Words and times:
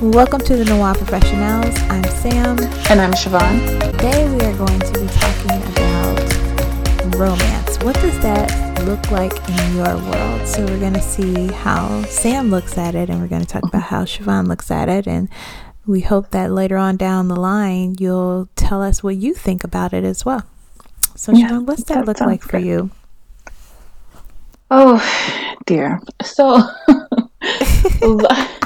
Welcome 0.00 0.40
to 0.42 0.56
the 0.56 0.64
Noir 0.64 0.94
Professionals. 0.94 1.76
I'm 1.90 2.04
Sam. 2.04 2.56
And 2.88 3.00
I'm 3.00 3.10
Shavon. 3.14 3.80
Today 3.80 4.28
we 4.32 4.40
are 4.44 4.56
going 4.56 4.78
to 4.78 4.92
be 4.92 5.08
talking 5.08 5.60
about 5.72 7.16
romance. 7.16 7.82
What 7.82 7.96
does 7.96 8.16
that 8.20 8.84
look 8.84 9.10
like 9.10 9.32
in 9.48 9.74
your 9.74 9.96
world? 9.96 10.46
So 10.46 10.64
we're 10.64 10.78
going 10.78 10.92
to 10.92 11.02
see 11.02 11.48
how 11.48 12.04
Sam 12.04 12.48
looks 12.48 12.78
at 12.78 12.94
it, 12.94 13.10
and 13.10 13.20
we're 13.20 13.26
going 13.26 13.42
to 13.42 13.48
talk 13.48 13.64
about 13.64 13.82
how 13.82 14.04
Shavon 14.04 14.46
looks 14.46 14.70
at 14.70 14.88
it. 14.88 15.08
And 15.08 15.28
we 15.84 16.02
hope 16.02 16.30
that 16.30 16.52
later 16.52 16.76
on 16.76 16.96
down 16.96 17.26
the 17.26 17.34
line, 17.34 17.96
you'll 17.98 18.48
tell 18.54 18.80
us 18.80 19.02
what 19.02 19.16
you 19.16 19.34
think 19.34 19.64
about 19.64 19.92
it 19.92 20.04
as 20.04 20.24
well. 20.24 20.44
So, 21.16 21.32
yeah, 21.32 21.48
Shavon, 21.48 21.66
what's 21.66 21.82
that, 21.82 21.94
that 21.94 22.06
look 22.06 22.20
like 22.20 22.42
for 22.42 22.58
you? 22.58 22.92
Oh, 24.70 25.02
dear. 25.66 26.00
So, 26.22 26.62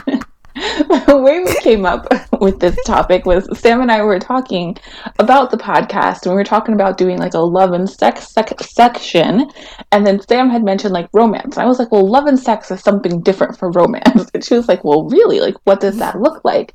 the 1.06 1.20
way 1.20 1.40
we 1.40 1.54
came 1.60 1.84
up 1.84 2.06
with 2.40 2.60
this 2.60 2.76
topic 2.84 3.26
was 3.26 3.48
Sam 3.58 3.80
and 3.80 3.90
I 3.90 4.02
were 4.02 4.20
talking 4.20 4.76
about 5.18 5.50
the 5.50 5.56
podcast 5.56 6.22
and 6.22 6.32
we 6.32 6.36
were 6.36 6.44
talking 6.44 6.74
about 6.74 6.98
doing 6.98 7.18
like 7.18 7.34
a 7.34 7.40
love 7.40 7.72
and 7.72 7.90
sex 7.90 8.28
sec- 8.28 8.60
section. 8.60 9.50
And 9.90 10.06
then 10.06 10.20
Sam 10.20 10.50
had 10.50 10.62
mentioned 10.62 10.94
like 10.94 11.08
romance. 11.12 11.58
I 11.58 11.64
was 11.64 11.80
like, 11.80 11.90
well, 11.90 12.08
love 12.08 12.26
and 12.26 12.38
sex 12.38 12.70
is 12.70 12.80
something 12.80 13.22
different 13.22 13.58
from 13.58 13.72
romance. 13.72 14.30
And 14.34 14.44
she 14.44 14.54
was 14.54 14.68
like, 14.68 14.84
well, 14.84 15.08
really? 15.08 15.40
Like, 15.40 15.56
what 15.64 15.80
does 15.80 15.98
that 15.98 16.20
look 16.20 16.44
like? 16.44 16.74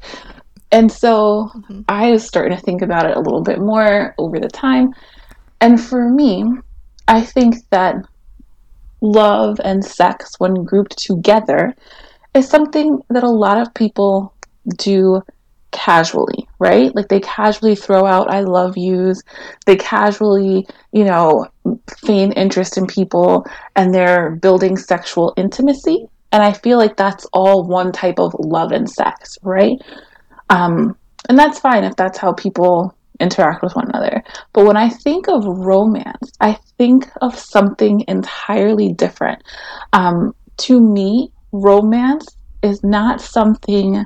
And 0.71 0.91
so 0.91 1.49
mm-hmm. 1.55 1.81
I 1.87 2.11
was 2.11 2.27
starting 2.27 2.57
to 2.57 2.63
think 2.63 2.81
about 2.81 3.09
it 3.09 3.15
a 3.15 3.21
little 3.21 3.41
bit 3.41 3.59
more 3.59 4.13
over 4.17 4.37
the 4.37 4.49
time. 4.49 4.93
And 5.61 5.81
for 5.81 6.09
me, 6.09 6.43
I 7.07 7.21
think 7.21 7.55
that 7.69 7.95
love 9.01 9.61
and 9.63 9.83
sex, 9.83 10.35
when 10.39 10.65
grouped 10.65 10.97
together, 10.97 11.73
is 12.37 12.47
something 12.47 13.01
that 13.09 13.23
a 13.23 13.29
lot 13.29 13.57
of 13.57 13.73
people 13.73 14.33
do 14.77 15.21
casually, 15.71 16.47
right? 16.59 16.95
Like 16.95 17.07
they 17.09 17.19
casually 17.19 17.75
throw 17.75 18.05
out 18.05 18.31
I 18.31 18.41
love 18.41 18.77
yous. 18.77 19.21
They 19.65 19.75
casually, 19.75 20.67
you 20.91 21.03
know, 21.03 21.47
feign 22.05 22.31
interest 22.31 22.77
in 22.77 22.87
people 22.87 23.45
and 23.75 23.93
they're 23.93 24.31
building 24.37 24.77
sexual 24.77 25.33
intimacy. 25.37 26.07
And 26.31 26.43
I 26.43 26.53
feel 26.53 26.77
like 26.77 26.97
that's 26.97 27.25
all 27.33 27.67
one 27.67 27.91
type 27.91 28.19
of 28.19 28.35
love 28.39 28.71
and 28.71 28.89
sex, 28.89 29.37
right? 29.43 29.77
Um, 30.49 30.97
and 31.29 31.37
that's 31.37 31.59
fine 31.59 31.83
if 31.83 31.95
that's 31.95 32.17
how 32.17 32.33
people 32.33 32.95
interact 33.19 33.63
with 33.63 33.75
one 33.75 33.89
another. 33.89 34.23
But 34.53 34.65
when 34.65 34.77
I 34.77 34.89
think 34.89 35.27
of 35.27 35.45
romance, 35.45 36.31
I 36.39 36.57
think 36.77 37.09
of 37.21 37.37
something 37.37 38.03
entirely 38.07 38.93
different. 38.93 39.43
Um, 39.93 40.33
to 40.57 40.79
me, 40.79 41.31
romance 41.51 42.36
is 42.61 42.83
not 42.83 43.21
something 43.21 44.05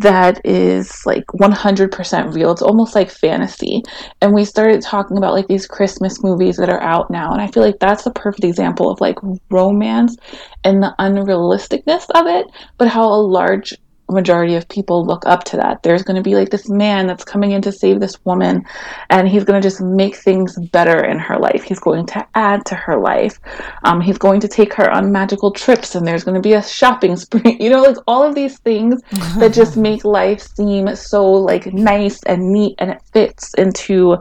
that 0.00 0.44
is 0.44 1.06
like 1.06 1.24
100% 1.26 2.34
real. 2.34 2.50
It's 2.50 2.62
almost 2.62 2.94
like 2.94 3.10
fantasy. 3.10 3.82
And 4.20 4.34
we 4.34 4.44
started 4.44 4.82
talking 4.82 5.16
about 5.16 5.34
like 5.34 5.46
these 5.46 5.66
Christmas 5.66 6.22
movies 6.22 6.56
that 6.56 6.68
are 6.68 6.82
out 6.82 7.10
now. 7.10 7.32
And 7.32 7.40
I 7.40 7.46
feel 7.46 7.62
like 7.62 7.78
that's 7.78 8.04
the 8.04 8.10
perfect 8.10 8.44
example 8.44 8.90
of 8.90 9.00
like 9.00 9.18
romance 9.50 10.16
and 10.64 10.82
the 10.82 10.94
unrealisticness 10.98 12.06
of 12.14 12.26
it, 12.26 12.46
but 12.76 12.88
how 12.88 13.06
a 13.06 13.22
large 13.22 13.74
majority 14.10 14.54
of 14.54 14.68
people 14.68 15.04
look 15.04 15.26
up 15.26 15.44
to 15.44 15.56
that. 15.56 15.82
There's 15.82 16.02
going 16.02 16.16
to 16.16 16.22
be 16.22 16.34
like 16.34 16.50
this 16.50 16.68
man 16.68 17.06
that's 17.06 17.24
coming 17.24 17.52
in 17.52 17.62
to 17.62 17.72
save 17.72 18.00
this 18.00 18.22
woman, 18.24 18.64
and 19.10 19.28
he's 19.28 19.44
going 19.44 19.60
to 19.60 19.66
just 19.66 19.80
make 19.80 20.16
things 20.16 20.58
better 20.72 21.04
in 21.04 21.18
her 21.18 21.38
life. 21.38 21.62
He's 21.62 21.80
going 21.80 22.06
to 22.06 22.26
add 22.34 22.66
to 22.66 22.74
her 22.74 22.98
life. 22.98 23.38
Um, 23.84 24.00
he's 24.00 24.18
going 24.18 24.40
to 24.40 24.48
take 24.48 24.74
her 24.74 24.90
on 24.90 25.12
magical 25.12 25.52
trips, 25.52 25.94
and 25.94 26.06
there's 26.06 26.24
going 26.24 26.34
to 26.34 26.40
be 26.40 26.54
a 26.54 26.62
shopping 26.62 27.16
spree. 27.24 27.56
You 27.58 27.70
know, 27.70 27.82
like 27.82 27.96
all 28.06 28.22
of 28.22 28.34
these 28.34 28.58
things 28.58 29.00
that 29.38 29.52
just 29.52 29.76
make 29.88 30.04
life 30.04 30.40
seem 30.40 30.94
so 30.96 31.24
like 31.24 31.72
nice 31.72 32.22
and 32.24 32.52
neat, 32.52 32.74
and 32.78 32.90
it 32.90 33.02
fits 33.12 33.54
into 33.54 34.16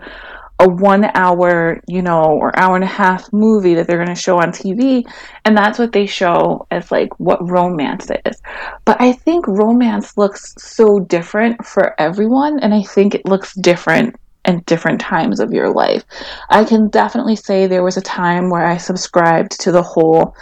a 0.59 0.67
one 0.67 1.05
hour, 1.15 1.81
you 1.87 2.01
know, 2.01 2.21
or 2.23 2.57
hour 2.57 2.75
and 2.75 2.83
a 2.83 2.87
half 2.87 3.31
movie 3.33 3.73
that 3.73 3.87
they're 3.87 4.03
going 4.03 4.07
to 4.07 4.15
show 4.15 4.37
on 4.37 4.51
TV. 4.51 5.03
And 5.45 5.57
that's 5.57 5.79
what 5.79 5.91
they 5.91 6.05
show 6.05 6.65
as 6.71 6.91
like 6.91 7.19
what 7.19 7.49
romance 7.49 8.09
is. 8.25 8.41
But 8.85 9.01
I 9.01 9.13
think 9.13 9.47
romance 9.47 10.17
looks 10.17 10.53
so 10.57 10.99
different 10.99 11.65
for 11.65 11.99
everyone. 11.99 12.59
And 12.59 12.73
I 12.73 12.83
think 12.83 13.15
it 13.15 13.25
looks 13.25 13.53
different 13.55 14.15
in 14.45 14.61
different 14.65 14.99
times 14.99 15.39
of 15.39 15.53
your 15.53 15.73
life. 15.73 16.03
I 16.49 16.65
can 16.65 16.89
definitely 16.89 17.35
say 17.35 17.65
there 17.65 17.83
was 17.83 17.97
a 17.97 18.01
time 18.01 18.49
where 18.49 18.65
I 18.65 18.77
subscribed 18.77 19.59
to 19.61 19.71
the 19.71 19.83
whole 19.83 20.35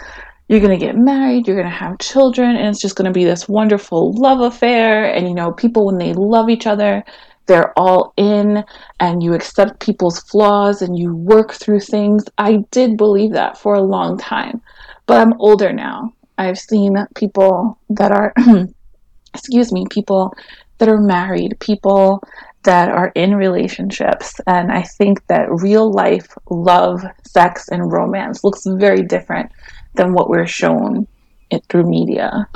you're 0.48 0.60
going 0.60 0.78
to 0.78 0.86
get 0.86 0.96
married, 0.96 1.46
you're 1.46 1.56
going 1.56 1.70
to 1.70 1.74
have 1.74 1.98
children, 1.98 2.56
and 2.56 2.68
it's 2.68 2.82
just 2.82 2.94
going 2.96 3.06
to 3.06 3.12
be 3.12 3.24
this 3.24 3.48
wonderful 3.48 4.12
love 4.12 4.40
affair. 4.40 5.04
And, 5.04 5.26
you 5.26 5.34
know, 5.34 5.52
people, 5.52 5.86
when 5.86 5.96
they 5.96 6.12
love 6.12 6.50
each 6.50 6.66
other, 6.66 7.02
they're 7.46 7.76
all 7.78 8.12
in 8.16 8.64
and 9.00 9.22
you 9.22 9.34
accept 9.34 9.80
people's 9.80 10.20
flaws 10.20 10.82
and 10.82 10.98
you 10.98 11.14
work 11.14 11.52
through 11.52 11.80
things. 11.80 12.24
I 12.38 12.64
did 12.70 12.96
believe 12.96 13.32
that 13.32 13.58
for 13.58 13.74
a 13.74 13.82
long 13.82 14.18
time, 14.18 14.60
but 15.06 15.20
I'm 15.20 15.34
older 15.40 15.72
now. 15.72 16.12
I've 16.38 16.58
seen 16.58 16.96
people 17.14 17.78
that 17.90 18.12
are, 18.12 18.32
excuse 19.34 19.72
me, 19.72 19.86
people 19.90 20.34
that 20.78 20.88
are 20.88 21.00
married, 21.00 21.58
people 21.60 22.22
that 22.64 22.88
are 22.88 23.12
in 23.14 23.34
relationships. 23.34 24.40
And 24.46 24.70
I 24.70 24.82
think 24.82 25.26
that 25.26 25.46
real 25.50 25.92
life 25.92 26.36
love, 26.50 27.02
sex, 27.24 27.68
and 27.68 27.92
romance 27.92 28.44
looks 28.44 28.62
very 28.66 29.02
different 29.02 29.50
than 29.94 30.12
what 30.12 30.28
we're 30.28 30.46
shown 30.46 31.06
it 31.50 31.64
through 31.68 31.88
media. 31.88 32.48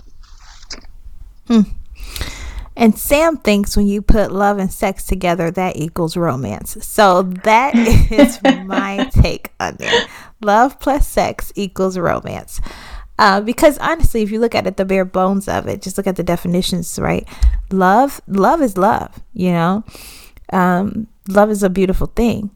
Hmm. 1.46 1.62
And 2.76 2.98
Sam 2.98 3.38
thinks 3.38 3.76
when 3.76 3.86
you 3.86 4.02
put 4.02 4.30
love 4.30 4.58
and 4.58 4.70
sex 4.70 5.04
together, 5.04 5.50
that 5.50 5.76
equals 5.76 6.16
romance. 6.16 6.76
So 6.86 7.22
that 7.22 7.74
is 8.10 8.40
my 8.64 9.08
take 9.12 9.52
on 9.58 9.76
it. 9.80 10.08
Love 10.42 10.78
plus 10.78 11.08
sex 11.08 11.52
equals 11.56 11.96
romance. 11.96 12.60
Uh, 13.18 13.40
because 13.40 13.78
honestly, 13.78 14.22
if 14.22 14.30
you 14.30 14.38
look 14.38 14.54
at 14.54 14.66
it, 14.66 14.76
the 14.76 14.84
bare 14.84 15.06
bones 15.06 15.48
of 15.48 15.66
it, 15.66 15.80
just 15.80 15.96
look 15.96 16.06
at 16.06 16.16
the 16.16 16.22
definitions, 16.22 16.98
right? 16.98 17.26
Love, 17.72 18.20
love 18.26 18.60
is 18.60 18.76
love. 18.76 19.22
You 19.32 19.52
know, 19.52 19.84
um, 20.52 21.06
love 21.28 21.50
is 21.50 21.62
a 21.62 21.70
beautiful 21.70 22.08
thing. 22.08 22.50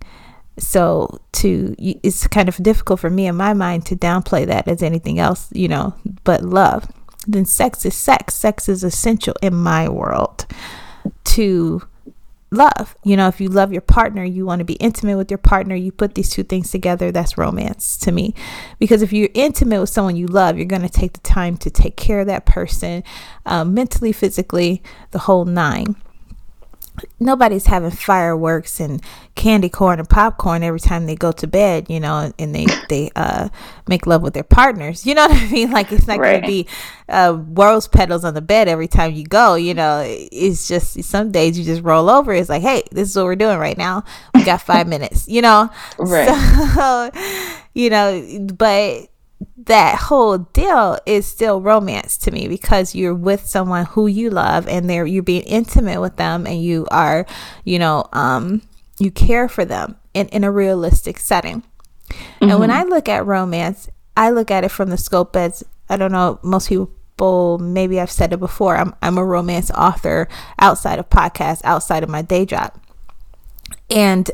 So 0.58 1.18
to 1.32 1.74
it's 1.78 2.26
kind 2.26 2.46
of 2.46 2.56
difficult 2.56 3.00
for 3.00 3.08
me 3.08 3.26
in 3.26 3.36
my 3.36 3.54
mind 3.54 3.86
to 3.86 3.96
downplay 3.96 4.46
that 4.46 4.68
as 4.68 4.82
anything 4.82 5.18
else, 5.18 5.48
you 5.52 5.68
know, 5.68 5.94
but 6.24 6.42
love 6.42 6.86
then 7.26 7.44
sex 7.44 7.84
is 7.84 7.94
sex. 7.94 8.34
Sex 8.34 8.68
is 8.68 8.84
essential 8.84 9.34
in 9.42 9.54
my 9.54 9.88
world 9.88 10.46
to 11.24 11.82
love. 12.50 12.96
You 13.04 13.16
know, 13.16 13.28
if 13.28 13.40
you 13.40 13.48
love 13.48 13.72
your 13.72 13.82
partner, 13.82 14.24
you 14.24 14.44
want 14.44 14.60
to 14.60 14.64
be 14.64 14.74
intimate 14.74 15.16
with 15.16 15.30
your 15.30 15.38
partner, 15.38 15.74
you 15.74 15.92
put 15.92 16.14
these 16.14 16.30
two 16.30 16.42
things 16.42 16.70
together, 16.70 17.12
that's 17.12 17.38
romance 17.38 17.96
to 17.98 18.12
me. 18.12 18.34
Because 18.78 19.02
if 19.02 19.12
you're 19.12 19.28
intimate 19.34 19.80
with 19.80 19.90
someone 19.90 20.16
you 20.16 20.26
love, 20.26 20.56
you're 20.56 20.66
going 20.66 20.82
to 20.82 20.88
take 20.88 21.12
the 21.12 21.20
time 21.20 21.56
to 21.58 21.70
take 21.70 21.96
care 21.96 22.20
of 22.20 22.26
that 22.26 22.46
person 22.46 23.04
um, 23.46 23.74
mentally, 23.74 24.12
physically, 24.12 24.82
the 25.12 25.20
whole 25.20 25.44
nine 25.44 25.96
nobody's 27.18 27.66
having 27.66 27.90
fireworks 27.90 28.80
and 28.80 29.02
candy 29.34 29.68
corn 29.68 29.98
and 29.98 30.08
popcorn 30.08 30.62
every 30.62 30.80
time 30.80 31.06
they 31.06 31.14
go 31.14 31.32
to 31.32 31.46
bed, 31.46 31.88
you 31.88 32.00
know, 32.00 32.32
and 32.38 32.54
they 32.54 32.66
they 32.88 33.10
uh 33.16 33.48
make 33.88 34.06
love 34.06 34.22
with 34.22 34.34
their 34.34 34.42
partners. 34.44 35.06
You 35.06 35.14
know 35.14 35.26
what 35.28 35.36
I 35.36 35.50
mean? 35.50 35.70
Like 35.70 35.92
it's 35.92 36.06
not 36.06 36.18
right. 36.18 36.40
going 36.40 36.42
to 36.42 36.46
be 36.46 36.68
uh 37.08 37.38
rose 37.48 37.88
petals 37.88 38.24
on 38.24 38.34
the 38.34 38.40
bed 38.40 38.68
every 38.68 38.88
time 38.88 39.14
you 39.14 39.24
go. 39.24 39.54
You 39.54 39.74
know, 39.74 40.04
it's 40.06 40.68
just 40.68 41.02
some 41.04 41.30
days 41.30 41.58
you 41.58 41.64
just 41.64 41.82
roll 41.82 42.10
over. 42.10 42.32
It's 42.32 42.48
like, 42.48 42.62
hey, 42.62 42.82
this 42.90 43.10
is 43.10 43.16
what 43.16 43.24
we're 43.24 43.36
doing 43.36 43.58
right 43.58 43.78
now. 43.78 44.04
We 44.34 44.44
got 44.44 44.62
five 44.62 44.88
minutes. 44.94 45.28
You 45.28 45.42
know, 45.42 45.70
right? 45.98 46.28
So, 46.74 47.10
you 47.74 47.90
know, 47.90 48.48
but 48.54 49.08
that 49.56 49.96
whole 49.96 50.38
deal 50.38 50.98
is 51.06 51.26
still 51.26 51.60
romance 51.60 52.16
to 52.18 52.30
me 52.30 52.48
because 52.48 52.94
you're 52.94 53.14
with 53.14 53.46
someone 53.46 53.84
who 53.86 54.06
you 54.06 54.30
love 54.30 54.66
and 54.68 54.88
they're 54.88 55.06
you're 55.06 55.22
being 55.22 55.42
intimate 55.42 56.00
with 56.00 56.16
them 56.16 56.46
and 56.46 56.62
you 56.62 56.86
are 56.90 57.26
you 57.64 57.78
know 57.78 58.04
um 58.12 58.62
you 58.98 59.10
care 59.10 59.48
for 59.48 59.64
them 59.64 59.96
in, 60.12 60.28
in 60.28 60.44
a 60.44 60.50
realistic 60.50 61.18
setting 61.18 61.62
mm-hmm. 62.08 62.50
and 62.50 62.58
when 62.58 62.70
mm-hmm. 62.70 62.80
i 62.80 62.84
look 62.84 63.08
at 63.08 63.24
romance 63.24 63.88
i 64.16 64.30
look 64.30 64.50
at 64.50 64.64
it 64.64 64.70
from 64.70 64.90
the 64.90 64.98
scope 64.98 65.36
as 65.36 65.62
i 65.88 65.96
don't 65.96 66.12
know 66.12 66.38
most 66.42 66.68
people 66.68 67.58
maybe 67.58 68.00
i've 68.00 68.10
said 68.10 68.32
it 68.32 68.40
before 68.40 68.76
i'm, 68.76 68.94
I'm 69.02 69.18
a 69.18 69.24
romance 69.24 69.70
author 69.70 70.28
outside 70.58 70.98
of 70.98 71.08
podcasts 71.10 71.62
outside 71.64 72.02
of 72.02 72.08
my 72.08 72.22
day 72.22 72.44
job 72.44 72.74
and 73.88 74.30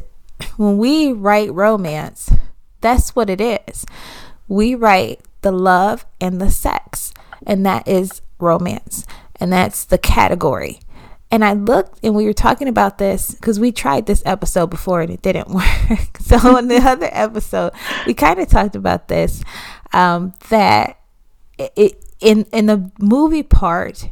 when 0.56 0.79
we 0.79 1.12
write 1.12 1.53
romance 1.53 2.32
that's 2.81 3.17
what 3.17 3.29
it 3.31 3.41
is 3.41 3.85
we 4.48 4.75
write 4.75 5.20
the 5.43 5.52
love 5.52 6.06
and 6.20 6.40
the 6.40 6.50
sex, 6.50 7.12
and 7.46 7.64
that 7.66 7.87
is 7.87 8.22
romance, 8.38 9.06
and 9.37 9.52
that's 9.52 9.84
the 9.84 9.98
category. 9.98 10.81
And 11.31 11.44
I 11.44 11.54
looked 11.54 11.98
and 12.04 12.14
we 12.14 12.25
were 12.25 12.32
talking 12.32 12.69
about 12.69 12.98
this 12.98 13.34
because 13.34 13.58
we 13.58 13.72
tried 13.72 14.06
this 14.06 14.22
episode 14.25 14.69
before 14.69 15.00
and 15.00 15.10
it 15.10 15.22
didn't 15.22 15.48
work. 15.50 16.19
so, 16.20 16.56
in 16.56 16.69
the 16.69 16.76
other 16.84 17.08
episode, 17.10 17.72
we 18.06 18.14
kind 18.14 18.38
of 18.38 18.48
talked 18.48 18.76
about 18.76 19.08
this 19.08 19.43
um, 19.93 20.34
that 20.50 21.00
it, 21.58 22.04
in, 22.20 22.46
in 22.52 22.66
the 22.66 22.90
movie 23.00 23.43
part, 23.43 24.10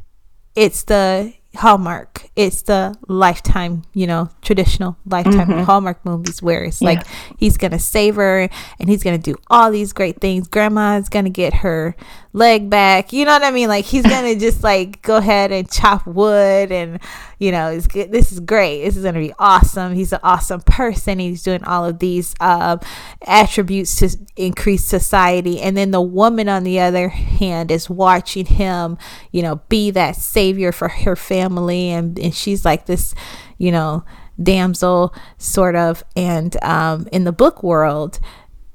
it's 0.54 0.82
the 0.84 1.34
Hallmark. 1.56 2.28
It's 2.36 2.62
the 2.62 2.96
lifetime, 3.08 3.84
you 3.92 4.06
know, 4.06 4.28
traditional 4.42 4.96
lifetime 5.06 5.48
mm-hmm. 5.48 5.62
Hallmark 5.62 6.04
movies 6.04 6.42
where 6.42 6.64
it's 6.64 6.80
like 6.80 7.06
he's 7.38 7.56
gonna 7.56 7.78
save 7.78 8.16
her 8.16 8.48
and 8.78 8.88
he's 8.88 9.02
gonna 9.02 9.18
do 9.18 9.36
all 9.48 9.70
these 9.70 9.92
great 9.92 10.20
things. 10.20 10.48
Grandma's 10.48 11.08
gonna 11.08 11.30
get 11.30 11.54
her 11.54 11.96
leg 12.34 12.68
back. 12.68 13.12
You 13.12 13.24
know 13.24 13.32
what 13.32 13.44
I 13.44 13.52
mean? 13.52 13.68
Like 13.68 13.86
he's 13.86 14.02
gonna 14.02 14.34
just 14.38 14.62
like 14.62 15.00
go 15.00 15.16
ahead 15.16 15.52
and 15.52 15.70
chop 15.70 16.06
wood 16.06 16.70
and 16.70 17.00
you 17.38 17.50
know, 17.50 17.70
it's 17.70 17.86
good. 17.86 18.12
This 18.12 18.32
is 18.32 18.40
great. 18.40 18.84
This 18.84 18.96
is 18.96 19.04
gonna 19.04 19.20
be 19.20 19.32
awesome. 19.38 19.94
He's 19.94 20.12
an 20.12 20.20
awesome 20.22 20.60
person. 20.60 21.20
He's 21.20 21.42
doing 21.42 21.64
all 21.64 21.86
of 21.86 22.00
these 22.00 22.34
um, 22.40 22.80
attributes 23.26 23.96
to 24.00 24.10
increase 24.36 24.84
society. 24.84 25.60
And 25.60 25.76
then 25.76 25.92
the 25.92 26.02
woman 26.02 26.48
on 26.48 26.64
the 26.64 26.80
other 26.80 27.08
hand 27.08 27.70
is 27.70 27.88
watching 27.88 28.46
him, 28.46 28.98
you 29.30 29.40
know, 29.40 29.62
be 29.68 29.90
that 29.92 30.16
savior 30.16 30.72
for 30.72 30.88
her 30.88 31.16
family 31.16 31.90
and, 31.90 32.18
and 32.18 32.34
she's 32.34 32.64
like 32.64 32.86
this, 32.86 33.14
you 33.58 33.70
know, 33.70 34.04
damsel 34.42 35.14
sort 35.38 35.76
of 35.76 36.02
and 36.16 36.56
um 36.64 37.06
in 37.12 37.22
the 37.22 37.30
book 37.30 37.62
world 37.62 38.18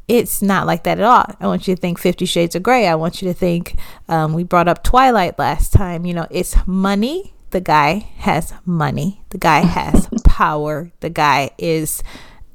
it's 0.09 0.41
not 0.41 0.65
like 0.65 0.83
that 0.83 0.97
at 0.97 1.05
all. 1.05 1.35
I 1.39 1.45
want 1.45 1.67
you 1.67 1.75
to 1.75 1.79
think 1.79 1.99
Fifty 1.99 2.25
Shades 2.25 2.55
of 2.55 2.63
Grey. 2.63 2.87
I 2.87 2.95
want 2.95 3.21
you 3.21 3.27
to 3.27 3.33
think, 3.33 3.75
um, 4.09 4.33
we 4.33 4.43
brought 4.43 4.67
up 4.67 4.83
Twilight 4.83 5.37
last 5.37 5.71
time. 5.71 6.05
You 6.05 6.15
know, 6.15 6.27
it's 6.31 6.55
money. 6.65 7.35
The 7.51 7.61
guy 7.61 8.09
has 8.17 8.53
money. 8.65 9.23
The 9.29 9.37
guy 9.37 9.59
has 9.59 10.09
power. 10.25 10.91
The 10.99 11.11
guy 11.11 11.51
is, 11.59 12.03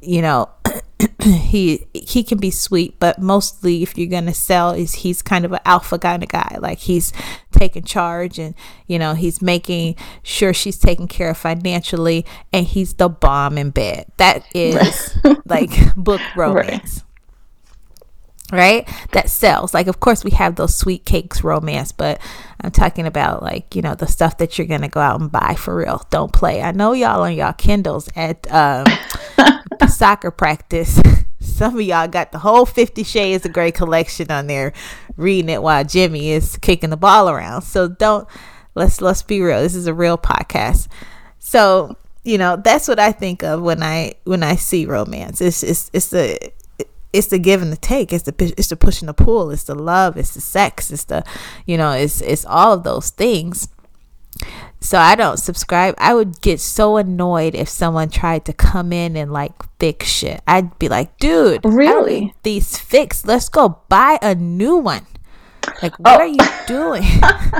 you 0.00 0.20
know, 0.20 0.50
he 1.22 1.86
he 1.92 2.24
can 2.24 2.38
be 2.38 2.50
sweet, 2.50 2.98
but 2.98 3.20
mostly 3.20 3.84
if 3.84 3.96
you're 3.96 4.10
gonna 4.10 4.34
sell, 4.34 4.72
is 4.72 4.96
he's 4.96 5.22
kind 5.22 5.44
of 5.44 5.52
an 5.52 5.60
alpha 5.64 5.96
kind 5.96 6.24
of 6.24 6.28
guy. 6.28 6.58
Like 6.58 6.78
he's 6.78 7.12
taking 7.52 7.84
charge, 7.84 8.36
and 8.40 8.56
you 8.88 8.98
know 8.98 9.14
he's 9.14 9.40
making 9.40 9.94
sure 10.24 10.52
she's 10.52 10.76
taken 10.76 11.06
care 11.06 11.30
of 11.30 11.38
financially, 11.38 12.26
and 12.52 12.66
he's 12.66 12.94
the 12.94 13.08
bomb 13.08 13.58
in 13.58 13.70
bed. 13.70 14.06
That 14.16 14.44
is 14.56 15.16
like 15.44 15.94
book 15.94 16.20
romance. 16.36 16.96
Right 16.96 17.10
right? 18.52 18.88
That 19.12 19.30
sells. 19.30 19.74
Like 19.74 19.86
of 19.86 20.00
course 20.00 20.24
we 20.24 20.30
have 20.32 20.56
those 20.56 20.74
sweet 20.74 21.04
cakes 21.04 21.42
romance 21.42 21.92
but 21.92 22.20
i'm 22.60 22.70
talking 22.70 23.06
about 23.06 23.42
like 23.42 23.74
you 23.74 23.82
know 23.82 23.94
the 23.94 24.06
stuff 24.06 24.38
that 24.38 24.58
you're 24.58 24.66
gonna 24.66 24.88
go 24.88 25.00
out 25.00 25.20
and 25.20 25.30
buy 25.30 25.54
for 25.58 25.76
real. 25.76 26.06
Don't 26.10 26.32
play. 26.32 26.62
I 26.62 26.72
know 26.72 26.92
y'all 26.92 27.22
on 27.22 27.34
y'all 27.34 27.52
kindles 27.52 28.08
at 28.16 28.50
um, 28.52 28.86
soccer 29.88 30.30
practice. 30.30 31.00
Some 31.40 31.74
of 31.74 31.82
y'all 31.82 32.08
got 32.08 32.32
the 32.32 32.38
whole 32.38 32.64
50 32.64 33.04
shades 33.04 33.44
of 33.44 33.52
gray 33.52 33.70
collection 33.70 34.30
on 34.30 34.46
there 34.46 34.72
reading 35.16 35.50
it 35.50 35.62
while 35.62 35.84
jimmy 35.84 36.30
is 36.30 36.56
kicking 36.56 36.90
the 36.90 36.96
ball 36.96 37.28
around. 37.28 37.62
So 37.62 37.88
don't 37.88 38.26
let's 38.74 39.00
let's 39.00 39.22
be 39.22 39.40
real. 39.40 39.60
This 39.60 39.74
is 39.74 39.86
a 39.86 39.94
real 39.94 40.18
podcast. 40.18 40.88
So 41.38 41.96
you 42.24 42.38
know 42.38 42.56
that's 42.56 42.88
what 42.88 42.98
i 42.98 43.12
think 43.12 43.42
of 43.42 43.60
when 43.60 43.82
i 43.82 44.14
when 44.24 44.42
i 44.42 44.56
see 44.56 44.86
romance. 44.86 45.40
It's 45.40 45.62
it's 45.62 45.90
it's 45.92 46.12
a 46.14 46.38
it's 47.14 47.28
the 47.28 47.38
give 47.38 47.62
and 47.62 47.72
the 47.72 47.76
take 47.76 48.12
it's 48.12 48.24
the 48.24 48.54
it's 48.58 48.68
the 48.68 48.76
push 48.76 49.00
and 49.00 49.08
the 49.08 49.14
pull 49.14 49.50
it's 49.50 49.64
the 49.64 49.74
love 49.74 50.16
it's 50.16 50.34
the 50.34 50.40
sex 50.40 50.90
it's 50.90 51.04
the 51.04 51.24
you 51.64 51.76
know 51.76 51.92
it's 51.92 52.20
it's 52.20 52.44
all 52.44 52.72
of 52.72 52.82
those 52.82 53.10
things. 53.10 53.68
So 54.80 54.98
i 54.98 55.14
don't 55.14 55.38
subscribe 55.38 55.94
i 55.96 56.12
would 56.12 56.40
get 56.40 56.58
so 56.58 56.96
annoyed 56.96 57.54
if 57.54 57.68
someone 57.68 58.10
tried 58.10 58.44
to 58.46 58.52
come 58.52 58.92
in 58.92 59.16
and 59.16 59.32
like 59.32 59.52
fix 59.78 60.08
shit. 60.08 60.42
I'd 60.46 60.76
be 60.80 60.88
like 60.88 61.16
dude 61.18 61.64
really? 61.64 62.34
these 62.42 62.76
fixed 62.76 63.28
let's 63.28 63.48
go 63.48 63.80
buy 63.88 64.18
a 64.20 64.34
new 64.34 64.76
one. 64.76 65.06
Like 65.80 65.96
what 66.00 66.16
oh. 66.16 66.24
are 66.24 66.26
you 66.26 66.36
doing? 66.66 67.04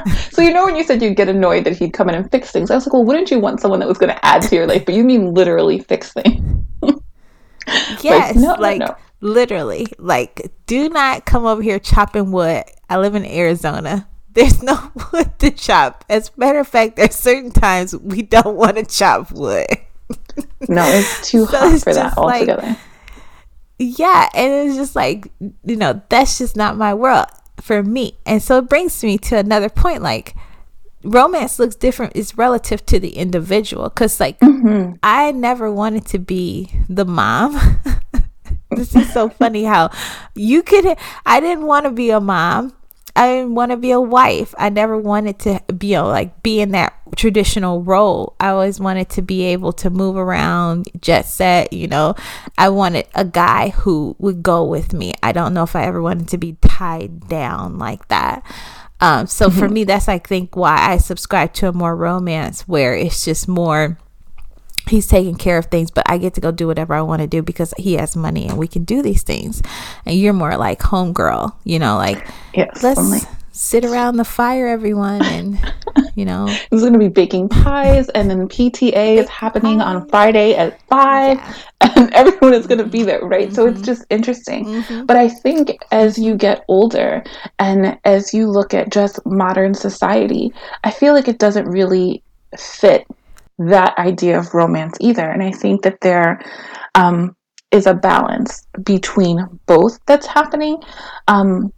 So 0.33 0.43
you 0.43 0.53
know 0.53 0.65
when 0.65 0.75
you 0.75 0.83
said 0.83 1.01
you'd 1.01 1.17
get 1.17 1.29
annoyed 1.29 1.63
that 1.65 1.77
he'd 1.77 1.93
come 1.93 2.09
in 2.09 2.17
and 2.17 2.29
fix 2.29 2.51
things 2.51 2.73
i 2.73 2.75
was 2.75 2.87
like 2.87 2.93
well 2.93 3.05
wouldn't 3.05 3.31
you 3.31 3.39
want 3.39 3.61
someone 3.61 3.79
that 3.79 3.89
was 3.89 3.99
going 3.99 4.13
to 4.13 4.27
add 4.27 4.43
to 4.43 4.57
your 4.57 4.67
life 4.67 4.85
but 4.85 4.97
you 4.97 5.05
mean 5.05 5.33
literally 5.33 5.79
fix 5.79 6.13
things? 6.13 6.43
Yes 8.03 8.35
like, 8.35 8.37
no, 8.37 8.55
like 8.61 8.79
no, 8.79 8.87
no 8.87 8.97
Literally, 9.25 9.87
like, 9.97 10.53
do 10.67 10.91
not 10.91 11.25
come 11.25 11.47
over 11.47 11.63
here 11.63 11.79
chopping 11.79 12.31
wood. 12.31 12.65
I 12.91 12.99
live 12.99 13.15
in 13.15 13.25
Arizona. 13.25 14.07
There's 14.35 14.63
no 14.63 14.93
wood 15.13 15.39
to 15.39 15.51
chop. 15.51 16.05
As 16.11 16.29
a 16.29 16.33
matter 16.39 16.59
of 16.59 16.69
fact, 16.69 16.97
there's 16.97 17.15
certain 17.15 17.53
times 17.53 17.95
we 17.97 18.21
don't 18.21 18.57
want 18.57 18.77
to 18.77 18.85
chop 18.85 19.31
wood. 19.31 19.67
no, 20.69 20.85
it's 20.85 21.31
too 21.31 21.47
so 21.47 21.57
hot 21.57 21.73
it's 21.73 21.85
for 21.85 21.95
that 21.95 22.19
altogether. 22.19 22.63
Like, 22.63 22.79
yeah, 23.79 24.29
and 24.35 24.69
it's 24.69 24.77
just 24.77 24.97
like, 24.97 25.31
you 25.41 25.77
know, 25.77 26.03
that's 26.09 26.37
just 26.37 26.57
not 26.57 26.77
my 26.77 26.93
world 26.93 27.27
for 27.63 27.83
me. 27.83 28.19
And 28.27 28.43
so 28.43 28.59
it 28.59 28.69
brings 28.69 29.03
me 29.05 29.17
to 29.19 29.39
another 29.39 29.71
point 29.71 30.03
like, 30.03 30.35
romance 31.05 31.59
looks 31.59 31.77
different 31.77 32.17
is 32.17 32.37
relative 32.37 32.85
to 32.87 32.99
the 32.99 33.11
individual 33.11 33.91
because 33.91 34.19
like 34.19 34.41
mm-hmm. 34.41 34.95
i 35.03 35.31
never 35.33 35.71
wanted 35.71 36.07
to 36.07 36.19
be 36.19 36.71
the 36.89 37.05
mom 37.05 37.79
this 38.77 38.95
is 38.95 39.13
so 39.13 39.29
funny 39.29 39.65
how 39.65 39.91
you 40.35 40.63
could 40.63 40.97
I 41.27 41.41
didn't 41.41 41.67
want 41.67 41.85
to 41.87 41.91
be 41.91 42.11
a 42.11 42.21
mom. 42.21 42.75
I 43.17 43.29
didn't 43.29 43.55
want 43.55 43.71
to 43.71 43.77
be 43.77 43.93
a 43.93 44.01
wife. 44.01 44.55
I 44.59 44.71
never 44.71 44.99
wanted 44.99 45.39
to 45.41 45.63
be 45.73 45.89
you 45.89 45.97
know, 45.97 46.09
like 46.09 46.43
be 46.43 46.61
in 46.61 46.73
that 46.73 46.95
traditional 47.15 47.83
role. 47.83 48.35
I 48.41 48.49
always 48.49 48.81
wanted 48.81 49.09
to 49.11 49.23
be 49.23 49.45
able 49.45 49.73
to 49.75 49.91
move 49.91 50.17
around, 50.17 50.89
jet 51.01 51.27
set, 51.27 51.73
you 51.73 51.87
know. 51.87 52.17
I 52.59 52.71
wanted 52.71 53.07
a 53.15 53.25
guy 53.25 53.69
who 53.69 54.17
would 54.19 54.43
go 54.43 54.65
with 54.65 54.93
me. 54.93 55.15
I 55.23 55.31
don't 55.31 55.55
know 55.55 55.63
if 55.63 55.77
I 55.77 55.85
ever 55.85 56.03
wanted 56.03 56.29
to 56.29 56.39
be 56.39 56.57
tied 56.61 57.29
down 57.29 57.79
like 57.79 58.09
that. 58.09 58.45
Um, 59.01 59.27
so 59.27 59.49
mm-hmm. 59.49 59.59
for 59.59 59.69
me, 59.71 59.85
that's 59.85 60.09
I 60.09 60.19
think 60.19 60.57
why 60.57 60.77
I 60.77 60.97
subscribe 60.97 61.53
to 61.55 61.69
a 61.69 61.73
more 61.73 61.95
romance 61.95 62.67
where 62.67 62.97
it's 62.97 63.25
just 63.25 63.47
more 63.47 63.97
he's 64.89 65.07
taking 65.07 65.35
care 65.35 65.59
of 65.59 65.67
things 65.67 65.91
but 65.91 66.05
i 66.09 66.19
get 66.19 66.35
to 66.35 66.41
go 66.41 66.51
do 66.51 66.67
whatever 66.67 66.95
i 66.95 67.03
want 67.03 67.21
to 67.21 67.27
do 67.27 67.43
because 67.43 67.73
he 67.79 67.95
has 67.95 68.17
money 68.17 68.47
and 68.47 68.59
we 68.59 68.69
can 68.69 68.85
do 68.85 69.03
these 69.03 69.23
things 69.23 69.63
and 70.07 70.17
you're 70.17 70.33
more 70.33 70.57
like 70.57 70.81
homegirl 70.81 71.55
you 71.65 71.79
know 71.79 71.97
like 71.97 72.27
yes, 72.53 72.83
let's 72.83 72.99
only. 72.99 73.19
sit 73.53 73.85
around 73.85 74.17
the 74.17 74.25
fire 74.25 74.67
everyone 74.67 75.25
and 75.25 75.59
you 76.17 76.25
know 76.25 76.47
he's 76.47 76.81
going 76.81 76.93
to 76.93 76.99
be 76.99 77.09
baking 77.09 77.49
pies 77.49 78.09
and 78.11 78.29
then 78.29 78.49
pta 78.49 79.17
is 79.17 79.29
happening 79.29 79.81
on 79.81 80.07
friday 80.09 80.55
at 80.55 80.81
five 80.89 81.39
yeah. 81.39 81.55
and 81.97 82.13
everyone 82.15 82.53
is 82.53 82.67
going 82.67 82.79
to 82.79 82.87
be 82.87 83.03
there 83.03 83.25
right 83.25 83.47
mm-hmm. 83.47 83.55
so 83.55 83.67
it's 83.67 83.77
mm-hmm. 83.77 83.85
just 83.85 84.05
interesting 84.11 84.65
mm-hmm. 84.65 85.07
but 85.07 85.17
i 85.17 85.29
think 85.29 85.79
as 85.93 86.19
you 86.19 86.35
get 86.35 86.65
older 86.69 87.23
and 87.59 87.99
as 88.05 88.35
you 88.35 88.49
look 88.49 88.75
at 88.75 88.91
just 88.91 89.25
modern 89.25 89.73
society 89.73 90.53
i 90.83 90.91
feel 90.91 91.15
like 91.15 91.29
it 91.29 91.39
doesn't 91.39 91.67
really 91.67 92.23
fit 92.59 93.07
that 93.59 93.97
idea 93.99 94.39
of 94.39 94.55
romance 94.55 94.97
either. 95.01 95.29
And 95.29 95.43
I 95.43 95.51
think 95.51 95.83
that 95.83 96.01
there 96.01 96.41
um, 96.95 97.37
is 97.71 97.87
a 97.87 97.95
balance 97.95 98.67
between 98.85 99.47
both 99.67 99.99
that's 100.07 100.27
happening. 100.27 100.83
Um, 101.29 101.73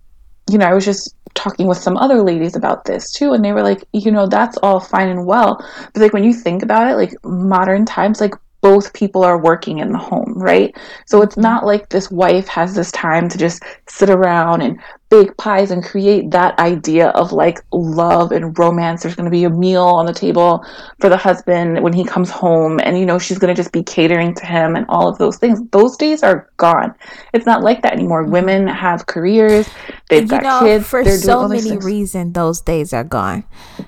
you 0.50 0.58
know, 0.58 0.66
I 0.66 0.74
was 0.74 0.84
just 0.84 1.14
talking 1.34 1.66
with 1.66 1.78
some 1.78 1.96
other 1.96 2.22
ladies 2.22 2.56
about 2.56 2.84
this 2.84 3.12
too, 3.12 3.32
and 3.32 3.44
they 3.44 3.52
were 3.52 3.62
like, 3.62 3.84
you 3.92 4.10
know, 4.10 4.26
that's 4.26 4.56
all 4.58 4.80
fine 4.80 5.08
and 5.08 5.26
well. 5.26 5.56
But 5.92 6.02
like 6.02 6.12
when 6.12 6.24
you 6.24 6.32
think 6.32 6.62
about 6.62 6.90
it, 6.90 6.96
like 6.96 7.12
modern 7.24 7.84
times, 7.84 8.20
like 8.20 8.34
both 8.66 8.92
people 8.94 9.22
are 9.22 9.38
working 9.38 9.78
in 9.78 9.92
the 9.92 9.98
home, 9.98 10.32
right? 10.34 10.76
So 11.06 11.22
it's 11.22 11.36
not 11.36 11.64
like 11.64 11.88
this 11.88 12.10
wife 12.10 12.48
has 12.48 12.74
this 12.74 12.90
time 12.90 13.28
to 13.28 13.38
just 13.38 13.62
sit 13.88 14.10
around 14.10 14.60
and 14.60 14.80
bake 15.08 15.36
pies 15.36 15.70
and 15.70 15.84
create 15.84 16.32
that 16.32 16.58
idea 16.58 17.10
of 17.10 17.30
like 17.30 17.60
love 17.70 18.32
and 18.32 18.58
romance. 18.58 19.04
There's 19.04 19.14
going 19.14 19.26
to 19.26 19.30
be 19.30 19.44
a 19.44 19.50
meal 19.50 19.84
on 19.84 20.06
the 20.06 20.12
table 20.12 20.66
for 20.98 21.08
the 21.08 21.16
husband 21.16 21.80
when 21.80 21.92
he 21.92 22.04
comes 22.04 22.28
home, 22.28 22.80
and 22.82 22.98
you 22.98 23.06
know, 23.06 23.20
she's 23.20 23.38
going 23.38 23.54
to 23.54 23.62
just 23.62 23.70
be 23.70 23.84
catering 23.84 24.34
to 24.34 24.44
him 24.44 24.74
and 24.74 24.84
all 24.88 25.06
of 25.06 25.16
those 25.18 25.36
things. 25.36 25.60
Those 25.70 25.96
days 25.96 26.24
are 26.24 26.50
gone. 26.56 26.92
It's 27.32 27.46
not 27.46 27.62
like 27.62 27.82
that 27.82 27.92
anymore. 27.92 28.24
Mm-hmm. 28.24 28.32
Women 28.32 28.66
have 28.66 29.06
careers, 29.06 29.68
they've 30.10 30.22
you 30.22 30.28
got 30.28 30.42
know, 30.42 30.60
kids. 30.64 30.88
For 30.88 31.04
so 31.04 31.46
many 31.46 31.76
reasons, 31.76 32.32
those 32.32 32.62
days 32.62 32.92
are 32.92 33.04
gone. 33.04 33.44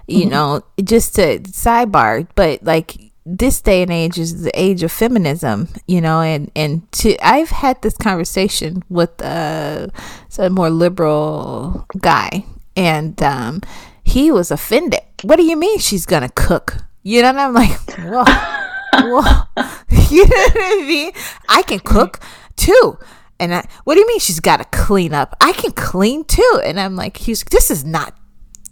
You 0.07 0.21
mm-hmm. 0.21 0.31
know, 0.31 0.63
just 0.85 1.17
to 1.17 1.41
sidebar, 1.41 2.29
but 2.37 2.63
like 2.63 3.08
this 3.37 3.61
day 3.61 3.83
and 3.83 3.91
age 3.91 4.19
is 4.19 4.43
the 4.43 4.61
age 4.61 4.83
of 4.83 4.91
feminism, 4.91 5.69
you 5.87 6.01
know, 6.01 6.21
and 6.21 6.51
and 6.57 6.91
to 6.93 7.17
I've 7.25 7.51
had 7.51 7.83
this 7.83 7.97
conversation 7.97 8.83
with 8.89 9.21
a 9.21 9.91
more 10.51 10.71
liberal 10.71 11.87
guy, 11.99 12.45
and 12.77 13.21
um, 13.23 13.61
he 14.03 14.31
was 14.31 14.51
offended. 14.51 15.01
What 15.23 15.37
do 15.37 15.45
you 15.45 15.57
mean 15.57 15.79
she's 15.79 16.07
gonna 16.07 16.31
cook? 16.31 16.77
You 17.03 17.23
know, 17.23 17.29
and 17.29 17.41
I'm 17.41 17.53
like, 17.53 17.79
whoa, 17.99 18.25
whoa, 18.95 19.65
you 20.11 20.27
know 20.27 20.37
what 20.37 20.57
I 20.57 20.85
mean? 20.87 21.13
I 21.49 21.63
can 21.63 21.81
cook 21.81 22.21
too. 22.57 22.99
And 23.41 23.55
I, 23.55 23.69
what 23.85 23.95
do 23.95 24.01
you 24.01 24.07
mean 24.07 24.19
she's 24.19 24.41
got 24.41 24.57
to 24.57 24.65
clean 24.65 25.15
up? 25.15 25.37
I 25.41 25.53
can 25.53 25.71
clean 25.71 26.25
too. 26.25 26.61
And 26.65 26.81
I'm 26.81 26.97
like, 26.97 27.19
he's, 27.19 27.45
this 27.45 27.71
is 27.71 27.85
not 27.85 28.17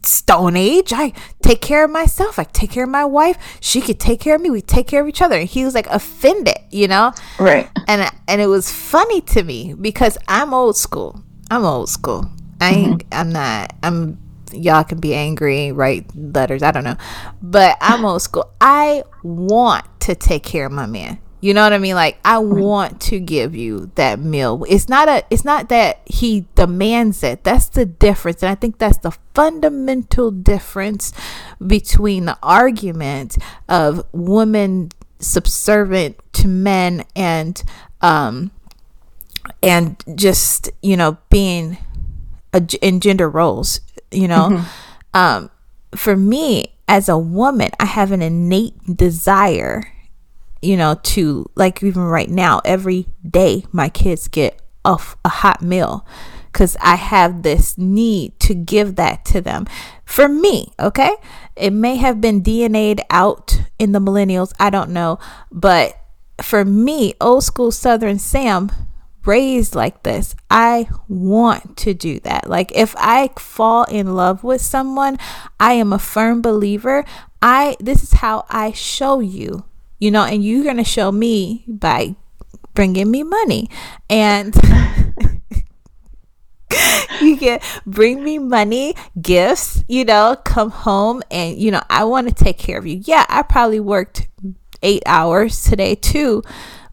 stone 0.07 0.57
age 0.57 0.93
i 0.93 1.13
take 1.43 1.61
care 1.61 1.85
of 1.85 1.91
myself 1.91 2.39
i 2.39 2.45
take 2.45 2.71
care 2.71 2.85
of 2.85 2.91
my 2.91 3.05
wife 3.05 3.37
she 3.61 3.81
could 3.81 3.99
take 3.99 4.21
care 4.21 4.37
of 4.37 4.41
me 4.41 4.51
we 4.51 4.63
take 4.63 4.87
care 4.87 5.03
of 5.03 5.09
each 5.09 5.23
other 5.23 5.39
and 5.39 5.49
he 5.49 5.65
was 5.65 5.75
like 5.75 5.87
offended 5.89 6.57
you 6.71 6.89
know 6.89 7.13
right 7.39 7.69
and 7.89 8.11
and 8.29 8.41
it 8.41 8.47
was 8.47 8.71
funny 8.71 9.21
to 9.21 9.43
me 9.43 9.75
because 9.75 10.17
i'm 10.29 10.55
old 10.55 10.77
school 10.77 11.21
i'm 11.51 11.65
old 11.65 11.89
school 11.89 12.31
i 12.61 12.71
ain't 12.71 13.03
mm-hmm. 13.05 13.21
i'm 13.21 13.31
not 13.31 13.75
i'm 13.83 14.19
y'all 14.53 14.85
can 14.85 14.99
be 14.99 15.15
angry, 15.15 15.73
write 15.73 16.07
letters. 16.15 16.63
I 16.63 16.71
don't 16.71 16.85
know, 16.85 16.97
but 17.43 17.77
I'm 17.81 18.05
old 18.05 18.23
school. 18.23 18.51
I 18.61 19.03
want 19.23 19.85
to 20.01 20.15
take 20.15 20.43
care 20.43 20.67
of 20.67 20.73
my 20.73 20.87
man. 20.87 21.19
You 21.41 21.53
know 21.53 21.63
what 21.63 21.73
I 21.73 21.79
mean? 21.79 21.95
Like 21.95 22.19
I 22.25 22.39
want 22.39 23.01
to 23.03 23.21
give 23.21 23.55
you 23.55 23.91
that 23.97 24.19
meal. 24.19 24.65
It's 24.69 24.89
not 24.89 25.09
a 25.09 25.25
it's 25.31 25.45
not 25.45 25.69
that 25.69 26.01
he 26.07 26.47
demands 26.55 27.23
it. 27.23 27.45
That's 27.45 27.69
the 27.69 27.85
difference. 27.85 28.43
And 28.43 28.51
I 28.51 28.55
think 28.55 28.79
that's 28.79 28.99
the 28.99 29.13
fundamental 29.35 30.31
difference 30.31 31.13
between 31.65 32.25
the 32.25 32.39
argument 32.43 33.37
of 33.69 34.07
women 34.13 34.91
subservient 35.19 36.17
to 36.35 36.49
men 36.49 37.05
and 37.15 37.63
um 38.01 38.51
and 39.63 40.03
just, 40.15 40.71
you 40.83 40.97
know, 40.97 41.19
being 41.31 41.77
a, 42.53 42.63
in 42.81 43.01
gender 43.01 43.29
roles, 43.29 43.81
you 44.11 44.27
know. 44.27 44.49
Mm-hmm. 44.51 45.17
Um 45.17 45.51
for 45.95 46.17
me 46.17 46.73
as 46.89 47.09
a 47.09 47.19
woman, 47.19 47.71
I 47.79 47.85
have 47.85 48.11
an 48.11 48.23
innate 48.23 48.97
desire 48.97 49.93
you 50.67 50.77
know, 50.77 50.99
to 51.03 51.49
like 51.55 51.83
even 51.83 52.03
right 52.03 52.29
now, 52.29 52.61
every 52.65 53.07
day 53.29 53.65
my 53.73 53.89
kids 53.89 54.29
get 54.29 54.61
a, 54.85 55.01
a 55.25 55.29
hot 55.29 55.63
meal 55.63 56.07
because 56.53 56.77
I 56.81 56.97
have 56.97 57.43
this 57.43 57.79
need 57.79 58.39
to 58.41 58.55
give 58.55 58.97
that 58.97 59.25
to 59.27 59.41
them. 59.41 59.67
For 60.05 60.29
me, 60.29 60.73
okay? 60.81 61.15
It 61.55 61.73
may 61.73 61.97
have 61.97 62.21
been 62.21 62.43
DNA'd 62.43 63.03
out 63.11 63.61
in 63.79 63.93
the 63.93 64.01
millennials, 64.01 64.53
I 64.59 64.71
don't 64.71 64.91
know. 64.91 65.19
But 65.53 65.99
for 66.43 66.65
me, 66.65 67.15
old 67.21 67.45
school 67.45 67.71
Southern 67.71 68.19
Sam, 68.19 68.71
raised 69.25 69.75
like 69.75 70.03
this, 70.03 70.35
I 70.51 70.89
want 71.09 71.77
to 71.79 71.95
do 71.95 72.21
that. 72.21 72.49
Like 72.49 72.73
if 72.75 72.95
I 72.97 73.31
fall 73.39 73.85
in 73.85 74.15
love 74.15 74.43
with 74.43 74.61
someone, 74.61 75.19
I 75.61 75.75
am 75.75 75.93
a 75.93 75.99
firm 75.99 76.41
believer. 76.43 77.05
I 77.43 77.77
this 77.81 78.03
is 78.03 78.13
how 78.15 78.47
I 78.49 78.73
show 78.73 79.21
you 79.21 79.65
you 79.99 80.11
know, 80.11 80.25
and 80.25 80.45
you're 80.45 80.65
going 80.65 80.77
to 80.77 80.85
show 80.85 81.11
me 81.11 81.65
by 81.67 82.15
bringing 82.75 83.11
me 83.11 83.23
money. 83.23 83.69
And 84.09 84.55
you 87.21 87.37
can 87.37 87.61
bring 87.87 88.23
me 88.23 88.39
money, 88.39 88.95
gifts, 89.21 89.83
you 89.89 90.05
know, 90.05 90.37
come 90.45 90.71
home 90.71 91.23
and, 91.31 91.57
you 91.59 91.71
know, 91.71 91.83
I 91.91 92.05
want 92.05 92.29
to 92.29 92.35
take 92.35 92.59
care 92.59 92.79
of 92.79 92.87
you. 92.87 93.03
Yeah, 93.05 93.27
I 93.29 93.43
probably 93.43 93.81
worked 93.81 94.29
eight 94.83 95.03
hours 95.07 95.65
today 95.65 95.95
too, 95.95 96.43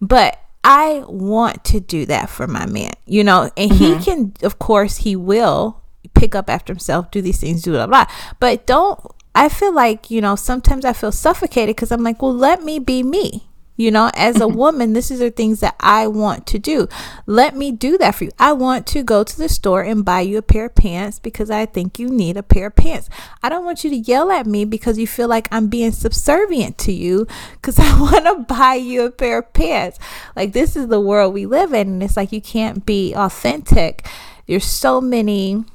but 0.01 0.39
I 0.63 1.03
want 1.07 1.65
to 1.65 1.79
do 1.79 2.05
that 2.05 2.29
for 2.29 2.47
my 2.47 2.65
man, 2.65 2.93
you 3.05 3.23
know, 3.23 3.51
and 3.57 3.69
mm-hmm. 3.71 3.99
he 3.99 4.03
can, 4.03 4.33
of 4.43 4.59
course, 4.59 4.97
he 4.97 5.15
will 5.15 5.81
pick 6.13 6.35
up 6.35 6.49
after 6.49 6.71
himself, 6.71 7.11
do 7.11 7.21
these 7.21 7.39
things, 7.39 7.63
do 7.63 7.71
blah, 7.71 7.87
blah. 7.87 8.05
But 8.39 8.65
don't 8.65 8.99
I 9.35 9.49
feel 9.49 9.73
like, 9.73 10.11
you 10.11 10.21
know, 10.21 10.35
sometimes 10.35 10.85
I 10.85 10.93
feel 10.93 11.11
suffocated 11.11 11.75
because 11.75 11.91
I'm 11.91 12.03
like, 12.03 12.21
well, 12.21 12.33
let 12.33 12.63
me 12.63 12.79
be 12.79 13.03
me. 13.03 13.47
You 13.75 13.89
know, 13.89 14.11
as 14.13 14.39
a 14.39 14.47
woman, 14.63 14.93
this 14.93 15.09
is 15.09 15.19
the 15.19 15.31
things 15.31 15.59
that 15.61 15.75
I 15.79 16.05
want 16.07 16.45
to 16.47 16.59
do. 16.59 16.87
Let 17.25 17.55
me 17.55 17.71
do 17.71 17.97
that 17.97 18.15
for 18.15 18.25
you. 18.25 18.31
I 18.37 18.53
want 18.53 18.85
to 18.87 19.03
go 19.03 19.23
to 19.23 19.37
the 19.37 19.49
store 19.49 19.81
and 19.81 20.05
buy 20.05 20.21
you 20.21 20.37
a 20.37 20.43
pair 20.43 20.65
of 20.65 20.75
pants 20.75 21.17
because 21.17 21.49
I 21.49 21.65
think 21.65 21.97
you 21.97 22.09
need 22.09 22.37
a 22.37 22.43
pair 22.43 22.67
of 22.67 22.75
pants. 22.75 23.09
I 23.41 23.49
don't 23.49 23.65
want 23.65 23.83
you 23.83 23.89
to 23.89 23.95
yell 23.95 24.31
at 24.31 24.45
me 24.45 24.65
because 24.65 24.99
you 24.99 25.07
feel 25.07 25.27
like 25.27 25.47
I'm 25.51 25.67
being 25.67 25.91
subservient 25.91 26.77
to 26.79 26.91
you 26.91 27.25
because 27.53 27.79
I 27.79 27.99
want 27.99 28.25
to 28.25 28.53
buy 28.53 28.75
you 28.75 29.05
a 29.05 29.11
pair 29.11 29.39
of 29.39 29.53
pants. 29.53 29.97
Like, 30.35 30.53
this 30.53 30.75
is 30.75 30.87
the 30.87 31.01
world 31.01 31.33
we 31.33 31.47
live 31.47 31.73
in. 31.73 31.87
And 31.87 32.03
it's 32.03 32.17
like 32.17 32.31
you 32.31 32.41
can't 32.41 32.85
be 32.85 33.13
authentic. 33.15 34.07
There's 34.45 34.65
so 34.65 35.01
many 35.01 35.65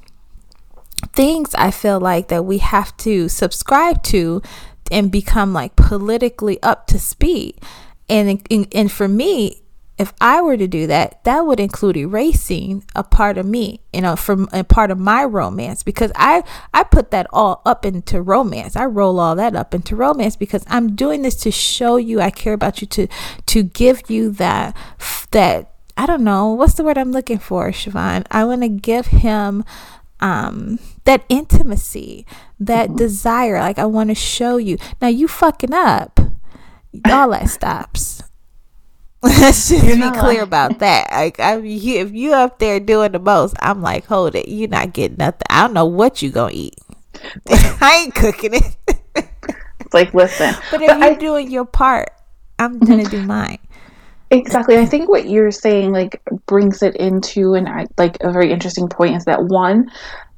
things 1.12 1.55
I 1.55 1.71
feel 1.71 2.00
like 2.00 2.28
that 2.28 2.45
we 2.45 2.59
have 2.59 2.97
to 2.99 3.28
subscribe 3.28 4.02
to 4.05 4.43
and 4.90 5.11
become 5.11 5.52
like 5.52 5.76
politically 5.76 6.62
up 6.62 6.87
to 6.88 6.99
speed. 6.99 7.61
And 8.09 8.43
and 8.50 8.67
and 8.73 8.90
for 8.90 9.07
me, 9.09 9.62
if 9.99 10.12
I 10.21 10.40
were 10.40 10.57
to 10.57 10.69
do 10.69 10.87
that, 10.87 11.23
that 11.25 11.45
would 11.45 11.59
include 11.59 11.97
erasing 11.97 12.85
a 12.95 13.02
part 13.02 13.37
of 13.37 13.45
me, 13.45 13.81
you 13.93 14.00
know, 14.00 14.14
from 14.14 14.49
a 14.52 14.62
part 14.62 14.93
of 14.93 14.99
my 14.99 15.25
romance 15.25 15.83
because 15.83 16.12
I 16.14 16.45
I 16.73 16.85
put 16.85 17.11
that 17.11 17.26
all 17.33 17.61
up 17.67 17.85
into 17.85 18.23
romance. 18.23 18.76
I 18.76 18.87
roll 18.87 19.19
all 19.19 19.35
that 19.35 19.57
up 19.57 19.75
into 19.75 19.97
romance 19.97 20.37
because 20.37 20.64
I'm 20.69 20.95
doing 20.95 21.23
this 21.23 21.37
to 21.37 21.50
show 21.50 21.97
you 21.97 22.21
I 22.21 22.31
care 22.31 22.52
about 22.52 22.81
you 22.81 22.87
to 22.88 23.09
to 23.47 23.62
give 23.62 24.09
you 24.09 24.31
that 24.33 24.76
that 25.33 25.73
I 25.97 26.07
don't 26.07 26.23
know 26.23 26.52
what's 26.52 26.75
the 26.75 26.85
word 26.85 26.97
I'm 26.97 27.11
looking 27.11 27.40
for, 27.40 27.71
Shavon. 27.71 28.25
I 28.31 28.45
want 28.45 28.62
to 28.62 28.69
give 28.69 29.07
him 29.07 29.64
um 30.21 30.79
that 31.05 31.25
intimacy 31.29 32.27
that 32.59 32.89
mm-hmm. 32.89 32.97
desire 32.97 33.61
like 33.61 33.79
i 33.79 33.85
want 33.85 34.11
to 34.11 34.15
show 34.15 34.57
you. 34.57 34.79
Now 35.01 35.09
you 35.09 35.29
fucking 35.29 35.73
up. 35.73 36.21
All 37.05 37.31
that 37.31 37.49
stops. 37.49 38.23
Let's 39.23 39.69
just 39.69 39.85
be 39.85 40.11
clear 40.19 40.43
about 40.43 40.79
that. 40.79 41.09
Like 41.13 41.41
I 41.41 41.57
mean, 41.57 41.81
you, 41.81 42.01
if 42.01 42.13
you 42.13 42.33
up 42.33 42.59
there 42.59 42.81
doing 42.81 43.13
the 43.13 43.19
most 43.19 43.57
i'm 43.61 43.83
like 43.83 44.07
hold 44.07 44.35
it. 44.35 44.49
You're 44.49 44.69
not 44.69 44.93
getting 44.93 45.19
nothing. 45.19 45.47
I 45.51 45.63
don't 45.63 45.75
know 45.75 45.87
what 45.87 46.23
you 46.23 46.31
gonna 46.31 46.53
eat. 46.53 46.79
I 47.49 48.05
ain't 48.05 48.15
cooking 48.15 48.55
it. 48.55 48.77
It's 49.89 49.95
like 49.95 50.13
listen 50.13 50.55
but 50.71 50.83
if 50.83 50.89
but 50.89 50.99
you're 50.99 51.13
I, 51.13 51.15
doing 51.15 51.51
your 51.51 51.65
part 51.65 52.11
i'm 52.59 52.79
gonna 52.79 53.09
do 53.09 53.23
mine 53.23 53.59
Exactly. 54.30 54.76
I 54.76 54.85
think 54.85 55.08
what 55.08 55.28
you're 55.28 55.50
saying 55.50 55.92
like 55.92 56.20
brings 56.47 56.82
it 56.82 56.97
into 56.97 57.54
and 57.54 57.68
like 57.97 58.18
a 58.20 58.30
very 58.30 58.52
interesting 58.52 58.88
point 58.88 59.16
is 59.16 59.25
that 59.25 59.44
one 59.44 59.90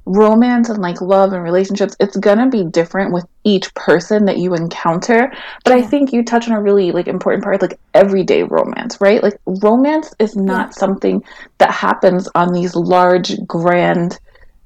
romance 0.07 0.69
and 0.69 0.81
like 0.81 1.01
love 1.01 1.33
and 1.33 1.43
relationships 1.43 1.95
it's 2.01 2.17
gonna 2.17 2.49
be 2.49 2.65
different 2.65 3.13
with 3.13 3.25
each 3.45 3.73
person 3.75 4.25
that 4.25 4.39
you 4.39 4.55
encounter 4.55 5.31
but 5.65 5.77
yeah. 5.77 5.85
i 5.85 5.87
think 5.87 6.13
you 6.13 6.25
touch 6.25 6.49
on 6.49 6.55
a 6.55 6.61
really 6.61 6.91
like 6.91 7.07
important 7.07 7.45
part 7.45 7.61
like 7.61 7.79
everyday 7.95 8.43
romance 8.43 8.99
right 9.01 9.23
like 9.23 9.39
romance 9.47 10.13
is 10.19 10.35
not 10.35 10.69
yeah. 10.69 10.71
something 10.71 11.23
that 11.59 11.71
happens 11.71 12.29
on 12.35 12.53
these 12.53 12.75
large 12.75 13.37
grand 13.47 14.19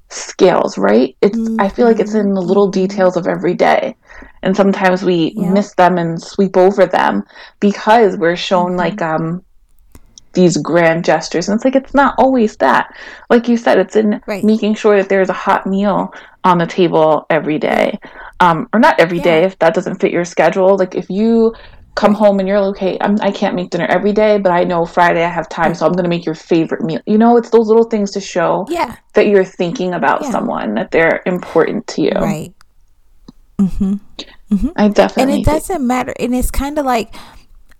scales 0.09 0.77
right 0.77 1.15
it's 1.21 1.37
mm-hmm. 1.37 1.59
i 1.59 1.67
feel 1.67 1.85
like 1.85 1.99
it's 1.99 2.13
in 2.13 2.33
the 2.33 2.41
little 2.41 2.67
mm-hmm. 2.67 2.81
details 2.81 3.17
of 3.17 3.27
every 3.27 3.53
day 3.53 3.95
and 4.43 4.55
sometimes 4.55 5.03
we 5.03 5.33
yeah. 5.35 5.51
miss 5.51 5.73
them 5.75 5.97
and 5.97 6.21
sweep 6.21 6.55
over 6.55 6.85
them 6.85 7.23
because 7.59 8.15
we're 8.17 8.35
shown 8.35 8.71
mm-hmm. 8.71 8.77
like 8.77 9.01
um 9.01 9.43
these 10.33 10.57
grand 10.57 11.03
gestures 11.03 11.47
and 11.47 11.55
it's 11.55 11.65
like 11.65 11.75
it's 11.75 11.93
not 11.93 12.13
always 12.17 12.57
that 12.57 12.93
like 13.29 13.47
you 13.47 13.57
said 13.57 13.79
it's 13.79 13.95
in 13.95 14.21
right. 14.27 14.43
making 14.43 14.75
sure 14.75 14.97
that 14.97 15.09
there's 15.09 15.29
a 15.29 15.33
hot 15.33 15.65
meal 15.65 16.13
on 16.43 16.57
the 16.57 16.67
table 16.67 17.25
every 17.29 17.57
day 17.57 17.97
um, 18.41 18.67
or 18.73 18.79
not 18.79 18.99
every 18.99 19.17
yeah. 19.17 19.23
day 19.23 19.43
if 19.43 19.57
that 19.59 19.73
doesn't 19.73 19.99
fit 19.99 20.11
your 20.11 20.25
schedule 20.25 20.77
like 20.77 20.93
if 20.93 21.09
you 21.09 21.55
come 21.95 22.13
home 22.13 22.39
and 22.39 22.47
you're 22.47 22.59
like, 22.59 22.75
okay, 22.75 22.97
I'm, 22.99 23.17
I 23.21 23.31
can 23.31 23.51
not 23.51 23.55
make 23.55 23.69
dinner 23.69 23.85
every 23.85 24.11
day, 24.11 24.37
but 24.37 24.51
I 24.51 24.65
know 24.65 24.85
Friday 24.85 25.23
I 25.23 25.29
have 25.29 25.47
time, 25.49 25.73
so 25.73 25.85
I'm 25.85 25.93
going 25.93 26.03
to 26.03 26.09
make 26.09 26.25
your 26.25 26.35
favorite 26.35 26.81
meal. 26.81 26.99
You 27.05 27.17
know, 27.17 27.37
it's 27.37 27.49
those 27.49 27.67
little 27.67 27.85
things 27.85 28.11
to 28.11 28.19
show 28.19 28.65
yeah. 28.69 28.97
that 29.13 29.27
you're 29.27 29.45
thinking 29.45 29.93
about 29.93 30.23
yeah. 30.23 30.31
someone, 30.31 30.73
that 30.75 30.91
they're 30.91 31.23
important 31.25 31.87
to 31.87 32.01
you. 32.01 32.11
Right. 32.11 32.53
Mm-hmm. 33.57 33.93
Mm-hmm. 34.51 34.69
I 34.75 34.89
definitely. 34.89 35.33
And 35.33 35.41
it 35.41 35.45
doesn't 35.45 35.87
matter. 35.87 36.13
And 36.19 36.35
it's 36.35 36.51
kind 36.51 36.77
of 36.77 36.85
like, 36.85 37.15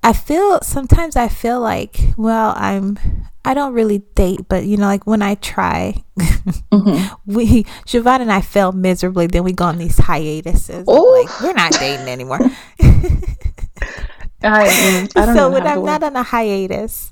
I 0.06 0.14
feel 0.14 0.62
sometimes 0.62 1.16
I 1.16 1.30
feel 1.30 1.60
like, 1.60 1.98
well, 2.16 2.54
I'm 2.56 3.00
I 3.44 3.56
don't 3.56 3.74
really 3.74 4.04
date, 4.14 4.42
but 4.48 4.64
you 4.64 4.78
know, 4.78 4.86
like 4.86 5.08
when 5.08 5.24
I 5.24 5.34
try, 5.34 6.04
mm-hmm. 6.20 7.16
we 7.26 7.64
Shavon 7.88 8.22
and 8.22 8.32
I 8.32 8.42
fail 8.42 8.72
miserably. 8.72 9.26
Then 9.26 9.44
we 9.44 9.52
go 9.52 9.66
on 9.66 9.80
these 9.80 9.98
hiatuses. 9.98 10.86
Like 10.86 11.42
we're 11.42 11.54
not 11.54 11.72
dating 11.72 12.08
anymore. 12.08 12.38
I, 14.44 14.68
mm, 14.68 15.12
I 15.16 15.26
so 15.36 15.50
when 15.50 15.66
I'm 15.66 15.84
not 15.84 16.04
on 16.04 16.16
a 16.16 16.22
hiatus, 16.22 17.12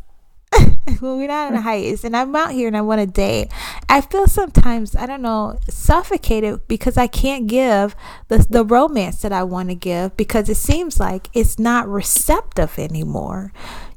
when 0.99 1.17
we're 1.17 1.27
not 1.27 1.51
in 1.51 1.57
a 1.57 1.61
hiatus 1.61 2.03
and 2.03 2.15
I'm 2.15 2.35
out 2.35 2.51
here 2.51 2.67
and 2.67 2.77
I 2.77 2.81
want 2.81 3.01
to 3.01 3.07
date, 3.07 3.49
I 3.89 4.01
feel 4.01 4.27
sometimes, 4.27 4.95
I 4.95 5.05
don't 5.05 5.21
know, 5.21 5.59
suffocated 5.69 6.67
because 6.67 6.97
I 6.97 7.07
can't 7.07 7.47
give 7.47 7.95
the, 8.27 8.45
the 8.49 8.65
romance 8.65 9.21
that 9.21 9.31
I 9.31 9.43
want 9.43 9.69
to 9.69 9.75
give 9.75 10.15
because 10.17 10.49
it 10.49 10.57
seems 10.57 10.99
like 10.99 11.29
it's 11.33 11.59
not 11.59 11.87
receptive 11.87 12.77
anymore 12.77 13.51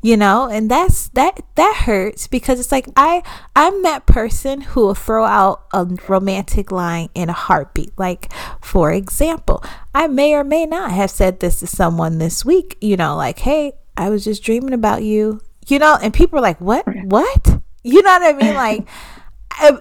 you 0.07 0.17
know? 0.17 0.49
And 0.49 0.71
that's 0.71 1.09
that 1.11 1.41
that 1.57 1.83
hurts 1.85 2.29
because 2.29 2.61
it's 2.61 2.71
like 2.71 2.87
i 2.97 3.23
i'm 3.57 3.83
that 3.83 4.07
person 4.07 4.61
who 4.61 4.83
will 4.83 4.95
throw 4.95 5.25
out 5.25 5.67
a 5.73 5.85
romantic 6.07 6.71
line 6.71 7.09
in 7.15 7.29
a 7.29 7.33
heartbeat. 7.33 7.93
Like 7.99 8.33
for 8.61 8.93
example 8.93 9.65
i 9.95 10.07
may 10.07 10.35
or 10.35 10.45
may 10.45 10.65
not 10.65 10.93
have 10.93 11.11
said 11.11 11.41
this 11.41 11.59
to 11.61 11.67
someone 11.67 12.19
this 12.19 12.45
week 12.45 12.77
you 12.81 12.97
know 12.97 13.17
like 13.17 13.41
hey 13.41 13.73
i 13.97 14.09
was 14.09 14.25
just 14.25 14.45
dreaming 14.45 14.75
about 14.75 15.03
you 15.03 15.41
you 15.67 15.79
know, 15.79 15.99
and 16.01 16.13
people 16.13 16.39
are 16.39 16.43
like, 16.43 16.61
"What? 16.61 16.85
What?" 17.05 17.61
You 17.83 18.03
know 18.03 18.11
what 18.19 18.23
I 18.23 18.33
mean? 18.33 18.55
Like, 18.55 18.89
I, 19.51 19.79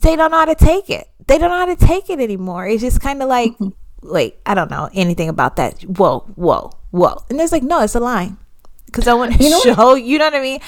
they 0.00 0.16
don't 0.16 0.30
know 0.30 0.38
how 0.38 0.44
to 0.46 0.54
take 0.54 0.90
it. 0.90 1.08
They 1.26 1.38
don't 1.38 1.50
know 1.50 1.56
how 1.56 1.66
to 1.66 1.76
take 1.76 2.08
it 2.08 2.20
anymore. 2.20 2.66
It's 2.66 2.82
just 2.82 3.00
kind 3.00 3.22
of 3.22 3.28
like, 3.28 3.52
mm-hmm. 3.52 4.08
wait, 4.08 4.36
I 4.46 4.54
don't 4.54 4.70
know 4.70 4.88
anything 4.94 5.28
about 5.28 5.56
that. 5.56 5.82
Whoa, 5.82 6.20
whoa, 6.36 6.70
whoa, 6.90 7.22
and 7.28 7.40
it's 7.40 7.52
like, 7.52 7.62
no, 7.62 7.82
it's 7.82 7.94
a 7.94 8.00
line 8.00 8.38
because 8.86 9.06
I 9.08 9.14
want 9.14 9.34
to 9.34 9.42
you 9.42 9.50
know 9.50 9.60
show. 9.74 9.74
What? 9.74 10.02
You 10.02 10.18
know 10.18 10.26
what 10.26 10.34
I 10.34 10.42
mean? 10.42 10.60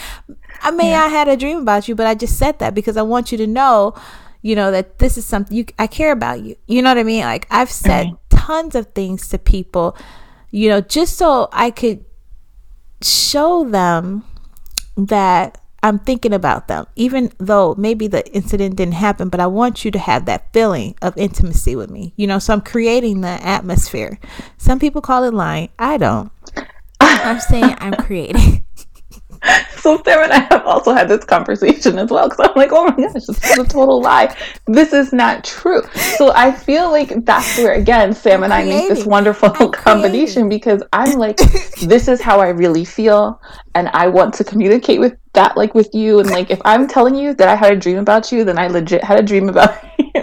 I 0.60 0.70
mean, 0.70 0.90
yeah. 0.90 1.04
I 1.04 1.08
had 1.08 1.28
a 1.28 1.36
dream 1.36 1.58
about 1.58 1.88
you, 1.88 1.94
but 1.94 2.06
I 2.06 2.14
just 2.14 2.38
said 2.38 2.58
that 2.58 2.74
because 2.74 2.96
I 2.96 3.02
want 3.02 3.32
you 3.32 3.38
to 3.38 3.46
know 3.46 3.94
you 4.42 4.54
know 4.54 4.70
that 4.70 4.98
this 4.98 5.18
is 5.18 5.24
something 5.24 5.56
you 5.56 5.66
I 5.78 5.86
care 5.86 6.12
about 6.12 6.42
you. 6.42 6.56
You 6.66 6.82
know 6.82 6.90
what 6.90 6.98
I 6.98 7.02
mean? 7.02 7.24
Like 7.24 7.46
I've 7.50 7.70
said 7.70 8.06
right. 8.06 8.16
tons 8.30 8.74
of 8.74 8.86
things 8.94 9.28
to 9.28 9.38
people, 9.38 9.96
you 10.50 10.68
know, 10.68 10.80
just 10.80 11.16
so 11.16 11.48
I 11.52 11.70
could 11.70 12.04
show 13.02 13.68
them 13.68 14.24
that 15.06 15.60
I'm 15.82 16.00
thinking 16.00 16.32
about 16.32 16.66
them, 16.68 16.86
even 16.96 17.30
though 17.38 17.74
maybe 17.78 18.08
the 18.08 18.26
incident 18.34 18.76
didn't 18.76 18.94
happen, 18.94 19.28
but 19.28 19.40
I 19.40 19.46
want 19.46 19.84
you 19.84 19.90
to 19.92 19.98
have 19.98 20.26
that 20.26 20.52
feeling 20.52 20.96
of 21.00 21.16
intimacy 21.16 21.76
with 21.76 21.88
me. 21.88 22.12
You 22.16 22.26
know, 22.26 22.38
so 22.38 22.52
I'm 22.52 22.60
creating 22.60 23.20
the 23.20 23.28
atmosphere. 23.28 24.18
Some 24.56 24.80
people 24.80 25.00
call 25.00 25.24
it 25.24 25.32
lying. 25.32 25.68
I 25.78 25.96
don't. 25.96 26.32
I'm 27.00 27.40
saying 27.40 27.76
I'm 27.78 27.94
creating. 27.94 28.64
so 29.76 30.00
Sam 30.04 30.24
and 30.24 30.32
I 30.32 30.40
have 30.50 30.66
also 30.66 30.92
had 30.92 31.08
this 31.08 31.24
conversation 31.24 31.98
as 31.98 32.10
well 32.10 32.28
because 32.28 32.48
I'm 32.48 32.54
like, 32.56 32.70
oh 32.72 32.84
my 32.84 32.96
gosh, 32.96 33.12
this 33.12 33.28
is 33.28 33.58
a 33.58 33.64
total 33.64 34.00
lie. 34.00 34.36
This 34.66 34.92
is 34.92 35.12
not 35.12 35.44
true. 35.44 35.82
So 36.16 36.32
I 36.34 36.52
feel 36.52 36.90
like 36.90 37.24
that's 37.24 37.58
where 37.58 37.74
again 37.74 38.12
Sam 38.12 38.42
and 38.42 38.52
I 38.52 38.64
make 38.64 38.88
this 38.88 39.04
wonderful 39.04 39.50
I'm 39.54 39.72
combination 39.72 40.48
because 40.48 40.82
I'm 40.92 41.18
like, 41.18 41.38
this 41.82 42.08
is 42.08 42.20
how 42.20 42.40
I 42.40 42.48
really 42.48 42.84
feel, 42.84 43.40
and 43.74 43.88
I 43.88 44.08
want 44.08 44.34
to 44.34 44.44
communicate 44.44 45.00
with 45.00 45.16
that 45.34 45.56
like 45.56 45.74
with 45.74 45.94
you. 45.94 46.20
And 46.20 46.30
like 46.30 46.50
if 46.50 46.60
I'm 46.64 46.88
telling 46.88 47.14
you 47.14 47.34
that 47.34 47.48
I 47.48 47.54
had 47.54 47.72
a 47.72 47.76
dream 47.76 47.98
about 47.98 48.32
you, 48.32 48.44
then 48.44 48.58
I 48.58 48.68
legit 48.68 49.04
had 49.04 49.18
a 49.18 49.22
dream 49.22 49.48
about 49.48 49.78
you. 49.98 50.22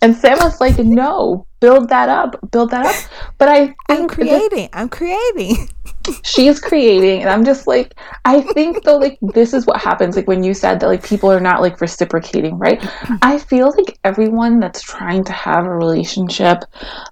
And 0.00 0.14
Sam 0.14 0.38
was 0.38 0.60
like, 0.60 0.78
no, 0.78 1.46
build 1.60 1.88
that 1.88 2.08
up, 2.08 2.50
build 2.50 2.70
that 2.70 2.86
up. 2.86 3.10
But 3.38 3.48
I 3.48 3.74
I'm 3.88 4.08
creating. 4.08 4.68
I'm 4.72 4.88
creating 4.88 5.70
she's 6.22 6.60
creating 6.60 7.20
and 7.20 7.30
i'm 7.30 7.44
just 7.44 7.66
like 7.66 7.94
i 8.24 8.40
think 8.40 8.82
though 8.84 8.98
like 8.98 9.18
this 9.20 9.54
is 9.54 9.66
what 9.66 9.80
happens 9.80 10.16
like 10.16 10.28
when 10.28 10.42
you 10.42 10.54
said 10.54 10.80
that 10.80 10.86
like 10.86 11.04
people 11.04 11.30
are 11.30 11.40
not 11.40 11.60
like 11.60 11.80
reciprocating 11.80 12.58
right? 12.58 12.84
I 13.22 13.38
feel 13.38 13.72
like 13.76 13.98
everyone 14.04 14.60
that's 14.60 14.82
trying 14.82 15.24
to 15.24 15.32
have 15.32 15.64
a 15.64 15.74
relationship 15.74 16.64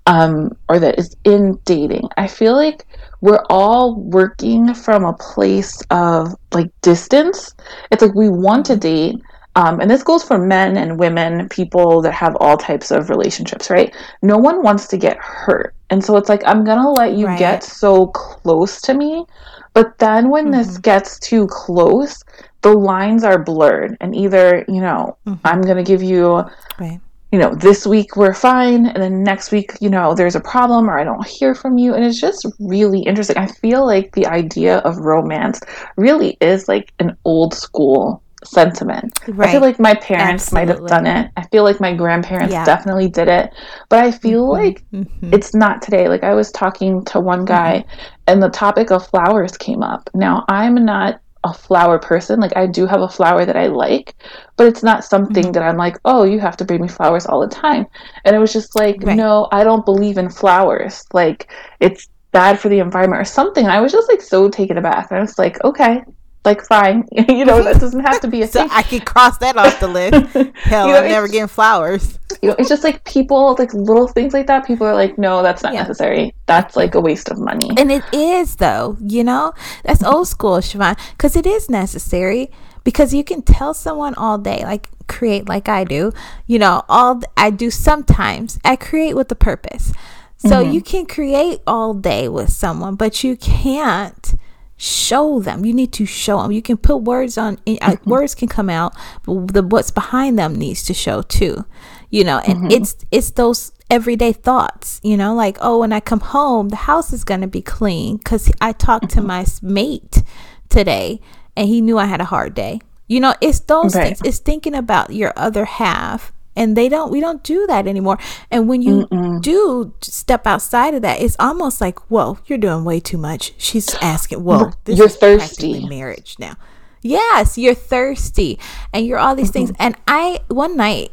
um 0.06 0.50
or 0.68 0.78
that 0.78 0.98
is 0.98 1.16
in 1.24 1.58
dating 1.64 2.08
i 2.16 2.26
feel 2.26 2.54
like 2.54 2.86
we're 3.22 3.44
all 3.48 3.94
working 3.94 4.74
from 4.74 5.04
a 5.04 5.12
place 5.14 5.80
of 5.90 6.34
like 6.52 6.70
distance. 6.82 7.54
It's 7.90 8.02
like 8.02 8.14
we 8.14 8.28
want 8.28 8.66
to 8.66 8.76
date 8.76 9.22
um, 9.54 9.80
and 9.80 9.90
this 9.90 10.02
goes 10.02 10.22
for 10.22 10.38
men 10.38 10.76
and 10.76 10.98
women, 10.98 11.48
people 11.48 12.00
that 12.02 12.12
have 12.12 12.36
all 12.36 12.56
types 12.56 12.90
of 12.90 13.10
relationships, 13.10 13.68
right? 13.68 13.94
No 14.22 14.38
one 14.38 14.62
wants 14.62 14.86
to 14.88 14.96
get 14.96 15.18
hurt. 15.18 15.74
And 15.90 16.02
so 16.02 16.16
it's 16.16 16.28
like, 16.28 16.42
I'm 16.46 16.64
going 16.64 16.80
to 16.80 16.88
let 16.88 17.14
you 17.14 17.26
right. 17.26 17.38
get 17.38 17.62
so 17.62 18.06
close 18.08 18.80
to 18.82 18.94
me. 18.94 19.26
But 19.74 19.98
then 19.98 20.30
when 20.30 20.46
mm-hmm. 20.46 20.58
this 20.58 20.78
gets 20.78 21.18
too 21.18 21.46
close, 21.48 22.22
the 22.62 22.72
lines 22.72 23.24
are 23.24 23.38
blurred. 23.38 23.96
And 24.00 24.14
either, 24.14 24.64
you 24.68 24.80
know, 24.80 25.18
mm-hmm. 25.26 25.46
I'm 25.46 25.60
going 25.60 25.76
to 25.76 25.84
give 25.84 26.02
you. 26.02 26.44
Right 26.78 27.00
you 27.32 27.38
know, 27.38 27.54
this 27.54 27.86
week 27.86 28.14
we're 28.14 28.34
fine, 28.34 28.84
and 28.84 29.02
then 29.02 29.24
next 29.24 29.52
week, 29.52 29.72
you 29.80 29.88
know, 29.88 30.14
there's 30.14 30.34
a 30.36 30.40
problem 30.40 30.90
or 30.90 30.98
I 30.98 31.02
don't 31.02 31.26
hear 31.26 31.54
from 31.54 31.78
you. 31.78 31.94
And 31.94 32.04
it's 32.04 32.20
just 32.20 32.46
really 32.60 33.00
interesting. 33.00 33.38
I 33.38 33.46
feel 33.46 33.86
like 33.86 34.12
the 34.12 34.26
idea 34.26 34.78
of 34.80 34.98
romance 34.98 35.58
really 35.96 36.36
is 36.42 36.68
like 36.68 36.92
an 36.98 37.16
old 37.24 37.54
school 37.54 38.22
sentiment. 38.44 39.18
Right. 39.28 39.48
I 39.48 39.52
feel 39.52 39.60
like 39.60 39.78
my 39.78 39.94
parents 39.94 40.44
Absolutely. 40.44 40.66
might 40.66 40.80
have 40.80 40.86
done 40.88 41.06
it. 41.06 41.30
I 41.36 41.46
feel 41.48 41.64
like 41.64 41.80
my 41.80 41.94
grandparents 41.94 42.52
yeah. 42.52 42.64
definitely 42.64 43.08
did 43.08 43.28
it. 43.28 43.52
But 43.88 44.04
I 44.04 44.10
feel 44.10 44.48
mm-hmm. 44.48 44.64
like 44.64 44.84
mm-hmm. 44.92 45.34
it's 45.34 45.54
not 45.54 45.82
today. 45.82 46.08
Like 46.08 46.24
I 46.24 46.34
was 46.34 46.50
talking 46.52 47.04
to 47.06 47.20
one 47.20 47.44
guy 47.44 47.84
mm-hmm. 47.86 48.16
and 48.26 48.42
the 48.42 48.50
topic 48.50 48.90
of 48.90 49.06
flowers 49.06 49.56
came 49.56 49.82
up. 49.82 50.08
Now, 50.14 50.44
I'm 50.48 50.74
not 50.74 51.20
a 51.44 51.52
flower 51.52 51.98
person. 51.98 52.40
Like 52.40 52.56
I 52.56 52.66
do 52.66 52.86
have 52.86 53.00
a 53.00 53.08
flower 53.08 53.44
that 53.44 53.56
I 53.56 53.66
like, 53.66 54.14
but 54.56 54.66
it's 54.66 54.82
not 54.82 55.04
something 55.04 55.44
mm-hmm. 55.44 55.52
that 55.52 55.62
I'm 55.62 55.76
like, 55.76 55.98
"Oh, 56.04 56.24
you 56.24 56.38
have 56.38 56.56
to 56.58 56.64
bring 56.64 56.82
me 56.82 56.88
flowers 56.88 57.26
all 57.26 57.40
the 57.40 57.48
time." 57.48 57.86
And 58.24 58.36
it 58.36 58.38
was 58.38 58.52
just 58.52 58.76
like, 58.76 59.02
right. 59.02 59.16
"No, 59.16 59.48
I 59.50 59.64
don't 59.64 59.84
believe 59.84 60.18
in 60.18 60.28
flowers. 60.28 61.04
Like 61.12 61.50
it's 61.80 62.08
bad 62.30 62.60
for 62.60 62.68
the 62.68 62.78
environment 62.78 63.20
or 63.20 63.24
something." 63.24 63.64
And 63.64 63.72
I 63.72 63.80
was 63.80 63.92
just 63.92 64.08
like 64.08 64.20
so 64.20 64.48
taken 64.48 64.78
aback. 64.78 65.10
And 65.10 65.18
I 65.18 65.20
was 65.20 65.38
like, 65.38 65.62
"Okay, 65.64 66.02
like 66.44 66.62
fine. 66.62 67.08
You 67.32 67.44
know 67.44 67.62
that 67.62 67.80
doesn't 67.80 68.00
have 68.00 68.20
to 68.20 68.28
be 68.28 68.42
a 68.42 68.46
so 68.48 68.60
thing. 68.60 68.68
i 68.72 68.82
can 68.82 69.00
cross 69.00 69.38
that 69.38 69.56
off 69.56 69.80
the 69.80 69.88
list. 69.88 70.32
Hell 70.54 70.86
you 70.86 70.92
know, 70.92 71.00
i'm 71.00 71.08
never 71.08 71.28
getting 71.28 71.48
flowers. 71.48 72.18
You 72.42 72.50
know 72.50 72.56
it's 72.58 72.68
just 72.68 72.84
like 72.84 73.04
people 73.04 73.54
like 73.58 73.72
little 73.74 74.08
things 74.08 74.32
like 74.32 74.46
that 74.46 74.66
people 74.66 74.86
are 74.86 74.94
like 74.94 75.18
no 75.18 75.42
that's 75.42 75.62
not 75.62 75.72
yeah. 75.72 75.80
necessary. 75.80 76.34
That's 76.46 76.76
like 76.76 76.94
a 76.94 77.00
waste 77.00 77.28
of 77.28 77.38
money. 77.38 77.70
And 77.78 77.90
it 77.90 78.04
is 78.12 78.56
though 78.56 78.96
you 79.00 79.24
know? 79.24 79.52
That's 79.84 80.02
old 80.02 80.28
school 80.28 80.58
Shavon 80.58 80.98
because 81.12 81.36
it 81.36 81.46
is 81.46 81.70
necessary 81.70 82.50
because 82.84 83.14
you 83.14 83.24
can 83.24 83.42
tell 83.42 83.74
someone 83.74 84.14
all 84.14 84.38
day 84.38 84.62
like 84.64 84.88
create 85.08 85.48
like 85.48 85.68
i 85.68 85.84
do 85.84 86.12
you 86.46 86.58
know 86.58 86.82
all 86.88 87.20
i 87.36 87.50
do 87.50 87.70
sometimes 87.70 88.58
i 88.64 88.76
create 88.76 89.14
with 89.14 89.30
a 89.32 89.36
purpose. 89.36 89.92
So 90.38 90.56
mm-hmm. 90.56 90.72
you 90.72 90.82
can 90.82 91.06
create 91.06 91.60
all 91.68 91.94
day 91.94 92.28
with 92.28 92.50
someone 92.50 92.96
but 92.96 93.22
you 93.22 93.36
can't 93.36 94.34
show 94.82 95.38
them 95.38 95.64
you 95.64 95.72
need 95.72 95.92
to 95.92 96.04
show 96.04 96.42
them 96.42 96.50
you 96.50 96.60
can 96.60 96.76
put 96.76 96.96
words 96.96 97.38
on 97.38 97.56
mm-hmm. 97.58 98.10
words 98.10 98.34
can 98.34 98.48
come 98.48 98.68
out 98.68 98.92
but 99.24 99.54
the 99.54 99.62
what's 99.62 99.92
behind 99.92 100.36
them 100.36 100.56
needs 100.56 100.82
to 100.82 100.92
show 100.92 101.22
too 101.22 101.64
you 102.10 102.24
know 102.24 102.38
and 102.38 102.58
mm-hmm. 102.58 102.70
it's 102.72 102.96
it's 103.12 103.30
those 103.30 103.70
everyday 103.90 104.32
thoughts 104.32 105.00
you 105.04 105.16
know 105.16 105.36
like 105.36 105.56
oh 105.60 105.78
when 105.78 105.92
i 105.92 106.00
come 106.00 106.18
home 106.18 106.68
the 106.70 106.74
house 106.90 107.12
is 107.12 107.22
going 107.22 107.40
to 107.40 107.46
be 107.46 107.62
clean 107.62 108.16
because 108.16 108.50
i 108.60 108.72
talked 108.72 109.06
mm-hmm. 109.06 109.20
to 109.20 109.24
my 109.24 109.46
mate 109.62 110.24
today 110.68 111.20
and 111.56 111.68
he 111.68 111.80
knew 111.80 111.96
i 111.96 112.06
had 112.06 112.20
a 112.20 112.24
hard 112.24 112.52
day 112.52 112.80
you 113.06 113.20
know 113.20 113.32
it's 113.40 113.60
those 113.60 113.94
things 113.94 114.20
it's 114.24 114.40
thinking 114.40 114.74
about 114.74 115.12
your 115.14 115.32
other 115.36 115.64
half 115.64 116.32
and 116.56 116.76
they 116.76 116.88
don't 116.88 117.10
we 117.10 117.20
don't 117.20 117.42
do 117.42 117.66
that 117.66 117.86
anymore. 117.86 118.18
And 118.50 118.68
when 118.68 118.82
you 118.82 119.06
Mm-mm. 119.06 119.40
do 119.40 119.94
step 120.00 120.46
outside 120.46 120.94
of 120.94 121.02
that 121.02 121.20
it's 121.20 121.36
almost 121.38 121.80
like 121.80 121.98
whoa 122.10 122.38
you're 122.46 122.58
doing 122.58 122.84
way 122.84 123.00
too 123.00 123.18
much. 123.18 123.52
She's 123.58 123.94
asking 123.96 124.44
whoa 124.44 124.72
this 124.84 124.98
you're 124.98 125.06
is 125.06 125.16
thirsty. 125.16 125.86
marriage 125.86 126.36
now. 126.38 126.56
Yes 127.00 127.56
you're 127.58 127.74
thirsty. 127.74 128.58
And 128.92 129.06
you're 129.06 129.18
all 129.18 129.34
these 129.34 129.46
mm-hmm. 129.50 129.66
things 129.66 129.72
and 129.78 129.96
i 130.06 130.40
one 130.48 130.76
night 130.76 131.12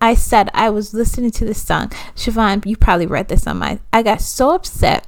i 0.00 0.14
said 0.14 0.50
i 0.54 0.70
was 0.70 0.94
listening 0.94 1.30
to 1.32 1.44
this 1.44 1.62
song. 1.62 1.88
Shavon 2.14 2.64
you 2.66 2.76
probably 2.76 3.06
read 3.06 3.28
this 3.28 3.46
on 3.46 3.58
my 3.58 3.78
i 3.92 4.02
got 4.02 4.20
so 4.20 4.54
upset. 4.54 5.06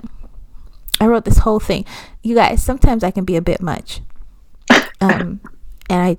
I 1.01 1.07
wrote 1.07 1.25
this 1.25 1.39
whole 1.39 1.59
thing. 1.61 1.85
You 2.23 2.35
guys 2.35 2.63
sometimes 2.63 3.05
i 3.05 3.11
can 3.11 3.25
be 3.25 3.37
a 3.37 3.43
bit 3.43 3.61
much. 3.61 4.01
Um 5.01 5.41
and 5.91 6.01
i 6.01 6.17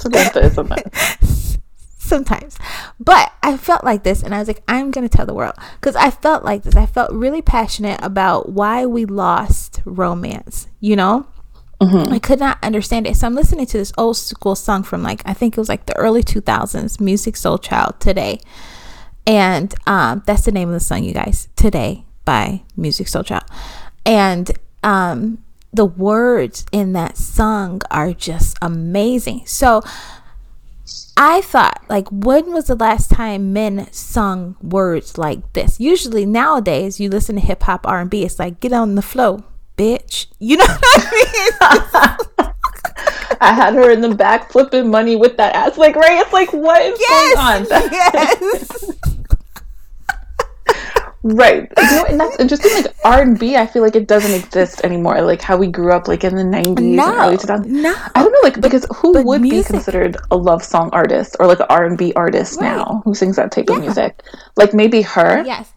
Samantha 0.00 0.40
is 0.40 0.54
sometimes. 1.98 2.58
But 2.98 3.32
I 3.42 3.56
felt 3.56 3.84
like 3.84 4.02
this 4.02 4.22
and 4.22 4.34
I 4.34 4.38
was 4.38 4.48
like, 4.48 4.62
I'm 4.68 4.90
going 4.90 5.08
to 5.08 5.16
tell 5.16 5.26
the 5.26 5.34
world. 5.34 5.54
Because 5.74 5.96
I 5.96 6.10
felt 6.10 6.44
like 6.44 6.62
this. 6.64 6.74
I 6.74 6.86
felt 6.86 7.12
really 7.12 7.42
passionate 7.42 8.00
about 8.02 8.50
why 8.50 8.84
we 8.84 9.04
lost 9.04 9.80
romance, 9.84 10.66
you 10.80 10.96
know? 10.96 11.26
Mm-hmm. 11.80 12.12
I 12.12 12.18
could 12.18 12.38
not 12.38 12.58
understand 12.62 13.06
it. 13.06 13.16
So 13.16 13.26
I'm 13.26 13.34
listening 13.34 13.64
to 13.66 13.78
this 13.78 13.92
old 13.96 14.16
school 14.18 14.54
song 14.54 14.82
from 14.82 15.02
like, 15.02 15.22
I 15.24 15.32
think 15.32 15.56
it 15.56 15.60
was 15.60 15.70
like 15.70 15.86
the 15.86 15.96
early 15.96 16.22
2000s, 16.22 16.98
Musiq 16.98 17.36
Soulchild 17.36 17.98
Today. 18.00 18.40
And 19.26 19.74
um, 19.86 20.22
that's 20.26 20.44
the 20.44 20.52
name 20.52 20.68
of 20.68 20.74
the 20.74 20.80
song, 20.80 21.04
you 21.04 21.14
guys. 21.14 21.48
Today 21.56 22.04
by 22.24 22.62
Musiq 22.76 23.06
Soulchild. 23.08 23.48
And 24.04 24.50
um, 24.82 25.42
the 25.72 25.84
words 25.84 26.66
in 26.72 26.92
that 26.94 27.16
song 27.16 27.80
are 27.90 28.12
just 28.12 28.56
amazing. 28.60 29.46
So 29.46 29.82
I 31.16 31.40
thought, 31.42 31.84
like, 31.88 32.08
when 32.10 32.52
was 32.52 32.66
the 32.66 32.74
last 32.74 33.10
time 33.10 33.52
men 33.52 33.92
sung 33.92 34.56
words 34.62 35.18
like 35.18 35.52
this? 35.52 35.78
Usually 35.78 36.26
nowadays, 36.26 36.98
you 36.98 37.08
listen 37.08 37.36
to 37.36 37.40
hip 37.40 37.62
hop 37.62 37.86
R 37.86 38.00
and 38.00 38.10
B, 38.10 38.24
it's 38.24 38.38
like, 38.38 38.60
get 38.60 38.72
on 38.72 38.94
the 38.94 39.02
flow, 39.02 39.44
bitch. 39.76 40.26
You 40.38 40.56
know 40.56 40.64
what 40.64 40.80
I 40.82 41.10
mean? 42.38 42.52
I 43.40 43.54
had 43.54 43.74
her 43.74 43.90
in 43.90 44.00
the 44.00 44.14
back 44.14 44.50
flipping 44.50 44.90
money 44.90 45.16
with 45.16 45.36
that 45.36 45.54
ass. 45.54 45.78
Like, 45.78 45.96
right? 45.96 46.20
It's 46.20 46.32
like, 46.32 46.52
what 46.52 46.82
is 46.82 46.98
yes, 47.00 47.34
going 47.34 47.82
on? 47.82 47.90
yes. 47.92 48.92
Right. 51.22 51.70
You 51.76 51.96
know, 51.96 52.04
and 52.08 52.20
that's 52.20 52.38
interesting. 52.38 52.72
Like 52.84 52.96
R 53.04 53.20
and 53.20 53.38
B, 53.38 53.56
I 53.56 53.66
feel 53.66 53.82
like 53.82 53.94
it 53.94 54.06
doesn't 54.06 54.32
exist 54.32 54.80
anymore. 54.84 55.20
Like 55.20 55.42
how 55.42 55.56
we 55.58 55.66
grew 55.66 55.92
up, 55.92 56.08
like 56.08 56.24
in 56.24 56.34
the 56.34 56.44
nineties 56.44 56.96
no, 56.96 57.12
and 57.12 57.20
early 57.20 57.36
2000s. 57.36 57.66
No, 57.66 57.94
I 58.14 58.22
don't 58.22 58.32
know. 58.32 58.38
Like 58.42 58.60
because 58.60 58.86
who 58.96 59.22
would 59.22 59.42
music, 59.42 59.68
be 59.68 59.74
considered 59.74 60.16
a 60.30 60.36
love 60.36 60.64
song 60.64 60.88
artist 60.92 61.36
or 61.38 61.46
like 61.46 61.60
an 61.60 61.66
R 61.68 61.84
and 61.84 61.98
B 61.98 62.12
artist 62.16 62.58
right. 62.60 62.74
now 62.74 63.02
who 63.04 63.14
sings 63.14 63.36
that 63.36 63.52
type 63.52 63.66
yeah. 63.68 63.76
of 63.76 63.82
music? 63.82 64.22
Like 64.56 64.72
maybe 64.72 65.02
her. 65.02 65.44
Yes. 65.44 65.72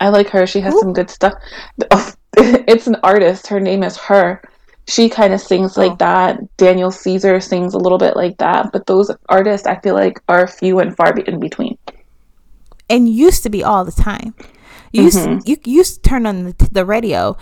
I 0.00 0.08
like 0.08 0.28
her. 0.30 0.46
She 0.46 0.60
has 0.60 0.72
Ooh. 0.74 0.80
some 0.80 0.92
good 0.92 1.10
stuff. 1.10 1.34
It's 2.36 2.86
an 2.86 2.96
artist. 3.02 3.48
Her 3.48 3.58
name 3.58 3.82
is 3.82 3.96
her. 3.98 4.40
She 4.86 5.08
kind 5.08 5.34
of 5.34 5.40
sings 5.40 5.76
oh. 5.76 5.86
like 5.86 5.98
that. 5.98 6.38
Daniel 6.56 6.92
Caesar 6.92 7.40
sings 7.40 7.74
a 7.74 7.78
little 7.78 7.98
bit 7.98 8.16
like 8.16 8.38
that. 8.38 8.70
But 8.72 8.86
those 8.86 9.10
artists, 9.28 9.66
I 9.66 9.78
feel 9.80 9.94
like, 9.94 10.20
are 10.28 10.46
few 10.46 10.78
and 10.78 10.96
far 10.96 11.12
in 11.18 11.40
between. 11.40 11.76
And 12.88 13.08
used 13.08 13.42
to 13.42 13.50
be 13.50 13.64
all 13.64 13.84
the 13.84 13.92
time. 13.92 14.34
You 14.92 15.04
mm-hmm. 15.04 15.32
used, 15.32 15.48
you, 15.48 15.56
you 15.64 15.76
used 15.78 16.02
to 16.02 16.08
turn 16.08 16.26
on 16.26 16.44
the, 16.44 16.68
the 16.72 16.84
radio 16.84 17.36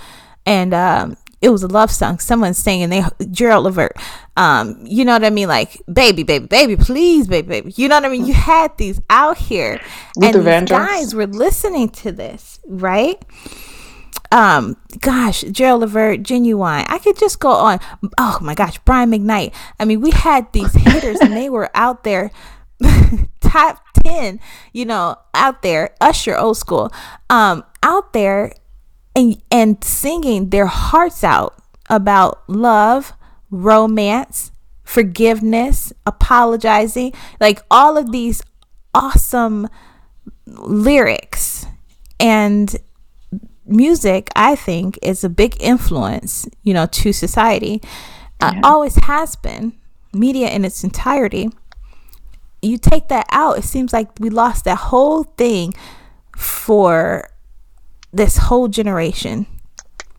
and 0.46 0.72
um, 0.74 1.16
it 1.40 1.50
was 1.50 1.62
a 1.62 1.68
love 1.68 1.90
song. 1.90 2.18
Someone 2.18 2.54
singing 2.54 2.88
they 2.88 3.04
Gerald 3.30 3.64
Levert. 3.64 3.96
Um, 4.36 4.80
you 4.84 5.04
know 5.04 5.12
what 5.12 5.24
I 5.24 5.30
mean? 5.30 5.48
Like 5.48 5.80
baby, 5.92 6.22
baby, 6.22 6.46
baby, 6.46 6.76
please, 6.76 7.28
baby, 7.28 7.48
baby. 7.48 7.72
You 7.76 7.88
know 7.88 7.96
what 7.96 8.06
I 8.06 8.08
mean? 8.08 8.26
You 8.26 8.34
had 8.34 8.76
these 8.78 9.00
out 9.10 9.38
here, 9.38 9.80
Luther 10.16 10.48
and 10.48 10.68
these 10.68 10.70
guys 10.70 11.14
were 11.14 11.26
listening 11.26 11.90
to 11.90 12.12
this, 12.12 12.60
right? 12.66 13.22
Um, 14.30 14.76
gosh, 15.00 15.42
Gerald 15.42 15.80
Levert, 15.80 16.22
genuine. 16.22 16.84
I 16.88 16.98
could 16.98 17.18
just 17.18 17.40
go 17.40 17.50
on. 17.50 17.80
Oh 18.18 18.38
my 18.40 18.54
gosh, 18.54 18.78
Brian 18.84 19.10
McKnight. 19.10 19.54
I 19.78 19.84
mean, 19.84 20.00
we 20.00 20.10
had 20.10 20.52
these 20.52 20.72
hitters, 20.74 21.20
and 21.20 21.32
they 21.32 21.48
were 21.48 21.70
out 21.74 22.04
there. 22.04 22.30
top 23.40 23.82
10 24.04 24.40
you 24.72 24.84
know 24.84 25.16
out 25.34 25.62
there 25.62 25.94
usher 26.00 26.36
old 26.36 26.56
school 26.56 26.92
um 27.30 27.64
out 27.82 28.12
there 28.12 28.52
and 29.18 29.42
and 29.50 29.82
singing 29.82 30.50
their 30.50 30.66
hearts 30.66 31.24
out 31.24 31.58
about 31.90 32.48
love, 32.48 33.12
romance, 33.50 34.52
forgiveness, 34.84 35.92
apologizing, 36.06 37.12
like 37.40 37.60
all 37.70 37.96
of 37.96 38.12
these 38.12 38.42
awesome 38.94 39.68
lyrics. 40.46 41.66
And 42.20 42.74
music 43.70 44.30
i 44.34 44.54
think 44.54 44.98
is 45.02 45.22
a 45.22 45.28
big 45.28 45.54
influence 45.60 46.48
you 46.62 46.72
know 46.72 46.86
to 46.86 47.12
society. 47.12 47.82
Uh, 48.40 48.54
always 48.62 48.96
has 49.02 49.34
been 49.36 49.72
media 50.14 50.48
in 50.48 50.64
its 50.64 50.84
entirety 50.84 51.50
you 52.62 52.78
take 52.78 53.08
that 53.08 53.26
out 53.30 53.58
it 53.58 53.64
seems 53.64 53.92
like 53.92 54.08
we 54.18 54.30
lost 54.30 54.64
that 54.64 54.78
whole 54.78 55.24
thing 55.24 55.74
for 56.36 57.28
this 58.12 58.36
whole 58.36 58.68
generation, 58.68 59.46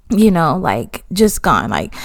you 0.09 0.31
know, 0.31 0.57
like 0.57 1.05
just 1.13 1.41
gone. 1.41 1.69
Like 1.69 1.95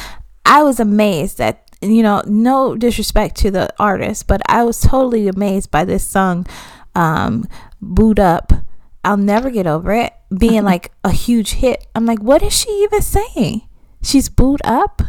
I 0.47 0.63
was 0.63 0.81
amazed 0.81 1.39
that 1.39 1.61
you 1.83 2.03
know, 2.03 2.23
no 2.27 2.77
disrespect 2.77 3.37
to 3.37 3.51
the 3.51 3.69
artist, 3.79 4.27
but 4.27 4.41
I 4.49 4.65
was 4.65 4.81
totally 4.81 5.29
amazed 5.29 5.71
by 5.71 5.85
this 5.85 6.07
song, 6.07 6.47
um, 6.95 7.47
Boo'd 7.83 8.19
Up. 8.19 8.53
I'll 9.05 9.19
never 9.19 9.51
get 9.51 9.67
over 9.67 9.93
it 9.93 10.15
being 10.35 10.65
like 10.65 10.93
a 11.03 11.11
huge 11.11 11.55
hit. 11.55 11.87
I'm 11.95 12.07
like, 12.07 12.23
what 12.23 12.43
is 12.43 12.59
she 12.59 12.71
even 12.85 13.03
saying? 13.03 13.69
She's 14.03 14.31
booed 14.31 14.63
up? 14.65 15.03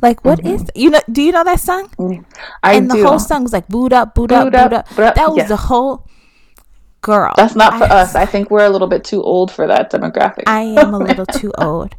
Like 0.00 0.24
what 0.24 0.38
mm-hmm. 0.38 0.54
is 0.54 0.70
you 0.74 0.90
know 0.90 1.00
do 1.10 1.22
you 1.22 1.32
know 1.32 1.44
that 1.44 1.60
song? 1.60 1.88
Mm, 1.98 2.24
I 2.62 2.74
and 2.74 2.90
the 2.90 3.02
whole 3.02 3.18
song 3.18 3.42
was 3.42 3.52
like 3.52 3.66
booed 3.68 3.92
up, 3.92 4.14
booed, 4.14 4.32
up, 4.32 4.44
booed 4.44 4.54
up, 4.54 4.72
up. 4.72 4.88
That 4.96 5.28
was 5.28 5.38
yes. 5.38 5.48
the 5.48 5.56
whole 5.56 6.06
girl. 7.00 7.34
That's 7.36 7.56
not 7.56 7.78
for 7.78 7.84
I, 7.84 8.02
us. 8.02 8.14
I 8.14 8.24
think 8.24 8.50
we're 8.50 8.64
a 8.64 8.70
little 8.70 8.86
bit 8.86 9.02
too 9.02 9.22
old 9.22 9.50
for 9.50 9.66
that 9.66 9.90
demographic. 9.90 10.44
I 10.46 10.60
am 10.60 10.94
a 10.94 10.98
little 10.98 11.26
too 11.26 11.52
old. 11.58 11.94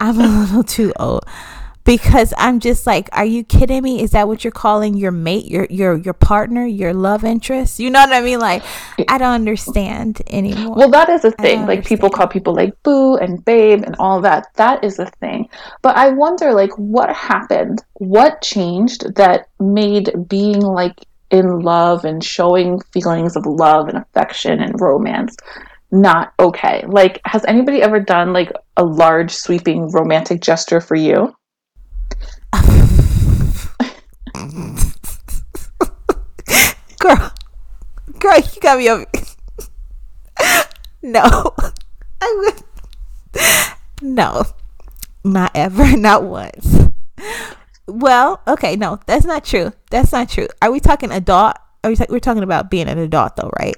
I'm 0.00 0.20
a 0.20 0.26
little 0.26 0.64
too 0.64 0.92
old 0.98 1.24
because 1.84 2.32
I'm 2.38 2.60
just 2.60 2.86
like, 2.86 3.08
are 3.12 3.24
you 3.24 3.44
kidding 3.44 3.82
me? 3.82 4.02
Is 4.02 4.12
that 4.12 4.28
what 4.28 4.44
you're 4.44 4.52
calling 4.52 4.94
your 4.94 5.10
mate, 5.10 5.46
your 5.46 5.66
your 5.70 5.96
your 5.96 6.14
partner, 6.14 6.64
your 6.64 6.94
love 6.94 7.24
interest? 7.24 7.80
You 7.80 7.90
know 7.90 8.00
what 8.00 8.12
I 8.12 8.20
mean? 8.20 8.38
Like, 8.38 8.62
I 9.08 9.18
don't 9.18 9.34
understand 9.34 10.22
anymore. 10.28 10.76
Well, 10.76 10.90
that 10.90 11.08
is 11.08 11.24
a 11.24 11.30
thing. 11.32 11.60
Like 11.60 11.78
understand. 11.78 11.86
people 11.86 12.10
call 12.10 12.28
people 12.28 12.54
like 12.54 12.80
boo 12.82 13.16
and 13.16 13.44
babe 13.44 13.82
and 13.84 13.96
all 13.98 14.20
that. 14.20 14.46
That 14.54 14.84
is 14.84 14.98
a 14.98 15.06
thing. 15.06 15.48
But 15.82 15.96
I 15.96 16.10
wonder, 16.10 16.52
like, 16.52 16.72
what 16.76 17.14
happened? 17.14 17.82
What 17.94 18.42
changed 18.42 19.14
that 19.16 19.48
made 19.58 20.28
being 20.28 20.60
like 20.60 20.98
in 21.30 21.60
love 21.60 22.04
and 22.04 22.22
showing 22.22 22.80
feelings 22.92 23.36
of 23.36 23.46
love 23.46 23.88
and 23.88 23.98
affection 23.98 24.60
and 24.60 24.80
romance 24.80 25.34
not 25.92 26.32
okay. 26.40 26.84
Like, 26.88 27.20
has 27.26 27.44
anybody 27.44 27.82
ever 27.82 28.00
done 28.00 28.32
like 28.32 28.50
a 28.78 28.84
large 28.84 29.30
sweeping 29.30 29.90
romantic 29.90 30.40
gesture 30.40 30.80
for 30.80 30.94
you? 30.94 31.34
Girl, 36.98 37.32
girl, 38.18 38.38
you 38.38 38.60
got 38.60 38.78
me 38.78 38.88
over. 38.90 39.06
no, 41.02 41.54
I 42.20 42.36
would. 42.38 42.62
No, 44.02 44.44
not 45.24 45.52
ever, 45.54 45.96
not 45.96 46.24
once. 46.24 46.88
Well, 47.86 48.40
okay, 48.46 48.76
no, 48.76 48.98
that's 49.06 49.24
not 49.24 49.44
true. 49.44 49.72
That's 49.90 50.12
not 50.12 50.28
true. 50.28 50.48
Are 50.60 50.70
we 50.70 50.80
talking 50.80 51.10
adult? 51.12 51.56
Are 51.84 51.90
we 51.90 51.96
ta- 51.96 52.06
we're 52.08 52.20
talking 52.20 52.42
about 52.42 52.70
being 52.70 52.88
an 52.88 52.98
adult 52.98 53.36
though, 53.36 53.50
right? 53.58 53.74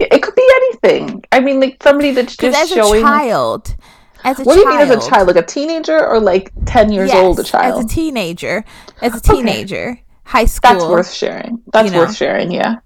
It 0.00 0.22
could 0.22 0.34
be 0.34 0.48
anything. 0.56 1.24
I 1.30 1.40
mean, 1.40 1.60
like 1.60 1.82
somebody 1.82 2.12
that's 2.12 2.36
just 2.36 2.56
as 2.56 2.70
showing. 2.70 3.00
a 3.00 3.02
child, 3.02 3.76
as 4.24 4.40
a 4.40 4.42
what 4.42 4.54
child, 4.54 4.66
do 4.66 4.72
you 4.72 4.78
mean 4.78 4.90
as 4.90 5.06
a 5.06 5.08
child? 5.08 5.28
Like 5.28 5.36
a 5.36 5.42
teenager 5.42 6.06
or 6.06 6.18
like 6.18 6.50
ten 6.66 6.90
years 6.90 7.10
yes, 7.10 7.24
old? 7.24 7.40
A 7.40 7.44
child 7.44 7.78
as 7.78 7.84
a 7.84 7.88
teenager, 7.88 8.64
as 9.02 9.14
a 9.14 9.20
teenager, 9.20 9.90
okay. 9.90 10.04
high 10.24 10.46
school. 10.46 10.72
That's 10.72 10.84
worth 10.84 11.12
sharing. 11.12 11.62
That's 11.72 11.86
you 11.86 11.92
know. 11.92 12.00
worth 12.00 12.16
sharing. 12.16 12.50
Yeah. 12.50 12.76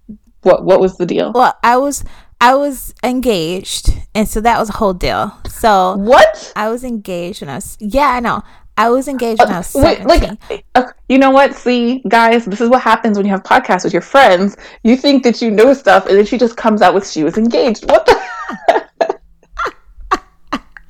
What 0.43 0.65
What 0.65 0.81
was 0.81 0.97
the 0.97 1.07
deal? 1.07 1.33
Well, 1.33 1.57
I 1.63 1.77
was 1.77 2.05
I 2.41 2.55
was 2.55 2.95
engaged, 3.03 3.91
and 4.15 4.29
so 4.29 4.41
that 4.41 4.59
was 4.59 4.69
a 4.69 4.75
whole 4.75 4.95
deal. 4.95 5.33
So 5.49 5.97
what? 5.97 6.53
I 6.57 6.69
was 6.69 6.85
engaged 6.85 7.41
when 7.41 7.51
I 7.51 7.57
was 7.57 7.77
yeah, 7.81 8.09
I 8.09 8.21
know. 8.21 8.43
I 8.77 8.91
was 8.91 9.09
engaged 9.09 9.41
when 9.41 9.51
I 9.51 9.59
was 9.59 9.67
17. 9.67 10.07
Wait, 10.07 10.21
like, 10.49 10.65
uh, 10.77 10.85
you 11.09 11.19
know 11.19 11.33
what? 11.33 11.53
See, 11.57 12.01
guys, 12.07 12.45
this 12.45 12.61
is 12.61 12.69
what 12.69 12.81
happens 12.81 13.17
when 13.17 13.27
you 13.27 13.33
have 13.33 13.43
podcasts 13.43 13.83
with 13.83 13.93
your 13.93 14.03
friends. 14.03 14.57
You 14.85 14.97
think 14.97 15.25
that 15.25 15.43
you 15.43 15.51
know 15.51 15.75
stuff, 15.75 16.07
and 16.07 16.17
then 16.17 16.25
she 16.25 16.39
just 16.39 16.57
comes 16.57 16.81
out 16.81 16.95
with 16.95 17.09
she 17.11 17.25
was 17.25 17.37
engaged. 17.37 17.91
What 17.91 18.07
the? 18.07 18.13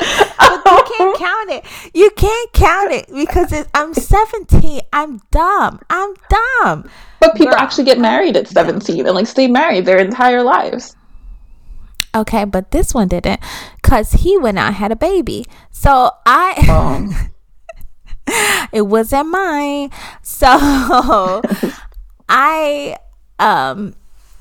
you 0.00 0.87
can't 0.98 1.18
count 1.18 1.50
it. 1.50 1.64
You 1.94 2.10
can't 2.10 2.52
count 2.52 2.92
it 2.92 3.06
because 3.08 3.52
it, 3.52 3.68
I'm 3.74 3.94
17. 3.94 4.80
I'm 4.92 5.20
dumb. 5.30 5.80
I'm 5.88 6.14
dumb. 6.28 6.90
But 7.20 7.34
people 7.34 7.52
Girl, 7.52 7.60
actually 7.60 7.84
get 7.84 7.98
married 7.98 8.36
at 8.36 8.48
17 8.48 9.06
and 9.06 9.14
like 9.14 9.26
stay 9.26 9.46
married 9.46 9.86
their 9.86 9.98
entire 9.98 10.42
lives. 10.42 10.94
Okay, 12.14 12.44
but 12.44 12.70
this 12.70 12.94
one 12.94 13.08
didn't 13.08 13.40
because 13.76 14.12
he 14.12 14.38
went 14.38 14.58
out 14.58 14.74
had 14.74 14.92
a 14.92 14.96
baby. 14.96 15.44
So 15.70 16.10
I. 16.26 16.52
Um. 16.68 17.30
it 18.72 18.82
wasn't 18.82 19.28
mine. 19.28 19.90
So 20.22 20.46
I 22.28 22.96
um 23.38 23.94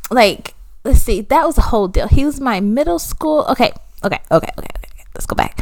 like 0.10 0.56
let's 0.84 1.02
see, 1.02 1.22
that 1.22 1.46
was 1.46 1.58
a 1.58 1.62
whole 1.62 1.88
deal. 1.88 2.08
He 2.08 2.26
was 2.26 2.40
my 2.40 2.60
middle 2.60 3.00
school. 3.00 3.46
Okay, 3.50 3.72
okay, 4.04 4.20
okay, 4.32 4.52
okay, 4.58 4.68
okay. 4.78 5.04
Let's 5.14 5.26
go 5.26 5.36
back. 5.36 5.60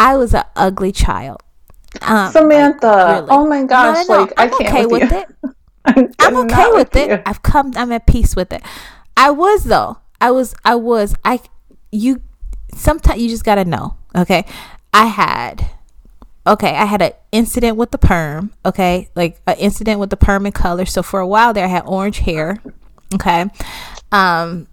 I 0.00 0.16
was 0.16 0.34
an 0.34 0.44
ugly 0.56 0.92
child. 0.92 1.42
Um, 2.02 2.32
Samantha, 2.32 2.86
like, 2.86 3.14
really. 3.16 3.28
oh 3.30 3.46
my 3.46 3.64
gosh, 3.64 4.08
no, 4.08 4.14
no, 4.14 4.14
no. 4.14 4.22
like 4.22 4.32
I'm 4.36 4.46
I 4.46 4.58
can't 4.58 4.62
okay 4.62 4.86
with, 4.86 5.02
with 5.02 5.12
it. 5.12 5.28
I'm, 5.84 6.12
I'm 6.18 6.36
okay 6.36 6.66
with, 6.68 6.94
with 6.94 6.96
it. 6.96 7.22
I've 7.26 7.42
come. 7.42 7.72
I'm 7.76 7.92
at 7.92 8.06
peace 8.06 8.34
with 8.34 8.52
it. 8.52 8.62
I 9.16 9.30
was 9.30 9.64
though. 9.64 9.98
I 10.20 10.30
was. 10.30 10.54
I 10.64 10.74
was. 10.76 11.14
I. 11.24 11.40
You. 11.92 12.22
Sometimes 12.74 13.20
you 13.20 13.28
just 13.28 13.44
gotta 13.44 13.64
know. 13.64 13.96
Okay. 14.16 14.44
I 14.92 15.06
had 15.06 15.70
okay, 16.46 16.74
I 16.74 16.84
had 16.84 17.02
an 17.02 17.12
incident 17.32 17.76
with 17.76 17.90
the 17.90 17.98
perm, 17.98 18.52
okay, 18.64 19.08
like 19.14 19.40
an 19.46 19.56
incident 19.58 20.00
with 20.00 20.10
the 20.10 20.16
perm 20.16 20.46
and 20.46 20.54
color. 20.54 20.84
So 20.84 21.02
for 21.02 21.20
a 21.20 21.26
while 21.26 21.52
there, 21.52 21.64
I 21.64 21.68
had 21.68 21.84
orange 21.86 22.18
hair, 22.18 22.58
okay, 23.14 23.46
um, 24.12 24.66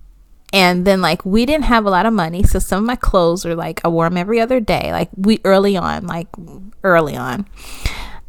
and 0.53 0.85
then 0.85 1.01
like 1.01 1.25
we 1.25 1.45
didn't 1.45 1.65
have 1.65 1.85
a 1.85 1.89
lot 1.89 2.05
of 2.05 2.13
money, 2.13 2.43
so 2.43 2.59
some 2.59 2.79
of 2.79 2.85
my 2.85 2.95
clothes 2.95 3.45
were 3.45 3.55
like 3.55 3.81
I 3.83 3.89
wore 3.89 4.07
them 4.07 4.17
every 4.17 4.39
other 4.39 4.59
day, 4.59 4.91
like 4.91 5.09
we 5.15 5.39
early 5.43 5.77
on, 5.77 6.07
like 6.07 6.27
early 6.83 7.15
on, 7.15 7.47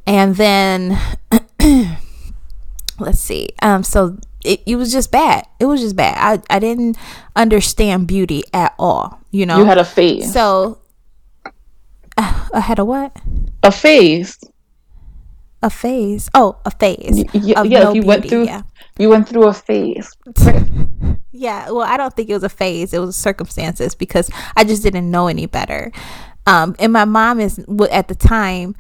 and 0.07 0.37
then 0.37 0.98
let's 2.98 3.20
see, 3.20 3.50
um, 3.62 3.83
so 3.83 4.18
it, 4.44 4.62
it 4.66 4.76
was 4.76 4.92
just 4.92 5.11
bad. 5.11 5.44
It 5.61 5.66
was 5.66 5.81
just 5.81 5.96
bad. 5.96 6.16
I 6.18 6.57
I 6.57 6.59
didn't 6.59 6.96
understand 7.37 8.07
beauty 8.07 8.42
at 8.52 8.74
all. 8.78 9.20
You 9.31 9.46
know, 9.46 9.59
you 9.59 9.64
had 9.64 9.78
a 9.78 9.85
phase. 9.85 10.33
So 10.33 10.78
I 12.16 12.61
had 12.61 12.78
a 12.78 12.85
what? 12.85 13.16
A 13.62 13.70
phase. 13.70 14.38
A 15.62 15.70
phase. 15.70 16.31
Oh, 16.35 16.59
a 16.64 16.70
phase. 16.70 17.24
Y- 17.24 17.26
yeah, 17.33 17.62
no 17.62 17.88
you 17.88 18.02
beauty, 18.02 18.07
went 18.07 18.28
through. 18.28 18.44
Yeah. 18.44 18.62
You 18.98 19.08
went 19.08 19.28
through 19.28 19.46
a 19.46 19.54
phase. 19.54 20.16
yeah. 21.32 21.70
Well, 21.70 21.82
I 21.82 21.96
don't 21.96 22.14
think 22.14 22.28
it 22.28 22.34
was 22.34 22.42
a 22.42 22.48
phase. 22.48 22.92
It 22.92 22.98
was 22.98 23.16
circumstances 23.16 23.94
because 23.94 24.30
I 24.56 24.64
just 24.64 24.82
didn't 24.82 25.11
know 25.11 25.28
any 25.28 25.46
better. 25.46 25.92
Um, 26.46 26.74
and 26.78 26.92
my 26.92 27.04
mom 27.04 27.40
is 27.40 27.64
at 27.90 28.08
the 28.08 28.14
time. 28.14 28.74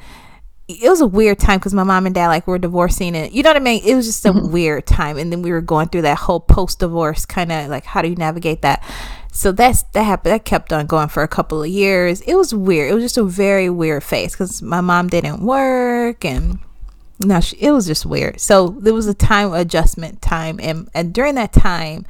It 0.68 0.88
was 0.88 1.00
a 1.00 1.06
weird 1.06 1.38
time 1.38 1.58
because 1.58 1.72
my 1.72 1.82
mom 1.82 2.04
and 2.04 2.14
dad 2.14 2.28
like 2.28 2.46
were 2.46 2.58
divorcing 2.58 3.16
and 3.16 3.32
you 3.32 3.42
know 3.42 3.50
what 3.50 3.56
I 3.56 3.60
mean. 3.60 3.82
It 3.84 3.94
was 3.94 4.06
just 4.06 4.26
a 4.26 4.32
mm-hmm. 4.32 4.52
weird 4.52 4.86
time, 4.86 5.16
and 5.16 5.32
then 5.32 5.40
we 5.40 5.50
were 5.50 5.62
going 5.62 5.88
through 5.88 6.02
that 6.02 6.18
whole 6.18 6.40
post 6.40 6.80
divorce 6.80 7.24
kind 7.24 7.50
of 7.50 7.68
like 7.68 7.86
how 7.86 8.02
do 8.02 8.08
you 8.08 8.16
navigate 8.16 8.60
that 8.60 8.84
so 9.32 9.52
that's 9.52 9.84
that 9.94 10.02
happened 10.02 10.34
that 10.34 10.44
kept 10.44 10.72
on 10.72 10.86
going 10.86 11.08
for 11.08 11.22
a 11.22 11.28
couple 11.28 11.62
of 11.62 11.68
years 11.68 12.20
it 12.22 12.34
was 12.34 12.54
weird 12.54 12.90
it 12.90 12.94
was 12.94 13.04
just 13.04 13.16
a 13.16 13.24
very 13.24 13.70
weird 13.70 14.02
phase 14.02 14.32
because 14.32 14.60
my 14.60 14.80
mom 14.80 15.08
didn't 15.08 15.40
work 15.40 16.24
and 16.24 16.58
no 17.20 17.40
it 17.58 17.70
was 17.70 17.86
just 17.86 18.06
weird 18.06 18.40
so 18.40 18.68
there 18.80 18.94
was 18.94 19.06
a 19.06 19.14
time 19.14 19.52
adjustment 19.52 20.20
time 20.22 20.58
and 20.62 20.88
and 20.94 21.12
during 21.12 21.34
that 21.34 21.52
time 21.52 22.06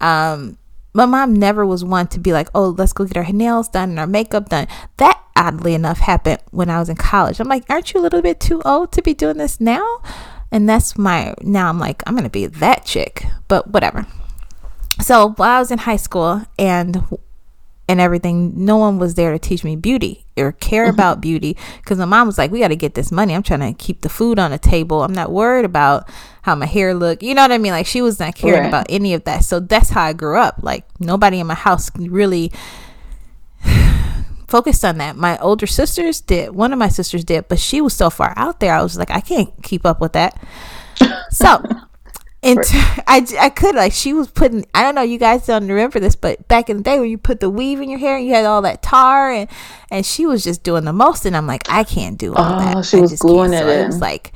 um 0.00 0.56
my 0.96 1.04
mom 1.04 1.34
never 1.34 1.66
was 1.66 1.84
one 1.84 2.06
to 2.08 2.18
be 2.18 2.32
like, 2.32 2.48
oh, 2.54 2.70
let's 2.70 2.94
go 2.94 3.04
get 3.04 3.18
our 3.18 3.30
nails 3.30 3.68
done 3.68 3.90
and 3.90 3.98
our 4.00 4.06
makeup 4.06 4.48
done. 4.48 4.66
That 4.96 5.22
oddly 5.36 5.74
enough 5.74 5.98
happened 5.98 6.38
when 6.52 6.70
I 6.70 6.78
was 6.78 6.88
in 6.88 6.96
college. 6.96 7.38
I'm 7.38 7.48
like, 7.48 7.64
aren't 7.68 7.92
you 7.92 8.00
a 8.00 8.02
little 8.02 8.22
bit 8.22 8.40
too 8.40 8.62
old 8.64 8.92
to 8.92 9.02
be 9.02 9.12
doing 9.12 9.36
this 9.36 9.60
now? 9.60 10.00
And 10.50 10.66
that's 10.66 10.96
my, 10.96 11.34
now 11.42 11.68
I'm 11.68 11.78
like, 11.78 12.02
I'm 12.06 12.16
to 12.16 12.30
be 12.30 12.46
that 12.46 12.86
chick, 12.86 13.26
but 13.46 13.70
whatever. 13.70 14.06
So 15.02 15.34
while 15.36 15.56
I 15.56 15.58
was 15.58 15.70
in 15.70 15.80
high 15.80 15.96
school 15.96 16.46
and 16.58 17.06
and 17.88 18.00
everything, 18.00 18.64
no 18.64 18.76
one 18.76 18.98
was 18.98 19.14
there 19.14 19.32
to 19.32 19.38
teach 19.38 19.62
me 19.62 19.76
beauty 19.76 20.26
or 20.36 20.52
care 20.52 20.84
mm-hmm. 20.84 20.94
about 20.94 21.20
beauty 21.20 21.56
because 21.76 21.98
my 21.98 22.04
mom 22.04 22.26
was 22.26 22.38
like, 22.38 22.50
"We 22.50 22.60
got 22.60 22.68
to 22.68 22.76
get 22.76 22.94
this 22.94 23.12
money. 23.12 23.34
I'm 23.34 23.42
trying 23.42 23.60
to 23.60 23.72
keep 23.72 24.00
the 24.00 24.08
food 24.08 24.38
on 24.38 24.50
the 24.50 24.58
table. 24.58 25.02
I'm 25.02 25.12
not 25.12 25.30
worried 25.30 25.64
about 25.64 26.08
how 26.42 26.54
my 26.54 26.66
hair 26.66 26.94
look. 26.94 27.22
You 27.22 27.34
know 27.34 27.42
what 27.42 27.52
I 27.52 27.58
mean? 27.58 27.72
Like 27.72 27.86
she 27.86 28.02
was 28.02 28.18
not 28.18 28.34
caring 28.34 28.60
right. 28.60 28.68
about 28.68 28.86
any 28.88 29.14
of 29.14 29.24
that. 29.24 29.44
So 29.44 29.60
that's 29.60 29.90
how 29.90 30.02
I 30.02 30.12
grew 30.12 30.38
up. 30.38 30.60
Like 30.62 30.84
nobody 31.00 31.40
in 31.40 31.46
my 31.46 31.54
house 31.54 31.90
really 31.96 32.52
focused 34.48 34.84
on 34.84 34.98
that. 34.98 35.16
My 35.16 35.38
older 35.38 35.66
sisters 35.66 36.20
did. 36.20 36.54
One 36.54 36.72
of 36.72 36.78
my 36.78 36.88
sisters 36.88 37.24
did, 37.24 37.48
but 37.48 37.58
she 37.58 37.80
was 37.80 37.94
so 37.94 38.10
far 38.10 38.32
out 38.36 38.60
there. 38.60 38.74
I 38.74 38.82
was 38.82 38.96
like, 38.96 39.10
I 39.10 39.20
can't 39.20 39.50
keep 39.62 39.84
up 39.84 40.00
with 40.00 40.12
that. 40.12 40.40
So 41.30 41.62
and 42.46 42.60
I, 43.06 43.26
I 43.38 43.50
could 43.50 43.74
like 43.74 43.92
she 43.92 44.12
was 44.12 44.28
putting 44.28 44.66
I 44.74 44.82
don't 44.82 44.94
know 44.94 45.02
you 45.02 45.18
guys 45.18 45.46
don't 45.46 45.66
remember 45.66 46.00
this 46.00 46.16
but 46.16 46.46
back 46.48 46.70
in 46.70 46.78
the 46.78 46.82
day 46.82 46.98
when 47.00 47.10
you 47.10 47.18
put 47.18 47.40
the 47.40 47.50
weave 47.50 47.80
in 47.80 47.90
your 47.90 47.98
hair 47.98 48.16
and 48.16 48.26
you 48.26 48.34
had 48.34 48.44
all 48.44 48.62
that 48.62 48.82
tar 48.82 49.30
and 49.30 49.48
and 49.90 50.06
she 50.06 50.26
was 50.26 50.44
just 50.44 50.62
doing 50.62 50.84
the 50.84 50.92
most 50.92 51.26
and 51.26 51.36
I'm 51.36 51.46
like 51.46 51.70
I 51.70 51.84
can't 51.84 52.18
do 52.18 52.34
all 52.34 52.54
oh, 52.54 52.58
that 52.58 52.84
she 52.84 53.00
was 53.00 53.18
gluing 53.18 53.52
it 53.52 53.58
so 53.58 53.68
in. 53.68 53.80
it 53.80 53.86
was 53.86 54.00
like 54.00 54.32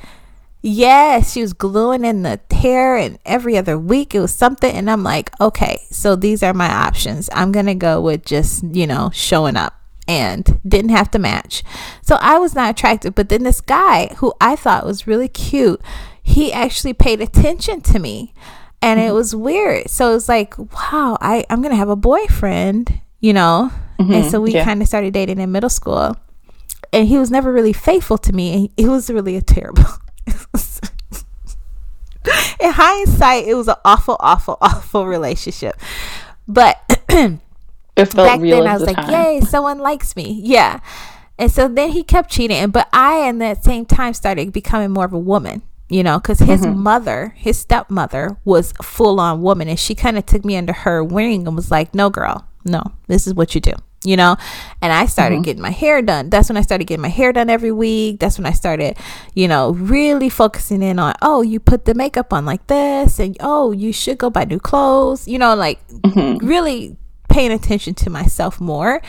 yes 0.61 1.33
she 1.33 1.41
was 1.41 1.53
gluing 1.53 2.03
in 2.03 2.23
the 2.23 2.39
hair 2.51 2.97
and 2.97 3.17
every 3.25 3.57
other 3.57 3.77
week 3.77 4.13
it 4.13 4.19
was 4.19 4.33
something 4.33 4.71
and 4.71 4.89
I'm 4.89 5.03
like 5.03 5.31
okay 5.39 5.81
so 5.89 6.15
these 6.15 6.43
are 6.43 6.53
my 6.53 6.69
options. 6.69 7.29
I'm 7.33 7.51
gonna 7.51 7.75
go 7.75 8.01
with 8.01 8.25
just 8.25 8.63
you 8.63 8.87
know 8.87 9.09
showing 9.13 9.55
up 9.55 9.77
and 10.07 10.59
didn't 10.67 10.89
have 10.89 11.11
to 11.11 11.19
match. 11.19 11.63
So 12.01 12.17
I 12.19 12.37
was 12.37 12.53
not 12.53 12.71
attracted 12.71 13.15
but 13.15 13.29
then 13.29 13.43
this 13.43 13.61
guy 13.61 14.13
who 14.17 14.33
I 14.41 14.55
thought 14.55 14.85
was 14.85 15.07
really 15.07 15.29
cute 15.29 15.81
he 16.23 16.51
actually 16.53 16.93
paid 16.93 17.21
attention 17.21 17.81
to 17.81 17.99
me 17.99 18.33
and 18.81 18.99
it 18.99 19.03
mm-hmm. 19.03 19.15
was 19.15 19.35
weird 19.35 19.89
so 19.89 20.11
it 20.11 20.13
was 20.13 20.29
like 20.29 20.57
wow 20.57 21.17
I, 21.21 21.45
i'm 21.49 21.61
gonna 21.61 21.75
have 21.75 21.89
a 21.89 21.95
boyfriend 21.95 23.01
you 23.19 23.33
know 23.33 23.71
mm-hmm. 23.99 24.13
and 24.13 24.31
so 24.31 24.41
we 24.41 24.53
yeah. 24.53 24.63
kind 24.63 24.81
of 24.81 24.87
started 24.87 25.13
dating 25.13 25.39
in 25.39 25.51
middle 25.51 25.69
school 25.69 26.17
and 26.93 27.07
he 27.07 27.17
was 27.17 27.31
never 27.31 27.51
really 27.51 27.73
faithful 27.73 28.17
to 28.19 28.33
me 28.33 28.53
and 28.53 28.69
it 28.77 28.87
was 28.87 29.09
really 29.09 29.35
a 29.35 29.41
terrible 29.41 29.85
in 32.59 32.71
hindsight 32.71 33.47
it 33.47 33.55
was 33.55 33.67
an 33.67 33.75
awful 33.85 34.17
awful 34.19 34.57
awful 34.61 35.07
relationship 35.07 35.75
but 36.47 36.77
back 37.07 37.39
then 37.95 38.67
i 38.67 38.73
was 38.73 38.83
like 38.83 38.95
time. 38.95 39.09
yay 39.09 39.41
someone 39.41 39.79
likes 39.79 40.15
me 40.15 40.39
yeah 40.43 40.79
and 41.37 41.51
so 41.51 41.67
then 41.67 41.91
he 41.91 42.03
kept 42.03 42.29
cheating 42.29 42.69
but 42.69 42.87
i 42.93 43.27
in 43.27 43.39
that 43.39 43.63
same 43.63 43.85
time 43.85 44.13
started 44.13 44.53
becoming 44.53 44.91
more 44.91 45.05
of 45.05 45.13
a 45.13 45.19
woman 45.19 45.61
you 45.91 46.03
know, 46.03 46.19
because 46.19 46.39
his 46.39 46.61
mm-hmm. 46.61 46.79
mother, 46.79 47.33
his 47.35 47.59
stepmother, 47.59 48.37
was 48.45 48.71
full 48.81 49.19
on 49.19 49.41
woman, 49.41 49.67
and 49.67 49.77
she 49.77 49.93
kind 49.93 50.17
of 50.17 50.25
took 50.25 50.45
me 50.45 50.55
under 50.55 50.71
her 50.71 51.03
wing 51.03 51.45
and 51.45 51.53
was 51.53 51.69
like, 51.69 51.93
"No, 51.93 52.09
girl, 52.09 52.47
no, 52.63 52.81
this 53.07 53.27
is 53.27 53.33
what 53.33 53.53
you 53.53 53.59
do." 53.59 53.73
You 54.05 54.15
know, 54.15 54.37
and 54.81 54.93
I 54.93 55.05
started 55.05 55.35
mm-hmm. 55.35 55.41
getting 55.43 55.61
my 55.61 55.69
hair 55.69 56.01
done. 56.01 56.29
That's 56.29 56.47
when 56.47 56.55
I 56.55 56.61
started 56.61 56.85
getting 56.85 57.01
my 57.01 57.09
hair 57.09 57.33
done 57.33 57.49
every 57.49 57.73
week. 57.73 58.21
That's 58.21 58.37
when 58.37 58.45
I 58.45 58.53
started, 58.53 58.97
you 59.35 59.49
know, 59.49 59.71
really 59.71 60.29
focusing 60.29 60.81
in 60.81 60.97
on, 60.97 61.13
oh, 61.21 61.41
you 61.41 61.59
put 61.59 61.83
the 61.83 61.93
makeup 61.93 62.31
on 62.31 62.45
like 62.45 62.65
this, 62.67 63.19
and 63.19 63.35
oh, 63.41 63.73
you 63.73 63.91
should 63.91 64.17
go 64.17 64.29
buy 64.29 64.45
new 64.45 64.59
clothes. 64.59 65.27
You 65.27 65.39
know, 65.39 65.55
like 65.55 65.85
mm-hmm. 65.89 66.43
really 66.45 66.95
paying 67.27 67.51
attention 67.51 67.95
to 67.95 68.09
myself 68.09 68.61
more. 68.61 69.01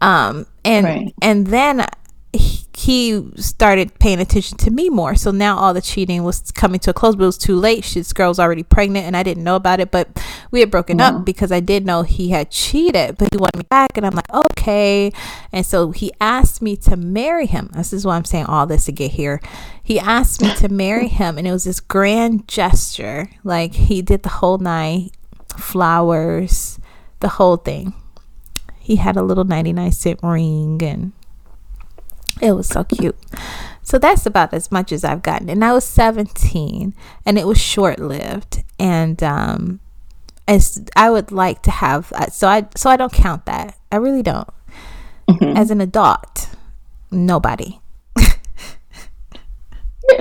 Um, 0.00 0.46
and 0.64 0.84
right. 0.86 1.14
and 1.20 1.48
then 1.48 1.84
he 2.32 3.30
started 3.36 3.98
paying 3.98 4.20
attention 4.20 4.56
to 4.58 4.70
me 4.70 4.88
more. 4.88 5.14
So 5.14 5.30
now 5.30 5.58
all 5.58 5.74
the 5.74 5.82
cheating 5.82 6.22
was 6.22 6.50
coming 6.52 6.80
to 6.80 6.90
a 6.90 6.94
close, 6.94 7.14
but 7.14 7.24
it 7.24 7.26
was 7.26 7.38
too 7.38 7.56
late. 7.56 7.84
This 7.84 8.12
girl's 8.12 8.38
already 8.38 8.62
pregnant, 8.62 9.06
and 9.06 9.16
I 9.16 9.22
didn't 9.22 9.44
know 9.44 9.56
about 9.56 9.80
it. 9.80 9.90
But 9.90 10.22
we 10.50 10.60
had 10.60 10.70
broken 10.70 11.00
up 11.00 11.24
because 11.24 11.52
I 11.52 11.60
did 11.60 11.84
know 11.84 12.02
he 12.02 12.30
had 12.30 12.50
cheated, 12.50 13.18
but 13.18 13.28
he 13.32 13.38
wanted 13.38 13.58
me 13.58 13.66
back, 13.68 13.96
and 13.96 14.06
I'm 14.06 14.14
like, 14.14 14.32
okay. 14.32 15.12
And 15.52 15.66
so 15.66 15.90
he 15.90 16.12
asked 16.20 16.62
me 16.62 16.76
to 16.78 16.96
marry 16.96 17.46
him. 17.46 17.70
This 17.74 17.92
is 17.92 18.06
why 18.06 18.16
I'm 18.16 18.24
saying 18.24 18.46
all 18.46 18.66
this 18.66 18.86
to 18.86 18.92
get 18.92 19.12
here. 19.12 19.40
He 19.82 19.98
asked 19.98 20.40
me 20.40 20.54
to 20.56 20.68
marry 20.68 21.08
him, 21.08 21.36
and 21.36 21.46
it 21.46 21.52
was 21.52 21.64
this 21.64 21.80
grand 21.80 22.48
gesture. 22.48 23.28
Like 23.44 23.74
he 23.74 24.00
did 24.00 24.22
the 24.22 24.28
whole 24.30 24.58
night, 24.58 25.10
flowers, 25.58 26.78
the 27.20 27.28
whole 27.28 27.56
thing. 27.56 27.92
He 28.78 28.96
had 28.96 29.16
a 29.16 29.22
little 29.22 29.44
99 29.44 29.92
cent 29.92 30.20
ring 30.22 30.82
and 30.82 31.12
it 32.40 32.52
was 32.52 32.68
so 32.68 32.84
cute. 32.84 33.16
So 33.82 33.98
that's 33.98 34.26
about 34.26 34.54
as 34.54 34.70
much 34.70 34.92
as 34.92 35.04
I've 35.04 35.22
gotten. 35.22 35.50
And 35.50 35.64
I 35.64 35.72
was 35.72 35.84
17 35.84 36.94
and 37.26 37.38
it 37.38 37.46
was 37.46 37.58
short 37.58 37.98
lived. 37.98 38.62
And 38.78 39.22
um 39.22 39.80
as 40.46 40.84
I 40.96 41.10
would 41.10 41.32
like 41.32 41.62
to 41.62 41.70
have 41.70 42.12
uh, 42.12 42.26
so 42.26 42.48
I 42.48 42.68
so 42.76 42.90
I 42.90 42.96
don't 42.96 43.12
count 43.12 43.46
that. 43.46 43.76
I 43.90 43.96
really 43.96 44.22
don't. 44.22 44.48
Mm-hmm. 45.28 45.56
As 45.56 45.70
an 45.70 45.80
adult, 45.80 46.50
nobody. 47.10 47.80
and 48.16 48.28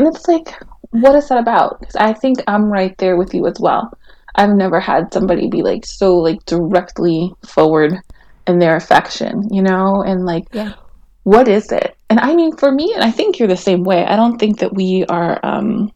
it's 0.08 0.28
like 0.28 0.54
what 0.92 1.16
is 1.16 1.30
that 1.30 1.38
about? 1.38 1.82
Cuz 1.82 1.96
I 1.96 2.14
think 2.14 2.40
I'm 2.48 2.72
right 2.72 2.98
there 2.98 3.18
with 3.18 3.34
you 3.34 3.48
as 3.48 3.60
well. 3.60 3.92
I've 4.36 4.56
never 4.56 4.80
had 4.80 5.14
somebody 5.14 5.48
be 5.48 5.64
like 5.64 5.86
so 5.86 6.18
like 6.18 6.44
directly 6.46 7.34
forward 7.46 8.00
in 8.48 8.60
their 8.60 8.76
affection, 8.76 9.48
you 9.52 9.62
know, 9.62 10.02
and 10.02 10.26
like 10.26 10.48
yeah 10.54 10.74
what 11.24 11.48
is 11.48 11.72
it? 11.72 11.96
And 12.10 12.20
I 12.20 12.34
mean, 12.34 12.56
for 12.58 12.72
me, 12.72 12.92
and 12.94 13.04
I 13.04 13.12
think 13.12 13.38
you're 13.38 13.48
the 13.48 13.58
same 13.58 13.84
way. 13.84 14.06
I 14.06 14.16
don't 14.16 14.40
think 14.40 14.60
that 14.60 14.74
we 14.74 15.06
are 15.06 15.40
um, 15.44 15.92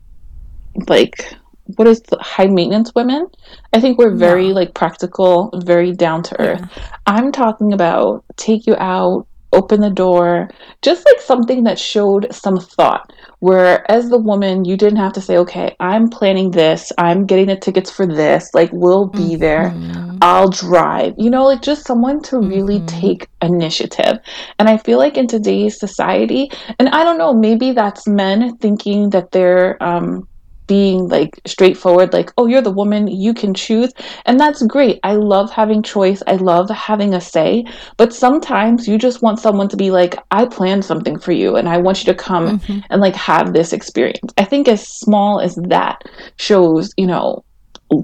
like 0.88 1.36
what 1.76 1.88
is 1.88 2.02
the 2.02 2.18
high 2.20 2.48
maintenance 2.48 2.94
women. 2.94 3.28
I 3.72 3.80
think 3.80 3.98
we're 3.98 4.16
very 4.16 4.50
no. 4.50 4.54
like 4.54 4.74
practical, 4.74 5.50
very 5.64 5.92
down 5.94 6.24
to 6.24 6.40
earth. 6.40 6.62
Yeah. 6.62 6.88
I'm 7.08 7.32
talking 7.32 7.74
about 7.74 8.24
take 8.36 8.68
you 8.68 8.76
out, 8.78 9.26
open 9.54 9.82
the 9.82 9.90
door, 9.90 10.50
just 10.82 11.06
like 11.06 11.22
something 11.22 11.64
that 11.64 11.80
showed 11.80 12.28
some 12.34 12.58
thought. 12.58 13.14
Where 13.44 13.84
as 13.92 14.10
the 14.10 14.18
woman, 14.18 14.64
you 14.64 14.78
didn't 14.78 15.00
have 15.00 15.12
to 15.14 15.22
say, 15.22 15.36
okay, 15.40 15.76
I'm 15.82 16.08
planning 16.08 16.52
this, 16.52 16.94
I'm 16.98 17.26
getting 17.26 17.48
the 17.48 17.58
tickets 17.58 17.92
for 17.92 18.06
this, 18.08 18.50
like 18.54 18.70
we'll 18.72 19.08
be 19.08 19.36
mm-hmm. 19.36 19.40
there, 19.40 19.76
I'll 20.22 20.48
drive, 20.48 21.16
you 21.18 21.30
know, 21.30 21.44
like 21.44 21.62
just 21.62 21.86
someone 21.86 22.22
to 22.30 22.40
really 22.40 22.80
mm-hmm. 22.80 23.02
take 23.02 23.28
initiative. 23.42 24.20
And 24.60 24.70
I 24.70 24.78
feel 24.78 24.98
like 24.98 25.18
in 25.18 25.28
today's 25.28 25.78
society, 25.78 26.52
and 26.80 26.88
I 26.88 27.04
don't 27.04 27.18
know, 27.18 27.34
maybe 27.34 27.74
that's 27.74 28.08
men 28.08 28.56
thinking 28.60 29.10
that 29.10 29.32
they're, 29.32 29.76
um, 29.84 30.26
being 30.68 31.08
like 31.08 31.40
straightforward 31.46 32.14
like 32.14 32.32
oh 32.38 32.48
you're 32.48 32.62
the 32.62 32.72
woman 32.72 33.08
you 33.08 33.34
can 33.34 33.54
choose 33.54 33.92
and 34.26 34.40
that's 34.40 34.62
great. 34.64 35.00
I 35.04 35.14
love 35.14 35.52
having 35.52 35.84
choice. 35.84 36.24
I 36.28 36.36
love 36.36 36.70
having 36.70 37.14
a 37.14 37.22
say. 37.22 37.66
But 37.98 38.14
sometimes 38.14 38.88
you 38.88 38.98
just 38.98 39.22
want 39.22 39.40
someone 39.40 39.68
to 39.70 39.78
be 39.78 39.92
like 39.92 40.16
i 40.32 40.46
planned 40.46 40.86
something 40.86 41.20
for 41.20 41.32
you 41.32 41.56
and 41.56 41.68
i 41.68 41.78
want 41.78 42.00
you 42.00 42.12
to 42.14 42.18
come 42.18 42.60
mm-hmm. 42.60 42.80
and 42.90 43.02
like 43.02 43.16
have 43.16 43.54
this 43.54 43.74
experience. 43.74 44.34
I 44.38 44.46
think 44.46 44.68
as 44.68 44.88
small 44.88 45.40
as 45.40 45.56
that 45.56 46.04
shows 46.38 46.92
you 46.98 47.08
know 47.08 47.44
i 47.92 47.98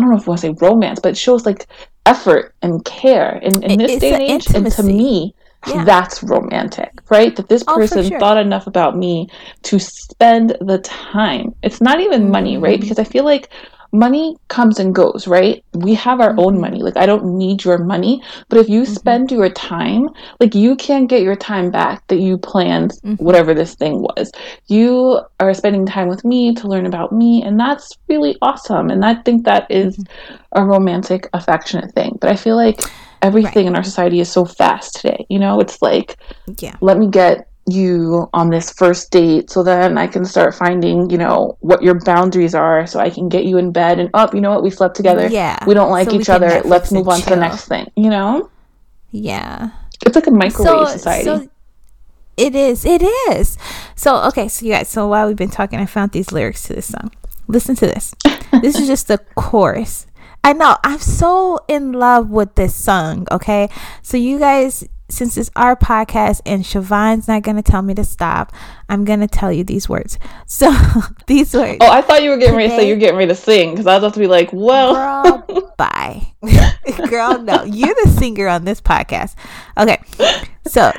don't 0.00 0.10
know 0.10 0.16
if 0.16 0.26
i 0.26 0.30
want 0.30 0.40
to 0.40 0.48
say 0.48 0.54
romance 0.60 0.98
but 1.00 1.10
it 1.10 1.16
shows 1.16 1.46
like 1.46 1.66
effort 2.06 2.54
and 2.62 2.84
care. 2.84 3.38
In, 3.42 3.62
in 3.62 3.78
this 3.78 4.00
day 4.00 4.14
and 4.14 4.22
age 4.22 4.46
intimacy. 4.48 4.80
and 4.80 4.88
to 4.88 4.94
me 4.94 5.34
yeah. 5.66 5.84
that's 5.84 6.22
romantic, 6.22 6.90
right? 7.10 7.34
That 7.36 7.48
this 7.48 7.64
person 7.64 7.98
oh, 7.98 8.08
sure. 8.08 8.18
thought 8.18 8.38
enough 8.38 8.66
about 8.66 8.96
me 8.96 9.28
to 9.64 9.78
spend 9.78 10.56
the 10.60 10.78
time. 10.78 11.54
It's 11.62 11.80
not 11.80 12.00
even 12.00 12.22
mm-hmm. 12.22 12.32
money, 12.32 12.58
right? 12.58 12.80
Because 12.80 12.98
I 12.98 13.04
feel 13.04 13.24
like 13.24 13.50
money 13.92 14.36
comes 14.48 14.78
and 14.78 14.94
goes, 14.94 15.26
right? 15.26 15.64
We 15.72 15.94
have 15.94 16.20
our 16.20 16.30
mm-hmm. 16.30 16.40
own 16.40 16.60
money. 16.60 16.82
Like, 16.82 16.96
I 16.96 17.06
don't 17.06 17.36
need 17.36 17.64
your 17.64 17.78
money. 17.78 18.22
But 18.48 18.58
if 18.58 18.68
you 18.68 18.82
mm-hmm. 18.82 18.92
spend 18.92 19.30
your 19.30 19.48
time, 19.50 20.08
like, 20.40 20.54
you 20.54 20.76
can't 20.76 21.08
get 21.08 21.22
your 21.22 21.36
time 21.36 21.70
back 21.70 22.06
that 22.08 22.20
you 22.20 22.38
planned, 22.38 22.92
mm-hmm. 23.04 23.22
whatever 23.24 23.54
this 23.54 23.74
thing 23.74 24.02
was. 24.02 24.30
You 24.66 25.20
are 25.40 25.54
spending 25.54 25.86
time 25.86 26.08
with 26.08 26.24
me 26.24 26.54
to 26.54 26.68
learn 26.68 26.86
about 26.86 27.12
me. 27.12 27.42
And 27.42 27.58
that's 27.58 27.90
really 28.08 28.36
awesome. 28.42 28.90
And 28.90 29.04
I 29.04 29.14
think 29.22 29.44
that 29.44 29.70
is 29.70 29.96
mm-hmm. 29.96 30.60
a 30.60 30.64
romantic, 30.64 31.28
affectionate 31.32 31.92
thing. 31.94 32.18
But 32.20 32.30
I 32.30 32.36
feel 32.36 32.56
like 32.56 32.80
everything 33.26 33.64
right. 33.64 33.66
in 33.66 33.76
our 33.76 33.84
society 33.84 34.20
is 34.20 34.30
so 34.30 34.44
fast 34.44 34.96
today. 34.96 35.26
You 35.28 35.38
know, 35.38 35.60
it's 35.60 35.82
like, 35.82 36.16
yeah, 36.58 36.76
let 36.80 36.98
me 36.98 37.08
get 37.08 37.48
you 37.68 38.28
on 38.32 38.50
this 38.50 38.72
first 38.72 39.10
date 39.10 39.50
so 39.50 39.62
then 39.62 39.98
I 39.98 40.06
can 40.06 40.24
start 40.24 40.54
finding, 40.54 41.10
you 41.10 41.18
know, 41.18 41.56
what 41.60 41.82
your 41.82 41.98
boundaries 42.00 42.54
are 42.54 42.86
so 42.86 43.00
I 43.00 43.10
can 43.10 43.28
get 43.28 43.44
you 43.44 43.58
in 43.58 43.72
bed 43.72 43.98
and 43.98 44.08
up, 44.14 44.30
oh, 44.32 44.36
you 44.36 44.40
know 44.40 44.50
what, 44.50 44.62
we 44.62 44.70
slept 44.70 44.94
together. 44.94 45.26
Yeah. 45.26 45.58
We 45.66 45.74
don't 45.74 45.90
like 45.90 46.10
so 46.10 46.20
each 46.20 46.28
other. 46.28 46.48
Netflix 46.48 46.64
Let's 46.64 46.92
move 46.92 47.08
on 47.08 47.18
chill. 47.18 47.24
to 47.24 47.30
the 47.30 47.40
next 47.40 47.66
thing, 47.66 47.90
you 47.96 48.08
know? 48.08 48.50
Yeah. 49.10 49.70
It's 50.04 50.14
like 50.14 50.28
a 50.28 50.30
microwave 50.30 50.88
so, 50.88 50.92
society. 50.92 51.24
So 51.24 51.48
it 52.36 52.54
is. 52.54 52.84
It 52.84 53.02
is. 53.02 53.58
So 53.96 54.22
okay, 54.28 54.46
so 54.46 54.64
you 54.66 54.72
guys, 54.72 54.88
so 54.88 55.08
while 55.08 55.26
we've 55.26 55.36
been 55.36 55.50
talking, 55.50 55.80
I 55.80 55.86
found 55.86 56.12
these 56.12 56.30
lyrics 56.32 56.62
to 56.64 56.74
this 56.74 56.86
song. 56.86 57.10
Listen 57.48 57.74
to 57.76 57.86
this. 57.86 58.14
this 58.62 58.78
is 58.78 58.86
just 58.86 59.08
the 59.08 59.18
chorus. 59.34 60.06
I 60.46 60.52
know. 60.52 60.76
I'm 60.84 61.00
so 61.00 61.58
in 61.66 61.90
love 61.90 62.30
with 62.30 62.54
this 62.54 62.72
song. 62.72 63.26
Okay. 63.32 63.68
So, 64.02 64.16
you 64.16 64.38
guys, 64.38 64.88
since 65.08 65.36
it's 65.36 65.50
our 65.56 65.74
podcast 65.74 66.40
and 66.46 66.64
Shavon's 66.64 67.26
not 67.26 67.42
going 67.42 67.56
to 67.56 67.64
tell 67.64 67.82
me 67.82 67.94
to 67.94 68.04
stop, 68.04 68.52
I'm 68.88 69.04
going 69.04 69.18
to 69.18 69.26
tell 69.26 69.50
you 69.50 69.64
these 69.64 69.88
words. 69.88 70.20
So, 70.46 70.72
these 71.26 71.52
words. 71.52 71.78
Oh, 71.80 71.90
I 71.90 72.00
thought 72.00 72.22
you 72.22 72.30
were 72.30 72.36
getting 72.36 72.54
ready 72.54 72.68
to 72.68 72.76
say 72.76 72.86
you're 72.86 72.96
getting 72.96 73.16
ready 73.16 73.30
to 73.30 73.34
sing 73.34 73.72
because 73.72 73.88
I 73.88 73.94
was 73.94 74.04
about 74.04 74.14
to 74.14 74.20
be 74.20 74.28
like, 74.28 74.50
well. 74.52 74.94
Girl, 75.44 75.74
bye. 75.76 76.32
Girl, 77.10 77.42
no. 77.42 77.64
You're 77.64 77.96
the 78.04 78.14
singer 78.16 78.46
on 78.46 78.64
this 78.64 78.80
podcast. 78.80 79.34
Okay. 79.76 80.00
So, 80.68 80.92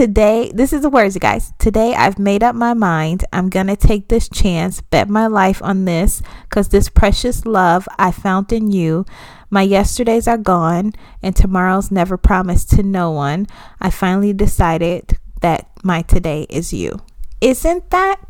Today, 0.00 0.50
this 0.54 0.72
is 0.72 0.80
the 0.80 0.88
words, 0.88 1.14
you 1.14 1.20
guys. 1.20 1.52
Today, 1.58 1.94
I've 1.94 2.18
made 2.18 2.42
up 2.42 2.54
my 2.54 2.72
mind. 2.72 3.26
I'm 3.34 3.50
going 3.50 3.66
to 3.66 3.76
take 3.76 4.08
this 4.08 4.30
chance, 4.30 4.80
bet 4.80 5.10
my 5.10 5.26
life 5.26 5.62
on 5.62 5.84
this, 5.84 6.22
because 6.48 6.70
this 6.70 6.88
precious 6.88 7.44
love 7.44 7.86
I 7.98 8.10
found 8.10 8.50
in 8.50 8.70
you. 8.70 9.04
My 9.50 9.60
yesterdays 9.60 10.26
are 10.26 10.38
gone, 10.38 10.94
and 11.22 11.36
tomorrow's 11.36 11.90
never 11.90 12.16
promised 12.16 12.70
to 12.70 12.82
no 12.82 13.10
one. 13.10 13.46
I 13.78 13.90
finally 13.90 14.32
decided 14.32 15.18
that 15.42 15.68
my 15.84 16.00
today 16.00 16.46
is 16.48 16.72
you. 16.72 17.02
Isn't 17.42 17.90
that 17.90 18.26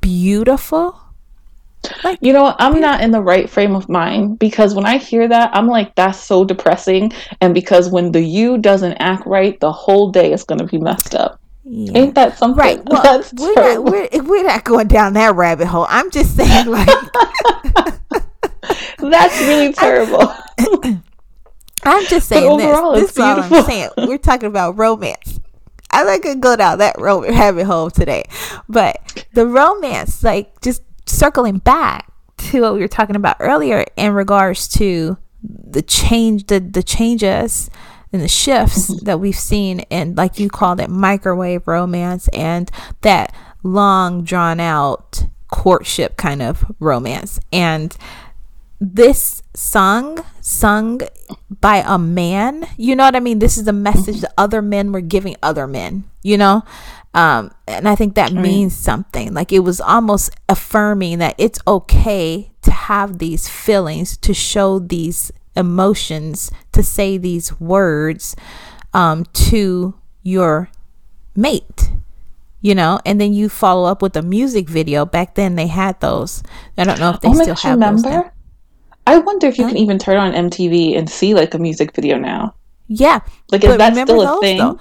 beautiful? 0.00 1.00
Like, 2.04 2.18
you 2.20 2.32
know, 2.32 2.54
I'm 2.58 2.80
not 2.80 3.00
in 3.00 3.10
the 3.10 3.20
right 3.20 3.48
frame 3.48 3.74
of 3.74 3.88
mind 3.88 4.38
because 4.38 4.74
when 4.74 4.86
I 4.86 4.98
hear 4.98 5.28
that, 5.28 5.50
I'm 5.54 5.66
like, 5.66 5.94
that's 5.94 6.18
so 6.18 6.44
depressing. 6.44 7.12
And 7.40 7.54
because 7.54 7.90
when 7.90 8.12
the 8.12 8.22
you 8.22 8.58
doesn't 8.58 8.94
act 8.94 9.26
right, 9.26 9.58
the 9.60 9.72
whole 9.72 10.10
day 10.10 10.32
is 10.32 10.44
going 10.44 10.58
to 10.60 10.66
be 10.66 10.78
messed 10.78 11.14
up. 11.14 11.40
Yeah. 11.64 11.98
Ain't 11.98 12.14
that 12.14 12.38
something? 12.38 12.58
Right. 12.58 12.82
Well, 12.84 13.02
that's 13.20 13.32
we're 13.34 13.54
not, 13.54 13.84
we're, 13.84 14.08
we're 14.22 14.44
not 14.44 14.64
going 14.64 14.88
down 14.88 15.12
that 15.14 15.34
rabbit 15.34 15.66
hole. 15.66 15.86
I'm 15.88 16.10
just 16.10 16.34
saying, 16.36 16.66
like, 16.70 16.88
that's 18.98 19.40
really 19.40 19.72
terrible. 19.74 20.32
I'm 21.84 22.06
just 22.06 22.28
saying 22.28 22.48
overall, 22.48 22.94
this. 22.94 23.02
This 23.02 23.10
is 23.12 23.18
all 23.18 23.40
I'm 23.40 23.64
saying. 23.64 23.90
We're 23.98 24.18
talking 24.18 24.48
about 24.48 24.78
romance. 24.78 25.40
I 25.90 26.04
like 26.04 26.22
to 26.22 26.34
go 26.34 26.56
down 26.56 26.78
that 26.78 26.96
rabbit 26.98 27.64
hole 27.64 27.90
today, 27.90 28.24
but 28.68 29.26
the 29.32 29.46
romance, 29.46 30.22
like, 30.22 30.60
just 30.60 30.82
circling 31.08 31.58
back 31.58 32.12
to 32.36 32.62
what 32.62 32.74
we 32.74 32.80
were 32.80 32.88
talking 32.88 33.16
about 33.16 33.36
earlier 33.40 33.84
in 33.96 34.12
regards 34.12 34.68
to 34.68 35.18
the 35.42 35.82
change 35.82 36.46
the 36.46 36.60
the 36.60 36.82
changes 36.82 37.70
and 38.12 38.22
the 38.22 38.28
shifts 38.28 38.90
mm-hmm. 38.90 39.04
that 39.04 39.20
we've 39.20 39.38
seen 39.38 39.80
and 39.90 40.16
like 40.16 40.38
you 40.38 40.48
called 40.48 40.80
it 40.80 40.88
microwave 40.88 41.66
romance 41.66 42.28
and 42.28 42.70
that 43.02 43.34
long 43.62 44.24
drawn 44.24 44.60
out 44.60 45.24
courtship 45.48 46.16
kind 46.16 46.42
of 46.42 46.64
romance 46.78 47.40
and 47.52 47.96
this 48.80 49.42
sung 49.54 50.24
sung 50.40 51.00
by 51.60 51.82
a 51.86 51.98
man 51.98 52.66
you 52.76 52.94
know 52.94 53.04
what 53.04 53.16
i 53.16 53.20
mean 53.20 53.38
this 53.38 53.58
is 53.58 53.66
a 53.66 53.72
message 53.72 54.16
mm-hmm. 54.16 54.20
that 54.22 54.34
other 54.38 54.62
men 54.62 54.92
were 54.92 55.00
giving 55.00 55.36
other 55.42 55.66
men 55.66 56.04
you 56.22 56.36
know 56.36 56.62
um, 57.18 57.50
and 57.66 57.88
I 57.88 57.96
think 57.96 58.14
that 58.14 58.32
means 58.32 58.76
something. 58.76 59.34
Like 59.34 59.52
it 59.52 59.58
was 59.60 59.80
almost 59.80 60.30
affirming 60.48 61.18
that 61.18 61.34
it's 61.36 61.58
okay 61.66 62.52
to 62.62 62.70
have 62.70 63.18
these 63.18 63.48
feelings, 63.48 64.16
to 64.18 64.32
show 64.32 64.78
these 64.78 65.32
emotions, 65.56 66.52
to 66.70 66.84
say 66.84 67.18
these 67.18 67.58
words 67.60 68.36
um, 68.94 69.24
to 69.32 69.94
your 70.22 70.70
mate. 71.34 71.90
You 72.60 72.76
know, 72.76 73.00
and 73.04 73.20
then 73.20 73.32
you 73.32 73.48
follow 73.48 73.90
up 73.90 74.00
with 74.00 74.16
a 74.16 74.22
music 74.22 74.68
video. 74.68 75.04
Back 75.04 75.34
then, 75.34 75.56
they 75.56 75.66
had 75.66 75.98
those. 76.00 76.44
I 76.76 76.84
don't 76.84 77.00
know 77.00 77.10
if 77.10 77.20
they 77.20 77.28
oh 77.30 77.34
still 77.34 77.46
gosh, 77.46 77.62
have 77.62 77.74
remember? 77.74 78.02
those. 78.02 78.12
Now. 78.12 78.32
I 79.08 79.18
wonder 79.18 79.48
if 79.48 79.58
you 79.58 79.64
huh? 79.64 79.70
can 79.70 79.78
even 79.78 79.98
turn 79.98 80.18
on 80.18 80.32
MTV 80.50 80.96
and 80.96 81.10
see 81.10 81.34
like 81.34 81.52
a 81.54 81.58
music 81.58 81.96
video 81.96 82.16
now. 82.16 82.54
Yeah, 82.86 83.20
like 83.50 83.64
is 83.64 83.76
that 83.76 83.94
still 83.94 84.22
a 84.22 84.24
those, 84.24 84.40
thing? 84.40 84.58
Though? 84.58 84.78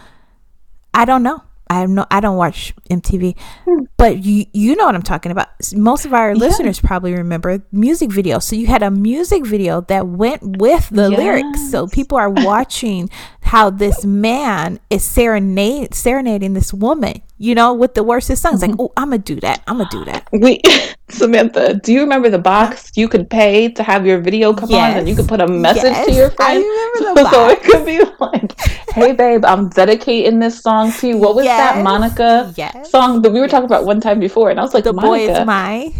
I 0.93 1.05
don't 1.05 1.23
know. 1.23 1.41
I 1.69 1.85
no 1.85 2.05
I 2.09 2.19
don't 2.19 2.37
watch 2.37 2.73
MTV, 2.89 3.37
hmm. 3.65 3.83
but 3.97 4.23
you 4.23 4.45
you 4.53 4.75
know 4.75 4.85
what 4.85 4.95
I'm 4.95 5.01
talking 5.01 5.31
about. 5.31 5.49
Most 5.73 6.05
of 6.05 6.13
our 6.13 6.29
yeah. 6.29 6.39
listeners 6.39 6.79
probably 6.79 7.13
remember 7.13 7.61
music 7.71 8.11
video. 8.11 8.39
So 8.39 8.55
you 8.55 8.67
had 8.67 8.83
a 8.83 8.91
music 8.91 9.45
video 9.45 9.81
that 9.81 10.07
went 10.07 10.57
with 10.57 10.89
the 10.89 11.09
yes. 11.09 11.19
lyrics. 11.19 11.71
So 11.71 11.87
people 11.87 12.17
are 12.17 12.29
watching 12.29 13.09
how 13.41 13.69
this 13.69 14.05
man 14.05 14.79
is 14.89 15.03
serenade, 15.03 15.93
serenading 15.93 16.53
this 16.53 16.73
woman, 16.73 17.21
you 17.37 17.53
know, 17.53 17.73
with 17.73 17.93
the 17.93 18.03
worst 18.03 18.29
of 18.29 18.37
songs. 18.37 18.61
Mm-hmm. 18.61 18.71
Like, 18.71 18.79
oh, 18.79 18.93
I'm 18.97 19.09
gonna 19.09 19.19
do 19.19 19.39
that. 19.41 19.63
I'm 19.67 19.77
gonna 19.77 19.89
do 19.91 20.05
that. 20.05 20.27
We, 20.31 20.61
Samantha, 21.09 21.75
do 21.75 21.93
you 21.93 22.01
remember 22.01 22.29
the 22.29 22.39
box 22.39 22.91
you 22.95 23.07
could 23.07 23.29
pay 23.29 23.69
to 23.71 23.83
have 23.83 24.05
your 24.05 24.19
video 24.19 24.53
come 24.53 24.69
yes. 24.69 24.93
on, 24.93 24.99
and 24.99 25.09
you 25.09 25.15
could 25.15 25.27
put 25.27 25.41
a 25.41 25.47
message 25.47 25.83
yes. 25.83 26.07
to 26.07 26.13
your 26.13 26.29
friend? 26.31 26.63
I 26.63 26.91
remember 26.95 27.21
the 27.21 27.23
box. 27.23 27.35
so 27.35 27.49
it 27.49 27.63
could 27.63 27.85
be 27.85 28.03
like, 28.19 28.59
"Hey, 28.89 29.13
babe, 29.13 29.45
I'm 29.45 29.69
dedicating 29.69 30.39
this 30.39 30.61
song 30.61 30.91
to 30.93 31.07
you." 31.07 31.17
What 31.17 31.35
was 31.35 31.45
yes. 31.45 31.75
that 31.75 31.83
Monica 31.83 32.53
song 32.85 33.21
that 33.21 33.31
we 33.31 33.39
were 33.39 33.47
talking 33.47 33.65
about 33.65 33.85
one 33.85 34.01
time 34.01 34.19
before? 34.19 34.49
And 34.49 34.59
I 34.59 34.63
was 34.63 34.73
like, 34.73 34.83
"The 34.83 34.93
Monica, 34.93 35.07
boy 35.07 35.39
is 35.39 35.45
my." 35.45 35.93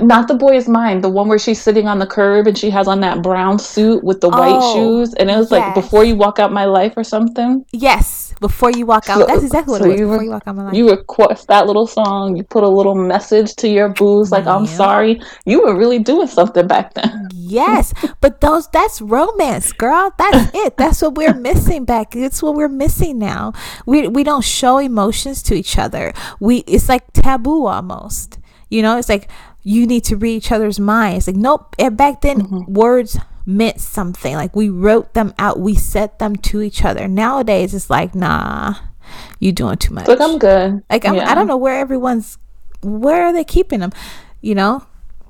not 0.00 0.26
the 0.26 0.34
boy 0.34 0.56
is 0.56 0.66
mine 0.68 1.02
the 1.02 1.08
one 1.08 1.28
where 1.28 1.38
she's 1.38 1.60
sitting 1.60 1.86
on 1.86 1.98
the 1.98 2.06
curb 2.06 2.46
and 2.46 2.56
she 2.56 2.70
has 2.70 2.88
on 2.88 3.00
that 3.00 3.22
brown 3.22 3.58
suit 3.58 4.02
with 4.02 4.22
the 4.22 4.28
white 4.30 4.58
oh, 4.58 4.74
shoes 4.74 5.12
and 5.14 5.30
it 5.30 5.36
was 5.36 5.50
like 5.50 5.74
before 5.74 6.02
you 6.02 6.16
walk 6.16 6.38
out 6.38 6.50
my 6.50 6.64
life 6.64 6.94
or 6.96 7.04
something 7.04 7.62
yes 7.72 8.25
before 8.40 8.70
you 8.70 8.86
walk 8.86 9.08
out. 9.08 9.20
So, 9.20 9.26
that's 9.26 9.42
exactly 9.42 9.72
what 9.72 9.82
so 9.82 9.86
it 9.86 9.90
was. 9.90 10.00
you 10.00 10.06
before 10.06 10.18
were, 10.18 10.24
you 10.24 10.30
walk 10.30 10.42
out 10.46 10.56
my 10.56 10.64
life. 10.64 10.74
you 10.74 10.90
request 10.90 11.48
that 11.48 11.66
little 11.66 11.86
song 11.86 12.36
you 12.36 12.42
put 12.42 12.62
a 12.62 12.68
little 12.68 12.94
message 12.94 13.54
to 13.56 13.68
your 13.68 13.88
booze 13.88 14.30
like 14.30 14.44
yeah. 14.44 14.56
i'm 14.56 14.66
sorry. 14.66 15.20
You 15.44 15.62
were 15.62 15.76
really 15.76 15.98
doing 15.98 16.26
something 16.26 16.66
back 16.66 16.94
then. 16.94 17.28
Yes 17.32 17.92
but 18.20 18.40
those 18.40 18.68
that's 18.68 19.00
romance 19.00 19.72
girl. 19.72 20.12
That's 20.18 20.50
it. 20.54 20.76
That's 20.76 21.02
what 21.02 21.14
we're 21.14 21.34
missing 21.34 21.84
back. 21.84 22.14
It's 22.14 22.42
what 22.42 22.54
we're 22.54 22.68
missing 22.68 23.18
now. 23.18 23.52
We 23.86 24.08
we 24.08 24.24
don't 24.24 24.44
show 24.44 24.78
emotions 24.78 25.42
to 25.44 25.54
each 25.54 25.78
other. 25.78 26.12
We 26.40 26.58
it's 26.66 26.88
like 26.88 27.12
taboo 27.12 27.66
almost. 27.66 28.38
You 28.68 28.82
know 28.82 28.98
it's 28.98 29.08
like 29.08 29.28
you 29.62 29.84
need 29.84 30.04
to 30.04 30.16
read 30.16 30.36
each 30.36 30.52
other's 30.52 30.78
minds. 30.78 31.26
Like, 31.26 31.34
nope. 31.34 31.74
And 31.76 31.96
back 31.96 32.20
then, 32.20 32.40
mm-hmm. 32.40 32.72
words 32.72 33.18
meant 33.46 33.80
something. 33.80 34.34
Like, 34.34 34.54
we 34.56 34.68
wrote 34.68 35.14
them 35.14 35.32
out, 35.38 35.58
we 35.58 35.74
said 35.76 36.18
them 36.18 36.36
to 36.36 36.60
each 36.60 36.84
other. 36.84 37.06
Nowadays, 37.06 37.72
it's 37.72 37.88
like, 37.88 38.14
nah, 38.14 38.74
you 39.38 39.52
doing 39.52 39.76
too 39.78 39.94
much. 39.94 40.08
Look, 40.08 40.20
I'm 40.20 40.38
good. 40.38 40.82
Like, 40.90 41.06
I'm, 41.06 41.14
yeah. 41.14 41.30
I 41.30 41.34
don't 41.34 41.46
know 41.46 41.56
where 41.56 41.78
everyone's, 41.78 42.38
where 42.82 43.24
are 43.24 43.32
they 43.32 43.44
keeping 43.44 43.80
them? 43.80 43.92
You 44.40 44.56
know? 44.56 44.84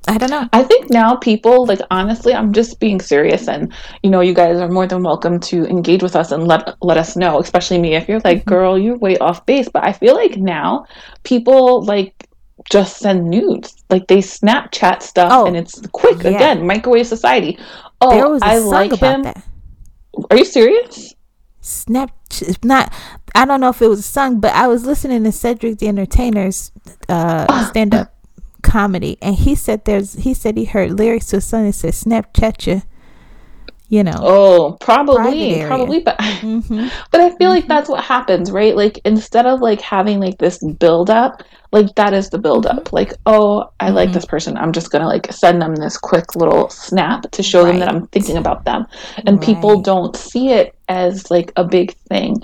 I 0.09 0.17
don't 0.17 0.29
know. 0.29 0.47
I 0.53 0.63
think 0.63 0.89
now 0.89 1.15
people, 1.15 1.65
like, 1.65 1.81
honestly, 1.91 2.33
I'm 2.33 2.53
just 2.53 2.79
being 2.79 3.01
serious. 3.01 3.47
And, 3.47 3.73
you 4.03 4.09
know, 4.09 4.21
you 4.21 4.33
guys 4.33 4.57
are 4.57 4.69
more 4.69 4.87
than 4.87 5.03
welcome 5.03 5.39
to 5.41 5.65
engage 5.65 6.01
with 6.01 6.15
us 6.15 6.31
and 6.31 6.47
let, 6.47 6.75
let 6.81 6.97
us 6.97 7.15
know, 7.17 7.39
especially 7.39 7.77
me, 7.77 7.95
if 7.95 8.07
you're 8.07 8.21
like, 8.23 8.39
mm-hmm. 8.39 8.49
girl, 8.49 8.77
you're 8.77 8.97
way 8.97 9.17
off 9.17 9.45
base. 9.45 9.67
But 9.67 9.85
I 9.85 9.91
feel 9.91 10.15
like 10.15 10.37
now 10.37 10.85
people, 11.23 11.83
like, 11.83 12.27
just 12.69 12.97
send 12.97 13.29
nudes. 13.29 13.83
Like 13.89 14.07
they 14.07 14.17
Snapchat 14.17 15.01
stuff 15.01 15.31
oh, 15.31 15.45
and 15.45 15.55
it's 15.55 15.79
quick. 15.91 16.23
Yeah. 16.23 16.31
Again, 16.31 16.65
microwave 16.65 17.07
society. 17.07 17.57
Oh, 18.01 18.11
there 18.11 18.29
was 18.29 18.41
a 18.41 18.45
I 18.45 18.59
song 18.59 18.69
like 18.69 18.91
about 18.93 19.15
him. 19.15 19.23
That. 19.23 19.43
Are 20.31 20.37
you 20.37 20.45
serious? 20.45 21.15
Snap 21.61 22.11
not 22.63 22.93
I 23.35 23.45
don't 23.45 23.61
know 23.61 23.69
if 23.69 23.81
it 23.81 23.87
was 23.87 23.99
a 23.99 24.03
song, 24.03 24.39
but 24.39 24.53
I 24.53 24.67
was 24.67 24.85
listening 24.85 25.23
to 25.23 25.31
Cedric 25.31 25.79
the 25.79 25.87
Entertainer's 25.87 26.71
uh, 27.09 27.69
stand 27.69 27.93
up 27.93 28.13
comedy 28.61 29.17
and 29.21 29.35
he 29.35 29.55
said 29.55 29.85
there's 29.85 30.13
he 30.13 30.33
said 30.33 30.57
he 30.57 30.65
heard 30.65 30.97
lyrics 30.97 31.27
to 31.27 31.37
a 31.37 31.41
song 31.41 31.65
that 31.65 31.73
said 31.73 31.93
Snapchat 31.93 32.67
you 32.67 32.81
you 33.89 34.03
know 34.03 34.17
oh 34.19 34.77
probably 34.81 35.63
probably 35.65 35.99
but 35.99 36.17
mm-hmm. 36.19 36.87
but 37.11 37.21
i 37.21 37.29
feel 37.29 37.37
mm-hmm. 37.37 37.47
like 37.49 37.67
that's 37.67 37.89
what 37.89 38.03
happens 38.03 38.51
right 38.51 38.75
like 38.75 38.99
instead 39.05 39.45
of 39.45 39.61
like 39.61 39.79
having 39.79 40.19
like 40.19 40.37
this 40.39 40.61
build 40.79 41.09
up 41.09 41.41
like 41.71 41.93
that 41.95 42.13
is 42.13 42.29
the 42.29 42.37
build 42.37 42.65
up 42.65 42.85
mm-hmm. 42.85 42.95
like 42.95 43.13
oh 43.25 43.69
i 43.79 43.87
mm-hmm. 43.87 43.95
like 43.95 44.11
this 44.11 44.25
person 44.25 44.57
i'm 44.57 44.73
just 44.73 44.91
gonna 44.91 45.07
like 45.07 45.31
send 45.31 45.61
them 45.61 45.75
this 45.75 45.97
quick 45.97 46.35
little 46.35 46.69
snap 46.69 47.29
to 47.31 47.41
show 47.41 47.63
right. 47.63 47.71
them 47.71 47.79
that 47.79 47.89
i'm 47.89 48.07
thinking 48.07 48.37
about 48.37 48.65
them 48.65 48.85
and 49.25 49.37
right. 49.37 49.45
people 49.45 49.81
don't 49.81 50.15
see 50.17 50.49
it 50.49 50.75
as 50.89 51.31
like 51.31 51.53
a 51.55 51.63
big 51.63 51.93
thing 52.09 52.35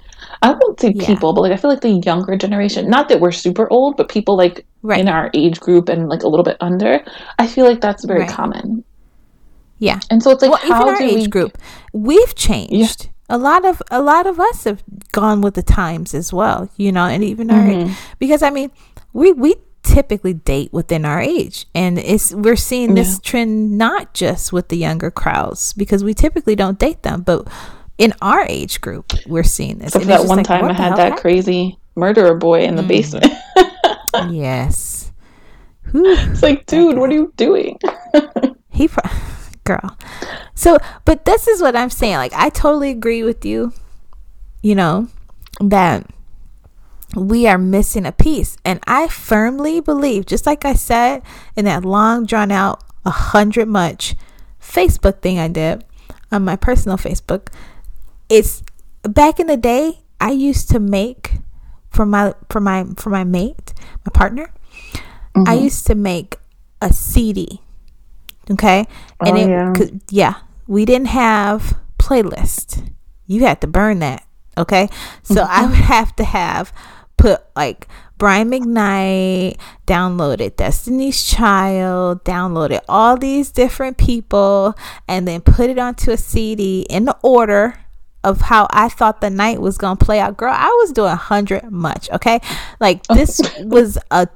i 0.42 0.52
won't 0.52 0.80
say 0.80 0.94
yeah. 0.96 1.06
people 1.06 1.34
but 1.34 1.42
like 1.42 1.52
i 1.52 1.58
feel 1.58 1.70
like 1.70 1.82
the 1.82 2.02
younger 2.06 2.38
generation 2.38 2.90
not 2.90 3.10
that 3.10 3.20
we're 3.20 3.32
super 3.32 3.70
old 3.70 3.98
but 3.98 4.08
people 4.08 4.38
like 4.38 4.66
right. 4.82 5.02
in 5.02 5.10
our 5.10 5.30
age 5.34 5.60
group 5.60 5.90
and 5.90 6.08
like 6.08 6.24
a 6.24 6.28
little 6.28 6.44
bit 6.44 6.58
under 6.62 7.04
i 7.38 7.46
feel 7.46 7.66
like 7.66 7.82
that's 7.82 8.06
very 8.06 8.26
common 8.28 8.84
yeah. 9.78 10.00
And 10.10 10.22
so 10.22 10.32
it's 10.32 10.42
like 10.42 10.52
well, 10.52 10.62
how 10.62 10.90
even 10.90 10.96
our 10.96 11.02
age 11.02 11.26
we... 11.26 11.28
group, 11.28 11.58
we've 11.92 12.36
changed. 12.36 13.06
Yeah. 13.06 13.10
A 13.30 13.38
lot 13.38 13.66
of 13.66 13.82
a 13.90 14.02
lot 14.02 14.28
of 14.28 14.40
us 14.40 14.66
have 14.66 14.84
gone 15.12 15.42
with 15.42 15.56
the 15.56 15.64
times 15.64 16.14
as 16.14 16.34
well, 16.34 16.70
you 16.78 16.92
know, 16.92 17.06
and 17.06 17.24
even 17.24 17.48
mm-hmm. 17.48 17.90
our 17.90 17.98
because 18.20 18.44
I 18.44 18.50
mean, 18.50 18.70
we 19.14 19.32
we 19.32 19.56
typically 19.84 20.34
date 20.34 20.72
within 20.72 21.04
our 21.04 21.22
age 21.22 21.66
and 21.76 22.00
it's 22.00 22.34
we're 22.34 22.56
seeing 22.56 22.96
this 22.96 23.16
yeah. 23.16 23.20
trend 23.22 23.78
not 23.78 24.14
just 24.14 24.54
with 24.54 24.70
the 24.70 24.78
younger 24.78 25.12
crowds 25.12 25.74
because 25.74 26.04
we 26.06 26.14
typically 26.14 26.56
don't 26.56 26.80
date 26.80 27.04
them 27.04 27.22
but 27.22 27.46
in 27.98 28.14
our 28.22 28.46
age 28.48 28.80
group 28.80 29.12
we're 29.28 29.44
seeing 29.44 29.80
this 29.80 29.92
so 29.92 30.00
that 30.00 30.26
one 30.26 30.38
like, 30.38 30.46
time 30.46 30.64
i 30.64 30.74
had 30.74 30.94
that 30.94 31.00
happened? 31.00 31.22
crazy 31.22 31.78
murderer 31.96 32.34
boy 32.34 32.62
in 32.62 32.78
the 32.78 32.82
mm. 32.82 32.88
basement 32.88 33.26
yes 34.34 35.12
it's 35.94 36.42
like 36.42 36.66
dude 36.66 36.98
what 36.98 37.10
are 37.10 37.14
you 37.14 37.34
doing 37.36 37.78
he 38.70 38.88
pro- 38.88 39.12
girl. 39.64 39.98
So, 40.56 40.78
but 41.06 41.26
this 41.26 41.48
is 41.48 41.62
what 41.62 41.76
I'm 41.76 41.90
saying. 41.90 42.16
Like, 42.16 42.34
I 42.34 42.50
totally 42.50 42.90
agree 42.90 43.24
with 43.24 43.46
you, 43.46 43.74
you 44.62 44.76
know, 44.76 45.08
that 45.60 46.10
we 47.16 47.48
are 47.48 47.58
missing 47.58 48.06
a 48.06 48.12
piece. 48.12 48.58
And 48.66 48.80
I 48.88 49.08
firmly 49.08 49.80
believe, 49.80 50.26
just 50.26 50.46
like 50.46 50.66
I 50.66 50.74
said 50.74 51.22
in 51.56 51.66
that 51.66 51.86
long, 51.86 52.26
drawn 52.26 52.52
out, 52.52 52.84
a 53.06 53.12
hundred 53.12 53.68
much 53.68 54.16
Facebook 54.62 55.22
thing 55.22 55.38
I 55.38 55.48
did 55.48 55.84
on 56.32 56.46
my 56.46 56.56
personal 56.56 56.98
Facebook, 56.98 57.50
it's 58.30 58.64
back 59.04 59.40
in 59.40 59.48
the 59.48 59.58
day, 59.58 60.00
I 60.20 60.32
used 60.32 60.70
to 60.70 60.80
make 60.80 61.40
for 61.90 62.06
my 62.06 62.34
for 62.50 62.60
my 62.60 62.86
for 62.98 63.10
my 63.10 63.24
mate, 63.24 63.74
my 64.06 64.12
partner, 64.14 64.52
mm-hmm. 65.36 65.44
I 65.48 65.54
used 65.54 65.86
to 65.88 65.96
make 65.96 66.38
a 66.82 66.92
CD. 66.94 67.63
Okay? 68.52 68.86
And 69.20 69.38
oh, 69.38 69.42
it 69.42 69.50
yeah. 69.50 69.74
yeah, 70.10 70.34
we 70.68 70.86
didn't 70.86 71.08
have 71.08 71.78
playlist. 71.98 72.92
You 73.26 73.46
had 73.46 73.62
to 73.62 73.68
burn 73.68 74.00
that. 74.00 74.26
Okay? 74.58 74.90
So 75.24 75.36
mm-hmm. 75.36 75.52
I 75.52 75.66
would 75.66 75.76
have 75.76 76.16
to 76.18 76.24
have 76.24 76.74
put 77.18 77.42
like 77.56 77.88
Brian 78.18 78.52
McKnight, 78.52 79.58
downloaded 79.88 80.56
Destiny's 80.56 81.26
Child, 81.26 82.24
downloaded 82.24 82.82
all 82.88 83.18
these 83.18 83.52
different 83.52 83.98
people, 83.98 84.76
and 85.08 85.28
then 85.28 85.42
put 85.42 85.70
it 85.70 85.80
onto 85.80 86.12
a 86.12 86.18
CD 86.18 86.86
in 86.90 87.06
the 87.06 87.18
order 87.24 87.80
of 88.24 88.42
how 88.42 88.68
I 88.70 88.88
thought 88.88 89.20
the 89.20 89.30
night 89.30 89.60
was 89.60 89.78
gonna 89.78 89.98
play 89.98 90.20
out. 90.20 90.38
Girl, 90.38 90.54
I 90.56 90.68
was 90.82 90.92
doing 90.92 91.16
hundred 91.16 91.70
much, 91.72 92.10
okay? 92.12 92.40
Like 92.80 93.04
this 93.08 93.42
was 93.60 93.98
a 94.12 94.28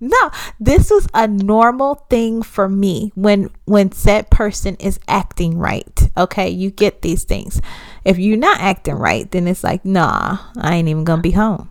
no, 0.00 0.30
this 0.60 0.90
was 0.90 1.08
a 1.12 1.26
normal 1.26 1.96
thing 2.08 2.42
for 2.42 2.68
me 2.68 3.12
when 3.14 3.50
when 3.64 3.90
said 3.92 4.30
person 4.30 4.76
is 4.76 5.00
acting 5.08 5.58
right. 5.58 6.10
Okay, 6.16 6.48
you 6.48 6.70
get 6.70 7.02
these 7.02 7.24
things. 7.24 7.60
If 8.04 8.18
you're 8.18 8.36
not 8.36 8.60
acting 8.60 8.94
right, 8.94 9.30
then 9.30 9.48
it's 9.48 9.64
like, 9.64 9.84
nah, 9.84 10.38
I 10.56 10.76
ain't 10.76 10.88
even 10.88 11.04
gonna 11.04 11.22
be 11.22 11.32
home. 11.32 11.70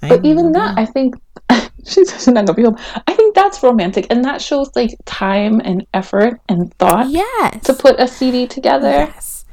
But 0.00 0.24
even 0.24 0.52
that, 0.52 0.78
I 0.78 0.86
think 0.86 1.16
she's 1.84 2.28
not 2.28 2.46
gonna 2.46 2.54
be 2.54 2.62
home. 2.62 2.78
I 3.06 3.14
think 3.14 3.34
that's 3.34 3.62
romantic, 3.62 4.06
and 4.10 4.24
that 4.24 4.40
shows 4.40 4.70
like 4.76 4.90
time 5.04 5.60
and 5.64 5.86
effort 5.92 6.40
and 6.48 6.72
thought. 6.74 7.08
Yes. 7.08 7.64
To 7.64 7.74
put 7.74 7.98
a 7.98 8.06
CD 8.06 8.46
together. 8.46 8.88
Yes. 8.88 9.44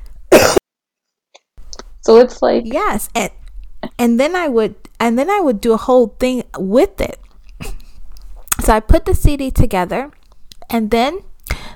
so 2.02 2.18
it's 2.18 2.42
like 2.42 2.64
yes, 2.66 3.10
and 3.16 3.32
and 3.98 4.20
then 4.20 4.36
I 4.36 4.48
would 4.48 4.76
and 5.00 5.18
then 5.18 5.30
I 5.30 5.40
would 5.40 5.62
do 5.62 5.74
a 5.74 5.78
whole 5.78 6.16
thing 6.20 6.44
with 6.58 7.02
it. 7.02 7.20
So 8.64 8.74
I 8.74 8.80
put 8.80 9.04
the 9.04 9.14
CD 9.14 9.52
together, 9.52 10.10
and 10.70 10.90
then 10.90 11.20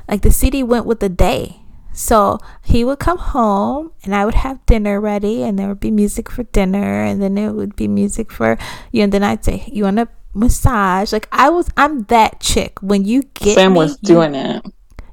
like 0.08 0.22
the 0.22 0.32
CD 0.32 0.64
went 0.64 0.86
with 0.86 1.02
the 1.02 1.10
day. 1.10 1.60
So 1.92 2.40
he 2.64 2.86
would 2.86 3.00
come 3.00 3.18
home 3.18 3.92
and 4.04 4.16
I 4.16 4.24
would 4.24 4.36
have 4.36 4.64
dinner 4.68 5.02
ready 5.02 5.42
and 5.42 5.58
there 5.58 5.68
would 5.68 5.80
be 5.80 5.90
music 5.90 6.30
for 6.30 6.44
dinner 6.44 7.04
and 7.04 7.22
then 7.22 7.38
it 7.40 7.52
would 7.52 7.76
be 7.76 7.88
music 7.88 8.32
for 8.32 8.56
you 8.92 9.02
and 9.02 9.12
then 9.12 9.24
I'd 9.24 9.44
say, 9.44 9.68
You 9.68 9.86
want 9.86 10.00
a 10.00 10.08
massage? 10.34 11.12
Like 11.12 11.28
I 11.32 11.50
was 11.50 11.70
I'm 11.76 12.04
that 12.04 12.40
chick. 12.40 12.80
When 12.82 13.04
you 13.04 13.24
get 13.34 13.56
Sam 13.56 13.74
me, 13.74 13.80
was 13.80 13.98
doing 13.98 14.36
you, 14.36 14.40
it. 14.40 14.66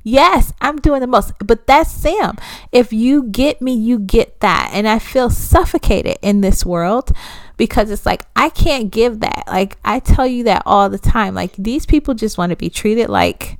Yes, 0.05 0.53
I'm 0.61 0.77
doing 0.77 1.01
the 1.01 1.07
most. 1.07 1.33
But 1.39 1.66
that's 1.66 1.91
Sam. 1.91 2.37
If 2.70 2.93
you 2.93 3.25
get 3.25 3.62
me, 3.62 3.75
you 3.75 3.99
get 3.99 4.41
that. 4.41 4.70
And 4.75 4.87
I 4.87 4.99
feel 4.99 5.31
suffocated 5.31 6.18
in 6.20 6.43
this 6.43 6.66
world 6.66 7.11
because 7.57 7.91
it's 7.91 8.07
like 8.07 8.23
I 8.37 8.49
can't 8.49 8.91
give 8.91 9.21
that. 9.21 9.45
Like 9.47 9.77
I 9.85 10.01
tell 10.01 10.27
you 10.27 10.45
that 10.45 10.63
all 10.67 10.89
the 10.89 10.99
time. 10.99 11.35
Like 11.35 11.55
these 11.57 11.87
people 11.87 12.15
just 12.15 12.39
want 12.39 12.51
to 12.51 12.57
be 12.57 12.71
treated 12.71 13.09
like 13.09 13.59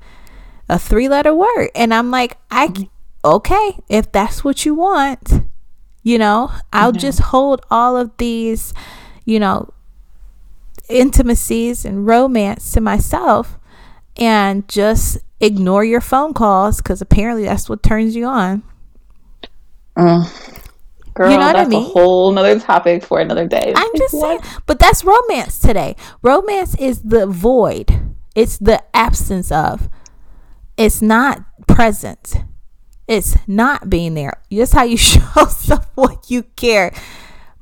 a 0.69 0.79
three 0.79 1.09
letter 1.09 1.35
word. 1.35 1.71
And 1.75 1.93
I'm 1.93 2.11
like, 2.11 2.39
I 2.51 2.69
mm-hmm 2.69 2.85
okay, 3.25 3.79
if 3.89 4.13
that's 4.13 4.45
what 4.45 4.65
you 4.65 4.75
want, 4.75 5.33
you 6.03 6.19
know, 6.19 6.53
I'll 6.73 6.93
mm-hmm. 6.93 6.99
just 6.99 7.21
hold 7.21 7.65
all 7.71 7.97
of 7.97 8.17
these, 8.19 8.75
you 9.25 9.41
know, 9.41 9.73
intimacies 10.89 11.85
and 11.85 12.07
romance 12.07 12.73
to 12.73 12.81
myself 12.81 13.59
and 14.17 14.69
just 14.69 15.19
ignore 15.41 15.85
your 15.85 16.03
phone 16.03 16.35
calls 16.35 16.77
because 16.79 17.01
apparently 17.01 17.45
that's 17.45 17.69
what 17.69 17.83
turns 17.83 18.15
you 18.15 18.27
on. 18.27 18.63
Uh, 19.97 20.29
girl, 21.15 21.31
you 21.31 21.39
know 21.39 21.47
what 21.47 21.57
I 21.57 21.65
mean? 21.67 21.83
a 21.83 21.85
whole 21.85 22.33
nother 22.33 22.59
topic 22.61 23.05
for 23.05 23.21
another 23.21 23.47
day. 23.47 23.73
I'm 23.75 23.91
just 23.97 24.21
saying, 24.21 24.41
but 24.67 24.79
that's 24.79 25.05
romance 25.05 25.59
today. 25.59 25.97
Romance 26.23 26.75
is 26.77 27.03
the 27.03 27.27
void. 27.27 28.15
It's 28.35 28.59
the 28.59 28.83
absence 28.95 29.51
of. 29.53 29.89
It's 30.77 31.01
not 31.01 31.45
present. 31.67 32.37
It's 33.07 33.37
not 33.47 33.89
being 33.89 34.15
there. 34.15 34.41
That's 34.51 34.73
how 34.73 34.83
you 34.85 34.97
show 35.13 35.21
someone 35.49 36.19
you 36.27 36.43
care. 36.57 36.93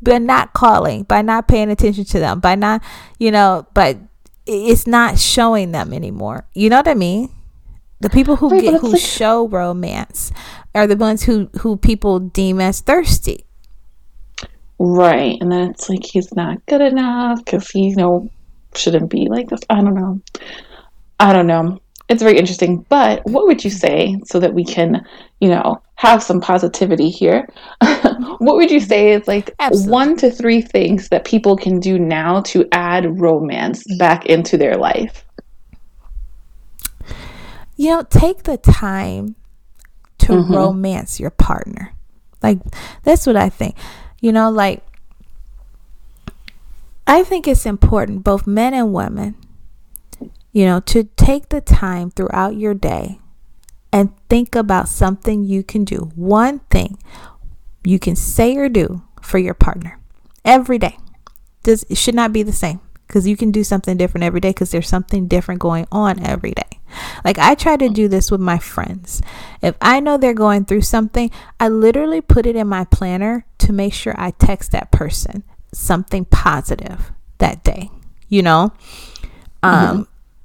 By 0.00 0.18
not 0.18 0.52
calling, 0.52 1.04
by 1.04 1.22
not 1.22 1.46
paying 1.46 1.70
attention 1.70 2.04
to 2.06 2.18
them, 2.18 2.40
by 2.40 2.56
not, 2.56 2.82
you 3.20 3.30
know, 3.30 3.68
but 3.72 3.98
it's 4.46 4.84
not 4.86 5.16
showing 5.18 5.70
them 5.70 5.92
anymore. 5.92 6.44
You 6.54 6.70
know 6.70 6.78
what 6.78 6.88
I 6.88 6.94
mean? 6.94 7.30
The 8.00 8.10
people 8.10 8.34
who 8.34 8.60
get 8.60 8.80
who 8.80 8.88
like- 8.92 9.00
show 9.00 9.46
romance 9.46 10.32
are 10.74 10.86
the 10.86 10.96
ones 10.96 11.24
who 11.24 11.48
who 11.60 11.76
people 11.76 12.18
deem 12.18 12.60
as 12.60 12.80
thirsty. 12.80 13.46
Right, 14.78 15.38
and 15.40 15.52
then 15.52 15.70
it's 15.70 15.88
like 15.88 16.04
he's 16.04 16.34
not 16.34 16.64
good 16.66 16.80
enough 16.80 17.44
because 17.44 17.68
he 17.70 17.90
you 17.90 17.96
know 17.96 18.30
shouldn't 18.74 19.10
be 19.10 19.28
like 19.28 19.48
this. 19.48 19.60
I 19.70 19.82
don't 19.82 19.94
know. 19.94 20.20
I 21.20 21.32
don't 21.32 21.46
know 21.46 21.80
it's 22.12 22.22
very 22.22 22.38
interesting. 22.38 22.84
But 22.88 23.24
what 23.24 23.46
would 23.46 23.64
you 23.64 23.70
say 23.70 24.20
so 24.26 24.38
that 24.38 24.54
we 24.54 24.64
can, 24.64 25.04
you 25.40 25.48
know, 25.48 25.82
have 25.94 26.22
some 26.22 26.40
positivity 26.40 27.10
here? 27.10 27.48
what 28.38 28.56
would 28.56 28.70
you 28.70 28.80
say 28.80 29.12
is 29.12 29.26
like 29.26 29.54
Absolutely. 29.58 29.90
one 29.90 30.16
to 30.18 30.30
three 30.30 30.60
things 30.60 31.08
that 31.08 31.24
people 31.24 31.56
can 31.56 31.80
do 31.80 31.98
now 31.98 32.42
to 32.42 32.66
add 32.72 33.18
romance 33.18 33.82
back 33.98 34.26
into 34.26 34.56
their 34.56 34.76
life? 34.76 35.24
You 37.76 37.90
know, 37.90 38.02
take 38.02 38.42
the 38.42 38.58
time 38.58 39.34
to 40.22 40.32
mm-hmm. 40.32 40.54
romance 40.54 41.20
your 41.20 41.30
partner. 41.30 41.92
Like, 42.42 42.58
that's 43.02 43.26
what 43.26 43.36
I 43.36 43.48
think. 43.48 43.76
You 44.20 44.32
know, 44.32 44.50
like, 44.50 44.82
I 47.06 47.22
think 47.22 47.48
it's 47.48 47.66
important, 47.66 48.24
both 48.24 48.46
men 48.46 48.74
and 48.74 48.92
women, 48.92 49.34
you 50.52 50.64
know, 50.64 50.80
to 50.80 51.04
take 51.16 51.48
the 51.48 51.60
time 51.60 52.10
throughout 52.10 52.56
your 52.56 52.74
day 52.74 53.18
and 53.92 54.12
think 54.28 54.54
about 54.54 54.88
something 54.88 55.44
you 55.44 55.62
can 55.62 55.84
do. 55.84 56.12
One 56.14 56.60
thing 56.70 56.98
you 57.84 57.98
can 57.98 58.16
say 58.16 58.56
or 58.56 58.68
do 58.68 59.02
for 59.20 59.38
your 59.38 59.54
partner 59.54 59.98
every 60.44 60.78
day. 60.78 60.98
Does 61.62 61.84
it 61.88 61.96
should 61.96 62.14
not 62.14 62.32
be 62.32 62.42
the 62.42 62.52
same 62.52 62.80
because 63.06 63.26
you 63.28 63.36
can 63.36 63.50
do 63.50 63.62
something 63.62 63.96
different 63.96 64.24
every 64.24 64.40
day 64.40 64.50
because 64.50 64.70
there's 64.70 64.88
something 64.88 65.28
different 65.28 65.60
going 65.60 65.86
on 65.92 66.24
every 66.24 66.52
day. 66.52 66.80
Like 67.24 67.38
I 67.38 67.54
try 67.54 67.76
to 67.76 67.88
do 67.88 68.08
this 68.08 68.30
with 68.30 68.40
my 68.40 68.58
friends. 68.58 69.22
If 69.60 69.76
I 69.80 70.00
know 70.00 70.16
they're 70.16 70.34
going 70.34 70.64
through 70.64 70.82
something, 70.82 71.30
I 71.60 71.68
literally 71.68 72.20
put 72.20 72.46
it 72.46 72.56
in 72.56 72.68
my 72.68 72.84
planner 72.84 73.46
to 73.58 73.72
make 73.72 73.94
sure 73.94 74.14
I 74.18 74.32
text 74.32 74.72
that 74.72 74.90
person 74.90 75.44
something 75.72 76.24
positive 76.26 77.12
that 77.38 77.64
day, 77.64 77.90
you 78.28 78.42
know? 78.42 78.72
Um 79.62 79.72
mm-hmm 79.72 80.02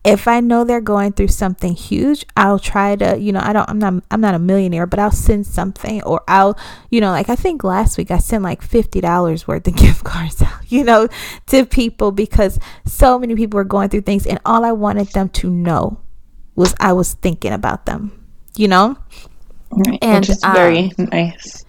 if 0.07 0.25
I 0.25 0.39
know 0.39 0.63
they're 0.63 0.79
going 0.79 1.11
through 1.11 1.27
something 1.27 1.73
huge, 1.73 2.25
I'll 2.37 2.59
try 2.59 2.95
to, 2.95 3.19
you 3.19 3.33
know, 3.33 3.41
I 3.43 3.51
don't 3.51 3.69
I'm 3.69 3.77
not 3.77 4.01
I'm 4.09 4.21
not 4.21 4.35
a 4.35 4.39
millionaire, 4.39 4.87
but 4.87 4.99
I'll 4.99 5.11
send 5.11 5.45
something 5.45 6.01
or 6.03 6.23
I'll, 6.29 6.57
you 6.89 7.01
know, 7.01 7.11
like 7.11 7.27
I 7.27 7.35
think 7.35 7.61
last 7.61 7.97
week 7.97 8.09
I 8.09 8.19
sent 8.19 8.41
like 8.41 8.61
$50 8.61 9.47
worth 9.47 9.67
of 9.67 9.75
gift 9.75 10.05
cards 10.05 10.41
out, 10.41 10.71
you 10.71 10.85
know, 10.85 11.09
to 11.47 11.65
people 11.65 12.13
because 12.13 12.57
so 12.85 13.19
many 13.19 13.35
people 13.35 13.57
were 13.57 13.65
going 13.65 13.89
through 13.89 14.01
things 14.01 14.25
and 14.25 14.39
all 14.45 14.63
I 14.63 14.71
wanted 14.71 15.09
them 15.09 15.27
to 15.29 15.49
know 15.49 15.99
was 16.57 16.75
I 16.81 16.91
was 16.91 17.13
thinking 17.13 17.53
about 17.53 17.85
them, 17.85 18.11
you 18.57 18.67
know? 18.67 18.97
Right, 19.71 19.99
and 20.01 20.19
which 20.19 20.29
is 20.29 20.43
very 20.43 20.91
um, 20.97 21.05
nice. 21.11 21.63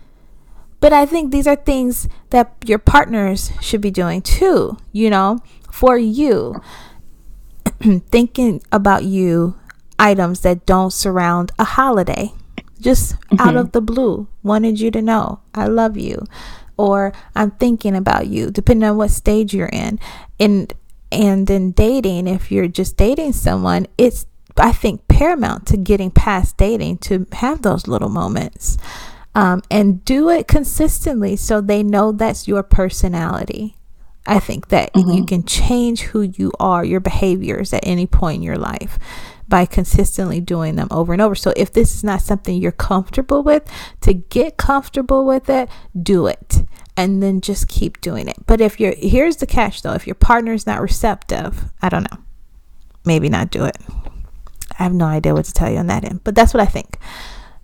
But 0.81 0.93
I 0.93 1.07
think 1.07 1.31
these 1.31 1.47
are 1.47 1.57
things 1.57 2.09
that 2.31 2.55
your 2.65 2.79
partners 2.79 3.53
should 3.61 3.81
be 3.81 3.91
doing 3.91 4.23
too, 4.23 4.79
you 4.93 5.11
know, 5.11 5.39
for 5.71 5.97
you 5.97 6.61
thinking 8.11 8.63
about 8.73 9.05
you 9.05 9.57
items 9.99 10.41
that 10.41 10.67
don't 10.67 10.93
surround 10.93 11.53
a 11.59 11.65
holiday 11.65 12.33
just 12.81 13.15
mm-hmm. 13.15 13.41
out 13.41 13.57
of 13.57 13.73
the 13.73 13.81
blue 13.81 14.29
wanted 14.43 14.79
you 14.79 14.91
to 14.91 15.03
know 15.03 15.41
i 15.55 15.67
love 15.67 15.97
you 15.97 16.25
or 16.77 17.13
i'm 17.35 17.51
thinking 17.53 17.97
about 17.97 18.29
you 18.29 18.51
depending 18.51 18.89
on 18.89 18.97
what 18.97 19.11
stage 19.11 19.53
you're 19.53 19.71
in 19.73 19.99
and 20.39 20.73
and 21.11 21.51
in 21.51 21.73
dating 21.73 22.29
if 22.29 22.53
you're 22.53 22.69
just 22.69 22.97
dating 22.97 23.33
someone 23.33 23.87
it's 23.97 24.27
i 24.59 24.73
think 24.73 25.07
paramount 25.09 25.67
to 25.67 25.77
getting 25.77 26.11
past 26.11 26.57
dating 26.57 26.99
to 26.99 27.27
have 27.33 27.63
those 27.63 27.87
little 27.87 28.09
moments 28.09 28.79
um, 29.35 29.63
and 29.71 30.05
do 30.05 30.29
it 30.31 30.49
consistently 30.49 31.37
so 31.37 31.61
they 31.61 31.83
know 31.83 32.13
that's 32.13 32.49
your 32.49 32.63
personality 32.63 33.77
I 34.29 34.41
think 34.41 34.69
that 34.69 34.93
mm-hmm. 34.93 35.11
you 35.11 35.25
can 35.25 35.43
change 35.45 36.03
who 36.03 36.21
you 36.21 36.53
are, 36.61 36.85
your 36.85 37.01
behaviors 37.01 37.73
at 37.73 37.87
any 37.87 38.07
point 38.07 38.37
in 38.37 38.43
your 38.43 38.59
life 38.59 38.99
by 39.49 39.65
consistently 39.65 40.41
doing 40.41 40.77
them 40.77 40.89
over 40.91 41.15
and 41.15 41.23
over. 41.23 41.35
So 41.35 41.55
if 41.57 41.73
this 41.73 41.95
is 41.95 42.05
not 42.05 42.21
something 42.21 42.61
you're 42.61 42.71
comfortable 42.71 43.43
with, 43.43 43.65
to 44.03 44.13
get 44.13 44.59
comfortable 44.59 45.25
with 45.25 45.49
it, 45.49 45.71
do 46.01 46.27
it 46.27 46.63
and 46.97 47.23
then 47.23 47.41
just 47.41 47.69
keep 47.69 48.01
doing 48.01 48.29
it. 48.29 48.37
But 48.47 48.61
if 48.61 48.79
you're 48.79 48.95
here's 48.95 49.37
the 49.37 49.47
catch 49.47 49.83
though, 49.83 49.95
if 49.95 50.07
your 50.07 50.15
partner 50.15 50.53
is 50.53 50.67
not 50.67 50.83
receptive, 50.83 51.71
I 51.81 51.89
don't 51.89 52.11
know. 52.11 52.19
Maybe 53.07 53.31
not 53.31 53.51
do 53.51 53.65
it. 53.65 53.79
I 54.79 54.85
have 54.85 54.95
no 54.95 55.07
idea 55.07 55.35
what 55.35 55.45
to 55.47 55.53
tell 55.53 55.71
you 55.71 55.79
on 55.79 55.89
that 55.89 56.05
end, 56.05 56.23
but 56.25 56.35
that's 56.35 56.55
what 56.55 56.63
I 56.63 56.67
think. 56.67 56.99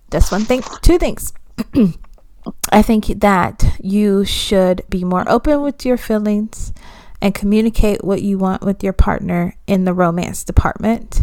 That's 0.09 0.31
one 0.31 0.43
thing. 0.43 0.61
Two 0.81 0.97
things. 0.97 1.33
I 2.71 2.81
think 2.81 3.07
that 3.19 3.77
you 3.79 4.25
should 4.25 4.83
be 4.89 5.03
more 5.03 5.27
open 5.29 5.61
with 5.61 5.85
your 5.85 5.97
feelings 5.97 6.73
and 7.21 7.33
communicate 7.33 8.03
what 8.03 8.21
you 8.21 8.37
want 8.37 8.63
with 8.63 8.83
your 8.83 8.93
partner 8.93 9.55
in 9.65 9.85
the 9.85 9.93
romance 9.93 10.43
department 10.43 11.21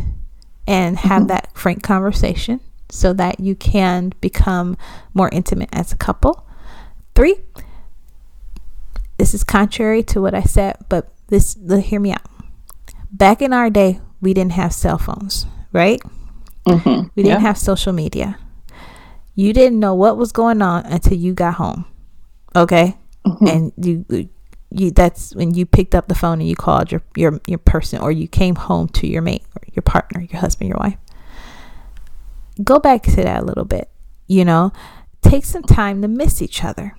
and 0.66 0.98
have 0.98 1.22
mm-hmm. 1.22 1.26
that 1.28 1.50
frank 1.54 1.82
conversation 1.82 2.60
so 2.88 3.12
that 3.12 3.40
you 3.40 3.54
can 3.54 4.12
become 4.20 4.76
more 5.14 5.28
intimate 5.30 5.68
as 5.72 5.92
a 5.92 5.96
couple. 5.96 6.46
Three, 7.14 7.36
this 9.18 9.34
is 9.34 9.44
contrary 9.44 10.02
to 10.04 10.20
what 10.20 10.34
I 10.34 10.42
said, 10.42 10.76
but 10.88 11.12
this, 11.28 11.56
hear 11.84 12.00
me 12.00 12.12
out. 12.12 12.26
Back 13.10 13.40
in 13.40 13.52
our 13.52 13.70
day, 13.70 14.00
we 14.20 14.34
didn't 14.34 14.52
have 14.52 14.72
cell 14.72 14.98
phones, 14.98 15.46
right? 15.72 16.00
Mm-hmm. 16.66 17.08
We 17.14 17.22
didn't 17.22 17.40
yeah. 17.40 17.46
have 17.46 17.58
social 17.58 17.92
media. 17.92 18.38
You 19.34 19.52
didn't 19.52 19.80
know 19.80 19.94
what 19.94 20.16
was 20.16 20.32
going 20.32 20.62
on 20.62 20.86
until 20.86 21.16
you 21.16 21.34
got 21.34 21.54
home. 21.54 21.86
Okay? 22.54 22.98
Mm-hmm. 23.26 23.46
And 23.46 23.72
you 23.76 24.28
you 24.74 24.90
that's 24.90 25.34
when 25.34 25.54
you 25.54 25.66
picked 25.66 25.94
up 25.94 26.08
the 26.08 26.14
phone 26.14 26.40
and 26.40 26.48
you 26.48 26.56
called 26.56 26.90
your 26.90 27.02
your 27.16 27.40
your 27.46 27.58
person 27.58 28.00
or 28.00 28.10
you 28.10 28.26
came 28.26 28.54
home 28.54 28.88
to 28.88 29.06
your 29.06 29.22
mate 29.22 29.44
or 29.56 29.62
your 29.72 29.82
partner, 29.82 30.20
your 30.20 30.40
husband, 30.40 30.68
your 30.68 30.78
wife. 30.78 30.96
Go 32.62 32.78
back 32.78 33.02
to 33.02 33.16
that 33.16 33.42
a 33.42 33.44
little 33.44 33.64
bit. 33.64 33.90
You 34.26 34.44
know, 34.44 34.72
take 35.20 35.44
some 35.44 35.62
time 35.62 36.02
to 36.02 36.08
miss 36.08 36.42
each 36.42 36.64
other. 36.64 36.96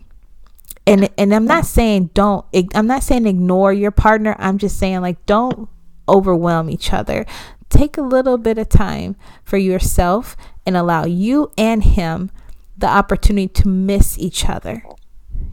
And 0.85 1.09
and 1.17 1.33
I'm 1.33 1.45
not 1.45 1.65
saying 1.65 2.11
don't 2.13 2.45
I'm 2.73 2.87
not 2.87 3.03
saying 3.03 3.25
ignore 3.25 3.73
your 3.73 3.91
partner. 3.91 4.35
I'm 4.39 4.57
just 4.57 4.77
saying 4.77 5.01
like 5.01 5.25
don't 5.25 5.69
overwhelm 6.07 6.69
each 6.69 6.91
other. 6.91 7.25
Take 7.73 7.97
a 7.97 8.01
little 8.01 8.37
bit 8.37 8.57
of 8.57 8.69
time 8.69 9.15
for 9.43 9.57
yourself 9.57 10.37
and 10.65 10.77
allow 10.77 11.05
you 11.05 11.51
and 11.57 11.83
him 11.83 12.31
the 12.77 12.87
opportunity 12.87 13.47
to 13.47 13.67
miss 13.67 14.17
each 14.17 14.47
other 14.47 14.83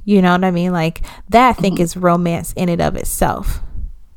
you 0.04 0.22
know 0.22 0.32
what 0.32 0.44
I 0.44 0.50
mean? 0.50 0.72
Like 0.72 1.02
that 1.28 1.50
I 1.50 1.52
think 1.52 1.76
mm-hmm. 1.76 1.84
is 1.84 1.96
romance 1.96 2.52
in 2.54 2.68
and 2.68 2.80
of 2.80 2.96
itself. 2.96 3.60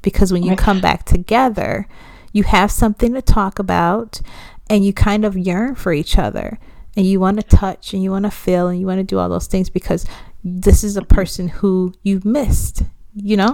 Because 0.01 0.34
when 0.34 0.43
you 0.43 0.56
come 0.56 0.82
back 0.82 1.06
together, 1.06 1.88
you 2.34 2.43
have 2.43 2.72
something 2.72 3.14
to 3.14 3.22
talk 3.22 3.58
about 3.60 4.22
and 4.70 4.84
you 4.84 4.91
kind 4.91 5.24
of 5.24 5.38
yearn 5.38 5.76
for 5.76 5.93
each 5.93 6.18
other 6.18 6.60
and 6.97 7.06
you 7.06 7.20
want 7.20 7.39
to 7.39 7.56
touch 7.56 7.93
and 7.93 8.04
you 8.04 8.12
want 8.12 8.26
to 8.26 8.32
feel 8.32 8.68
and 8.68 8.80
you 8.80 8.86
want 8.86 8.99
to 8.99 9.04
do 9.04 9.18
all 9.18 9.30
those 9.30 9.47
things 9.47 9.70
because 9.70 10.06
this 10.43 10.84
is 10.84 10.97
a 10.97 11.04
person 11.04 11.47
who 11.47 11.93
you've 12.04 12.26
missed, 12.26 12.84
you 13.16 13.38
know? 13.38 13.54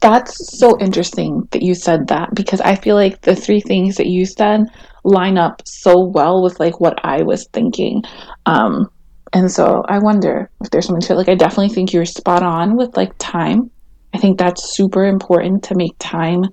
That's 0.00 0.58
so 0.58 0.78
interesting 0.80 1.48
that 1.50 1.62
you 1.62 1.74
said 1.74 2.08
that 2.08 2.34
because 2.34 2.60
I 2.60 2.76
feel 2.76 2.96
like 2.96 3.20
the 3.20 3.36
three 3.36 3.60
things 3.60 3.96
that 3.96 4.06
you 4.06 4.24
said 4.24 4.66
line 5.04 5.36
up 5.36 5.62
so 5.66 6.00
well 6.00 6.42
with 6.42 6.58
like 6.60 6.80
what 6.80 6.98
I 7.04 7.22
was 7.22 7.46
thinking. 7.52 8.02
Um, 8.46 8.90
and 9.32 9.50
so 9.50 9.84
I 9.88 9.98
wonder 9.98 10.50
if 10.62 10.70
there's 10.70 10.86
something 10.86 11.02
to 11.02 11.12
it. 11.12 11.16
Like, 11.16 11.28
I 11.28 11.34
definitely 11.34 11.74
think 11.74 11.92
you're 11.92 12.04
spot 12.04 12.42
on 12.42 12.76
with 12.76 12.96
like 12.96 13.12
time. 13.18 13.70
I 14.14 14.18
think 14.18 14.38
that's 14.38 14.74
super 14.74 15.04
important 15.04 15.64
to 15.64 15.74
make 15.74 15.96
time 15.98 16.44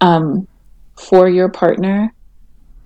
um, 0.00 0.46
for 0.94 1.28
your 1.28 1.48
partner 1.48 2.12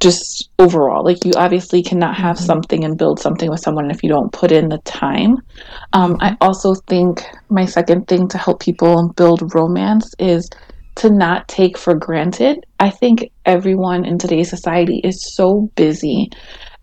just 0.03 0.50
overall 0.59 1.05
like 1.05 1.24
you 1.24 1.32
obviously 1.36 1.82
cannot 1.82 2.16
have 2.16 2.36
mm-hmm. 2.36 2.46
something 2.46 2.84
and 2.84 2.98
build 2.98 3.20
something 3.20 3.48
with 3.48 3.61
someone 3.61 3.90
if 3.90 4.03
you 4.03 4.09
don't 4.09 4.32
put 4.32 4.50
in 4.50 4.68
the 4.68 4.78
time 4.78 5.36
um, 5.92 6.16
i 6.20 6.36
also 6.40 6.74
think 6.88 7.22
my 7.48 7.64
second 7.64 8.07
thing 8.09 8.26
to 8.28 8.36
help 8.36 8.61
people 8.61 9.12
build 9.16 9.55
romance 9.55 10.12
is 10.18 10.50
to 10.96 11.09
not 11.09 11.46
take 11.46 11.78
for 11.78 11.94
granted 11.94 12.64
i 12.80 12.90
think 12.90 13.30
everyone 13.46 14.05
in 14.05 14.18
today's 14.18 14.50
society 14.50 15.00
is 15.05 15.34
so 15.36 15.70
busy 15.76 16.28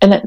and 0.02 0.14
that 0.14 0.24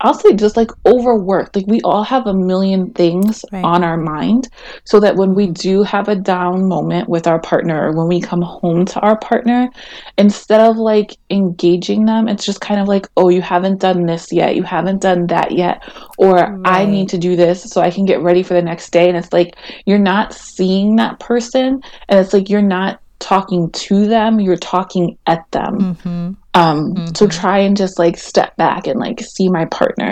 I'll 0.00 0.14
say 0.14 0.34
just 0.34 0.56
like 0.56 0.70
overworked. 0.86 1.56
Like 1.56 1.66
we 1.66 1.80
all 1.82 2.04
have 2.04 2.26
a 2.26 2.34
million 2.34 2.92
things 2.92 3.44
right. 3.52 3.64
on 3.64 3.82
our 3.82 3.96
mind. 3.96 4.48
So 4.84 5.00
that 5.00 5.16
when 5.16 5.34
we 5.34 5.48
do 5.48 5.82
have 5.82 6.08
a 6.08 6.14
down 6.14 6.68
moment 6.68 7.08
with 7.08 7.26
our 7.26 7.40
partner 7.40 7.88
or 7.88 7.96
when 7.96 8.08
we 8.08 8.20
come 8.20 8.42
home 8.42 8.84
to 8.86 9.00
our 9.00 9.18
partner, 9.18 9.68
instead 10.16 10.60
of 10.60 10.76
like 10.76 11.16
engaging 11.30 12.04
them, 12.04 12.28
it's 12.28 12.46
just 12.46 12.60
kind 12.60 12.80
of 12.80 12.88
like, 12.88 13.08
oh, 13.16 13.28
you 13.28 13.42
haven't 13.42 13.80
done 13.80 14.06
this 14.06 14.32
yet. 14.32 14.56
You 14.56 14.62
haven't 14.62 15.02
done 15.02 15.26
that 15.28 15.52
yet. 15.52 15.82
Or 16.16 16.36
right. 16.36 16.60
I 16.64 16.84
need 16.84 17.08
to 17.10 17.18
do 17.18 17.36
this 17.36 17.64
so 17.64 17.80
I 17.80 17.90
can 17.90 18.04
get 18.04 18.22
ready 18.22 18.42
for 18.42 18.54
the 18.54 18.62
next 18.62 18.90
day. 18.90 19.08
And 19.08 19.16
it's 19.16 19.32
like 19.32 19.56
you're 19.84 19.98
not 19.98 20.32
seeing 20.32 20.96
that 20.96 21.18
person. 21.18 21.82
And 22.08 22.20
it's 22.20 22.32
like 22.32 22.48
you're 22.48 22.62
not 22.62 23.00
talking 23.18 23.70
to 23.72 24.06
them, 24.06 24.40
you're 24.40 24.56
talking 24.56 25.18
at 25.26 25.50
them. 25.50 25.78
Mm-hmm. 25.78 26.32
Um, 26.54 26.94
mm-hmm. 26.94 27.14
So 27.14 27.26
try 27.26 27.58
and 27.58 27.76
just 27.76 27.98
like 27.98 28.16
step 28.16 28.56
back 28.56 28.86
and 28.86 28.98
like 28.98 29.20
see 29.20 29.48
my 29.48 29.66
partner 29.66 30.10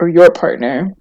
or 0.00 0.08
your 0.08 0.30
partner 0.30 0.94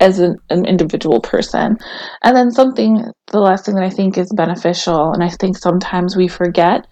as 0.00 0.18
an, 0.18 0.36
an, 0.50 0.66
individual 0.66 1.20
person. 1.20 1.78
And 2.22 2.36
then 2.36 2.50
something, 2.50 3.04
the 3.30 3.38
last 3.38 3.64
thing 3.64 3.76
that 3.76 3.84
I 3.84 3.90
think 3.90 4.18
is 4.18 4.32
beneficial, 4.34 5.12
and 5.12 5.22
I 5.22 5.28
think 5.28 5.56
sometimes 5.56 6.16
we 6.16 6.26
forget, 6.26 6.86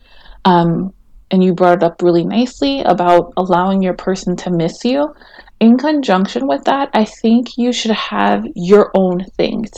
um, 0.44 0.92
and 1.32 1.42
you 1.42 1.52
brought 1.52 1.78
it 1.78 1.82
up 1.82 2.02
really 2.02 2.24
nicely 2.24 2.80
about 2.82 3.32
allowing 3.36 3.82
your 3.82 3.94
person 3.94 4.36
to 4.36 4.50
miss 4.50 4.84
you. 4.84 5.12
In 5.58 5.76
conjunction 5.76 6.46
with 6.46 6.64
that, 6.64 6.88
I 6.94 7.04
think 7.04 7.58
you 7.58 7.72
should 7.72 7.90
have 7.90 8.44
your 8.54 8.90
own 8.94 9.24
things. 9.36 9.70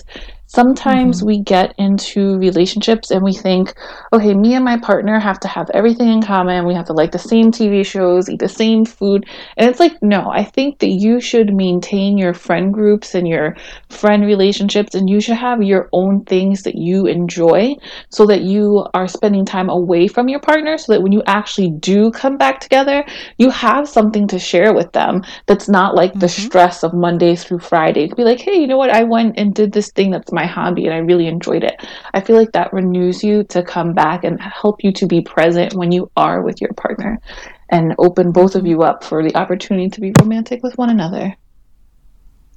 Sometimes 0.55 1.19
mm-hmm. 1.19 1.27
we 1.29 1.41
get 1.41 1.75
into 1.79 2.37
relationships 2.37 3.11
and 3.11 3.23
we 3.25 3.33
think, 3.33 3.73
okay, 4.13 4.35
me 4.35 4.55
and 4.55 4.63
my 4.63 4.79
partner 4.79 5.19
have 5.19 5.41
to 5.41 5.49
have 5.49 5.71
everything 5.73 6.09
in 6.09 6.21
common. 6.21 6.67
We 6.67 6.75
have 6.75 6.85
to 6.87 6.93
like 6.93 7.11
the 7.11 7.19
same 7.19 7.51
TV 7.51 7.87
shows, 7.87 8.29
eat 8.29 8.39
the 8.39 8.51
same 8.51 8.85
food. 8.85 9.25
And 9.57 9.71
it's 9.71 9.81
like, 9.81 10.03
no, 10.03 10.29
I 10.31 10.45
think 10.45 10.81
that 10.81 10.91
you 10.91 11.23
should 11.23 11.55
maintain 11.55 12.19
your 12.19 12.35
friend 12.35 12.71
groups 12.71 13.15
and 13.15 13.27
your 13.27 13.57
friend 13.89 14.27
relationships 14.27 14.95
and 14.95 15.09
you 15.09 15.23
should 15.23 15.39
have 15.39 15.63
your 15.63 15.89
own 15.95 16.23
things 16.27 16.65
that 16.65 16.75
you 16.75 17.07
enjoy 17.07 17.75
so 18.11 18.27
that 18.27 18.43
you 18.43 18.87
are 18.93 19.09
spending 19.09 19.47
time 19.47 19.71
away 19.71 20.07
from 20.07 20.29
your 20.29 20.41
partner 20.41 20.77
so 20.77 20.93
that 20.93 21.03
when 21.03 21.13
you 21.13 21.23
actually 21.27 21.71
do 21.81 22.11
come 22.11 22.37
back 22.37 22.61
together, 22.61 23.07
you 23.39 23.49
have 23.49 23.89
something 23.89 24.29
to 24.29 24.39
share 24.39 24.75
with 24.75 24.93
them 24.93 25.23
that's 25.47 25.71
not 25.71 25.95
like 25.95 26.11
mm-hmm. 26.11 26.21
the 26.21 26.29
stress 26.29 26.85
of 26.85 26.93
Monday 26.93 27.37
through 27.37 27.61
Friday. 27.61 28.07
To 28.07 28.15
be 28.15 28.25
like, 28.25 28.41
hey, 28.41 28.61
you 28.61 28.67
know 28.67 28.77
what? 28.77 28.91
I 28.91 29.05
went 29.05 29.39
and 29.39 29.55
did 29.55 29.73
this 29.73 29.91
thing 29.91 30.11
that's 30.11 30.31
my 30.31 30.42
my 30.43 30.49
hobby 30.49 30.87
and 30.87 30.95
I 30.95 30.99
really 30.99 31.29
enjoyed 31.29 31.63
it. 31.63 31.81
I 32.13 32.21
feel 32.21 32.37
like 32.37 32.53
that 32.53 32.73
renews 32.73 33.23
you 33.23 33.45
to 33.45 33.63
come 33.63 33.95
back 33.95 34.25
and 34.25 34.41
help 34.41 34.83
you 34.83 34.93
to 34.95 35.07
be 35.07 35.21
present 35.21 35.75
when 35.75 35.93
you 35.93 36.11
are 36.17 36.43
with 36.43 36.61
your 36.61 36.73
partner 36.73 37.21
and 37.69 37.95
open 37.99 38.33
both 38.33 38.57
of 38.57 38.67
you 38.67 38.83
up 38.83 39.05
for 39.05 39.23
the 39.23 39.37
opportunity 39.37 39.89
to 39.91 40.01
be 40.01 40.13
romantic 40.21 40.63
with 40.65 40.77
one 40.77 40.91
another. 40.91 41.37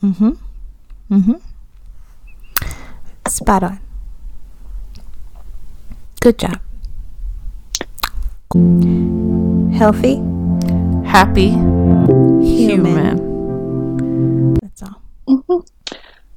Mhm. 0.02 0.38
Mhm. 1.12 1.42
Spot 3.28 3.64
on. 3.64 3.80
Good 6.22 6.40
job. 6.40 6.60
Healthy, 9.78 10.16
happy, 11.06 11.50
human. 12.42 13.18
human. 13.20 14.54
That's 14.56 14.82
all. 14.82 15.02
Mm-hmm. 15.30 15.75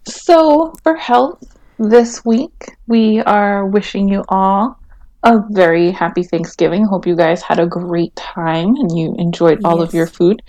So, 0.08 0.72
for 0.82 0.96
health 0.96 1.44
this 1.78 2.24
week, 2.24 2.76
we 2.86 3.20
are 3.20 3.66
wishing 3.66 4.08
you 4.08 4.24
all 4.30 4.80
a 5.22 5.42
very 5.50 5.90
happy 5.90 6.22
Thanksgiving. 6.22 6.86
Hope 6.86 7.06
you 7.06 7.14
guys 7.14 7.42
had 7.42 7.58
a 7.58 7.66
great 7.66 8.16
time 8.16 8.74
and 8.76 8.96
you 8.96 9.14
enjoyed 9.18 9.62
all 9.64 9.80
yes. 9.80 9.88
of 9.88 9.94
your 9.94 10.06
food. 10.06 10.40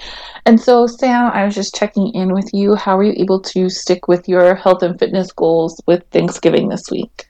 And 0.46 0.58
so, 0.62 0.88
Sam, 0.88 1.32
I 1.34 1.44
was 1.44 1.56
just 1.56 1.76
checking 1.76 2.14
in 2.14 2.34
with 2.34 2.50
you. 2.54 2.76
How 2.76 2.96
were 2.96 3.04
you 3.04 3.16
able 3.18 3.42
to 3.42 3.70
stick 3.70 4.08
with 4.08 4.30
your 4.30 4.56
health 4.56 4.82
and 4.82 4.98
fitness 4.98 5.34
goals 5.34 5.82
with 5.86 6.06
Thanksgiving 6.12 6.70
this 6.70 6.90
week? 6.90 7.28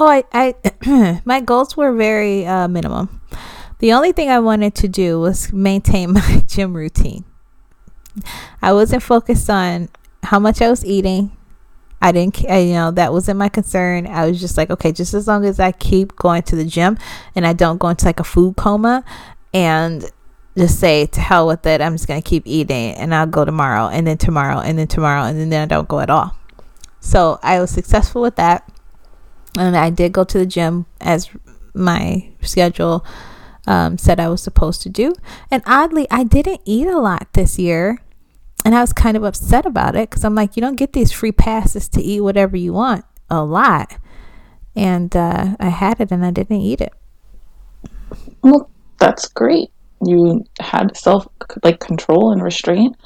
Oh, 0.00 0.08
I, 0.08 0.24
I 0.32 1.20
my 1.24 1.40
goals 1.40 1.76
were 1.76 1.92
very 1.92 2.44
uh, 2.44 2.66
minimum. 2.66 3.20
The 3.78 3.92
only 3.92 4.10
thing 4.10 4.28
I 4.28 4.40
wanted 4.40 4.74
to 4.76 4.88
do 4.88 5.20
was 5.20 5.52
maintain 5.52 6.12
my 6.14 6.42
gym 6.48 6.74
routine. 6.76 7.24
I 8.60 8.72
wasn't 8.72 9.04
focused 9.04 9.48
on 9.48 9.88
how 10.26 10.38
much 10.38 10.60
I 10.60 10.68
was 10.68 10.84
eating. 10.84 11.36
I 12.02 12.12
didn't, 12.12 12.44
I, 12.48 12.58
you 12.58 12.74
know, 12.74 12.90
that 12.90 13.12
wasn't 13.12 13.38
my 13.38 13.48
concern. 13.48 14.06
I 14.06 14.26
was 14.28 14.38
just 14.38 14.56
like, 14.56 14.70
okay, 14.70 14.92
just 14.92 15.14
as 15.14 15.26
long 15.26 15.44
as 15.46 15.58
I 15.58 15.72
keep 15.72 16.14
going 16.16 16.42
to 16.42 16.56
the 16.56 16.64
gym 16.64 16.98
and 17.34 17.46
I 17.46 17.52
don't 17.52 17.78
go 17.78 17.88
into 17.88 18.04
like 18.04 18.20
a 18.20 18.24
food 18.24 18.56
coma 18.56 19.02
and 19.54 20.04
just 20.56 20.78
say 20.78 21.06
to 21.06 21.20
hell 21.20 21.46
with 21.46 21.64
it, 21.66 21.80
I'm 21.80 21.94
just 21.94 22.06
going 22.06 22.20
to 22.20 22.28
keep 22.28 22.42
eating 22.46 22.94
and 22.94 23.14
I'll 23.14 23.26
go 23.26 23.44
tomorrow 23.44 23.88
and 23.88 24.06
then 24.06 24.18
tomorrow 24.18 24.58
and 24.58 24.78
then 24.78 24.88
tomorrow 24.88 25.22
and 25.22 25.38
then, 25.38 25.48
then 25.48 25.62
I 25.62 25.66
don't 25.66 25.88
go 25.88 26.00
at 26.00 26.10
all. 26.10 26.36
So 27.00 27.38
I 27.42 27.60
was 27.60 27.70
successful 27.70 28.20
with 28.20 28.36
that. 28.36 28.70
And 29.58 29.76
I 29.76 29.88
did 29.88 30.12
go 30.12 30.24
to 30.24 30.38
the 30.38 30.46
gym 30.46 30.84
as 31.00 31.30
my 31.72 32.28
schedule 32.42 33.06
um, 33.66 33.98
said 33.98 34.20
I 34.20 34.28
was 34.28 34.42
supposed 34.42 34.82
to 34.82 34.88
do. 34.88 35.14
And 35.50 35.62
oddly, 35.66 36.06
I 36.10 36.24
didn't 36.24 36.60
eat 36.64 36.86
a 36.86 36.98
lot 36.98 37.28
this 37.32 37.58
year. 37.58 38.02
And 38.66 38.74
I 38.74 38.80
was 38.80 38.92
kind 38.92 39.16
of 39.16 39.22
upset 39.22 39.64
about 39.64 39.94
it 39.94 40.10
because 40.10 40.24
I'm 40.24 40.34
like, 40.34 40.56
you 40.56 40.60
don't 40.60 40.74
get 40.74 40.92
these 40.92 41.12
free 41.12 41.30
passes 41.30 41.88
to 41.90 42.02
eat 42.02 42.20
whatever 42.20 42.56
you 42.56 42.72
want 42.72 43.04
a 43.30 43.44
lot. 43.44 43.96
And 44.74 45.14
uh, 45.14 45.54
I 45.60 45.68
had 45.68 46.00
it 46.00 46.10
and 46.10 46.26
I 46.26 46.32
didn't 46.32 46.60
eat 46.60 46.80
it. 46.80 46.92
Well, 48.42 48.68
that's 48.98 49.28
great. 49.28 49.70
You 50.04 50.44
had 50.58 50.96
self 50.96 51.28
like 51.62 51.78
control 51.78 52.32
and 52.32 52.42
restraint. 52.42 52.96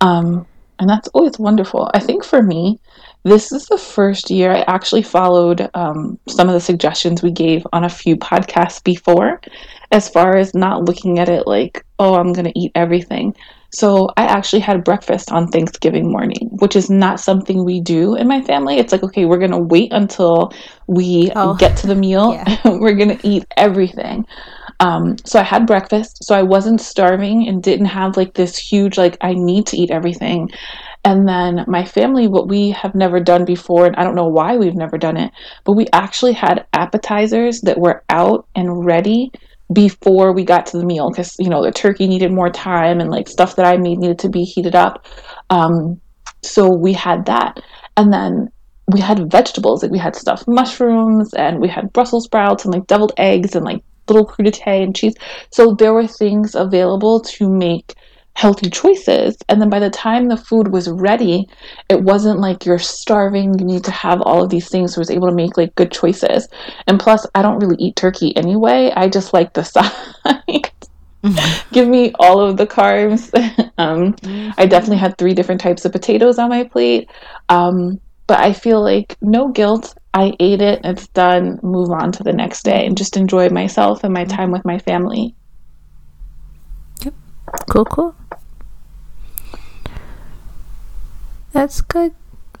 Um, 0.00 0.44
and 0.80 0.90
that's 0.90 1.06
always 1.14 1.38
wonderful. 1.38 1.88
I 1.94 2.00
think 2.00 2.24
for 2.24 2.42
me, 2.42 2.80
this 3.22 3.52
is 3.52 3.66
the 3.66 3.78
first 3.78 4.28
year 4.28 4.50
I 4.50 4.64
actually 4.66 5.02
followed 5.02 5.70
um, 5.74 6.18
some 6.26 6.48
of 6.48 6.54
the 6.54 6.60
suggestions 6.60 7.22
we 7.22 7.30
gave 7.30 7.64
on 7.72 7.84
a 7.84 7.88
few 7.88 8.16
podcasts 8.16 8.82
before, 8.82 9.40
as 9.92 10.08
far 10.08 10.36
as 10.36 10.54
not 10.54 10.84
looking 10.84 11.18
at 11.18 11.28
it 11.28 11.46
like, 11.46 11.84
oh, 11.98 12.14
I'm 12.14 12.32
going 12.32 12.46
to 12.46 12.58
eat 12.58 12.72
everything. 12.74 13.34
So 13.70 14.08
I 14.16 14.24
actually 14.24 14.60
had 14.60 14.84
breakfast 14.84 15.32
on 15.32 15.48
Thanksgiving 15.48 16.10
morning, 16.10 16.48
which 16.60 16.76
is 16.76 16.88
not 16.88 17.20
something 17.20 17.64
we 17.64 17.80
do 17.80 18.14
in 18.14 18.28
my 18.28 18.42
family. 18.42 18.78
It's 18.78 18.92
like, 18.92 19.02
okay, 19.02 19.24
we're 19.24 19.38
going 19.38 19.50
to 19.50 19.58
wait 19.58 19.92
until 19.92 20.52
we 20.86 21.30
oh, 21.36 21.54
get 21.54 21.76
to 21.78 21.86
the 21.86 21.94
meal. 21.94 22.32
Yeah. 22.32 22.58
we're 22.64 22.94
going 22.94 23.16
to 23.16 23.26
eat 23.26 23.44
everything. 23.56 24.26
Um, 24.80 25.16
so 25.24 25.38
I 25.38 25.42
had 25.42 25.66
breakfast. 25.66 26.24
So 26.24 26.34
I 26.34 26.42
wasn't 26.42 26.80
starving 26.80 27.48
and 27.48 27.62
didn't 27.62 27.86
have 27.86 28.16
like 28.16 28.34
this 28.34 28.56
huge, 28.56 28.98
like, 28.98 29.16
I 29.20 29.34
need 29.34 29.66
to 29.68 29.76
eat 29.76 29.90
everything. 29.90 30.50
And 31.04 31.28
then 31.28 31.64
my 31.68 31.84
family, 31.84 32.26
what 32.26 32.48
we 32.48 32.70
have 32.70 32.94
never 32.94 33.20
done 33.20 33.44
before, 33.44 33.86
and 33.86 33.96
I 33.96 34.02
don't 34.02 34.16
know 34.16 34.26
why 34.28 34.56
we've 34.56 34.74
never 34.74 34.98
done 34.98 35.16
it, 35.16 35.32
but 35.64 35.72
we 35.72 35.86
actually 35.92 36.32
had 36.32 36.66
appetizers 36.72 37.60
that 37.60 37.78
were 37.78 38.02
out 38.10 38.46
and 38.56 38.84
ready 38.84 39.30
before 39.72 40.32
we 40.32 40.44
got 40.44 40.66
to 40.66 40.78
the 40.78 40.84
meal 40.84 41.10
because 41.10 41.34
you 41.38 41.48
know 41.48 41.62
the 41.62 41.72
turkey 41.72 42.06
needed 42.06 42.32
more 42.32 42.50
time 42.50 43.00
and 43.00 43.10
like 43.10 43.28
stuff 43.28 43.56
that 43.56 43.66
I 43.66 43.76
made 43.76 43.98
needed 43.98 44.18
to 44.20 44.28
be 44.28 44.44
heated 44.44 44.74
up. 44.74 45.06
Um, 45.50 46.00
so 46.42 46.68
we 46.68 46.92
had 46.92 47.26
that, 47.26 47.60
and 47.96 48.12
then 48.12 48.50
we 48.92 49.00
had 49.00 49.30
vegetables 49.30 49.82
like 49.82 49.90
we 49.90 49.98
had 49.98 50.14
stuffed 50.14 50.46
mushrooms 50.46 51.34
and 51.34 51.60
we 51.60 51.68
had 51.68 51.92
Brussels 51.92 52.24
sprouts 52.24 52.64
and 52.64 52.72
like 52.72 52.86
deviled 52.86 53.12
eggs 53.16 53.56
and 53.56 53.64
like 53.64 53.82
little 54.08 54.26
crudité 54.26 54.82
and 54.82 54.94
cheese. 54.94 55.14
So 55.50 55.74
there 55.74 55.92
were 55.92 56.06
things 56.06 56.54
available 56.54 57.20
to 57.20 57.48
make 57.48 57.94
healthy 58.36 58.68
choices. 58.68 59.34
And 59.48 59.62
then 59.62 59.70
by 59.70 59.78
the 59.78 59.88
time 59.88 60.28
the 60.28 60.36
food 60.36 60.68
was 60.68 60.90
ready, 60.90 61.48
it 61.88 62.02
wasn't 62.02 62.38
like 62.38 62.66
you're 62.66 62.78
starving, 62.78 63.58
you 63.58 63.64
need 63.64 63.84
to 63.84 63.90
have 63.90 64.20
all 64.20 64.44
of 64.44 64.50
these 64.50 64.68
things. 64.68 64.92
So 64.92 64.98
I 64.98 65.00
was 65.00 65.10
able 65.10 65.28
to 65.28 65.34
make 65.34 65.56
like 65.56 65.74
good 65.74 65.90
choices. 65.90 66.46
And 66.86 67.00
plus, 67.00 67.26
I 67.34 67.40
don't 67.40 67.58
really 67.60 67.76
eat 67.78 67.96
turkey 67.96 68.36
anyway. 68.36 68.92
I 68.94 69.08
just 69.08 69.32
like 69.32 69.54
the 69.54 69.64
side. 69.64 69.90
Mm-hmm. 70.26 71.72
Give 71.72 71.88
me 71.88 72.12
all 72.18 72.40
of 72.40 72.58
the 72.58 72.66
carbs. 72.66 73.32
um, 73.78 74.12
mm-hmm. 74.12 74.50
I 74.58 74.66
definitely 74.66 74.98
had 74.98 75.16
three 75.16 75.32
different 75.32 75.62
types 75.62 75.86
of 75.86 75.92
potatoes 75.92 76.38
on 76.38 76.50
my 76.50 76.64
plate. 76.64 77.08
Um, 77.48 78.00
but 78.26 78.40
I 78.40 78.52
feel 78.52 78.82
like 78.82 79.16
no 79.22 79.48
guilt. 79.48 79.96
I 80.12 80.34
ate 80.40 80.60
it, 80.60 80.80
it's 80.84 81.08
done, 81.08 81.58
move 81.62 81.90
on 81.90 82.12
to 82.12 82.22
the 82.22 82.32
next 82.32 82.64
day 82.64 82.86
and 82.86 82.98
just 82.98 83.16
enjoy 83.16 83.48
myself 83.48 84.04
and 84.04 84.12
my 84.12 84.24
mm-hmm. 84.24 84.36
time 84.36 84.50
with 84.50 84.64
my 84.66 84.78
family. 84.78 85.34
Yep. 87.02 87.14
Cool, 87.70 87.84
cool. 87.86 88.14
That's 91.56 91.80
good. 91.80 92.12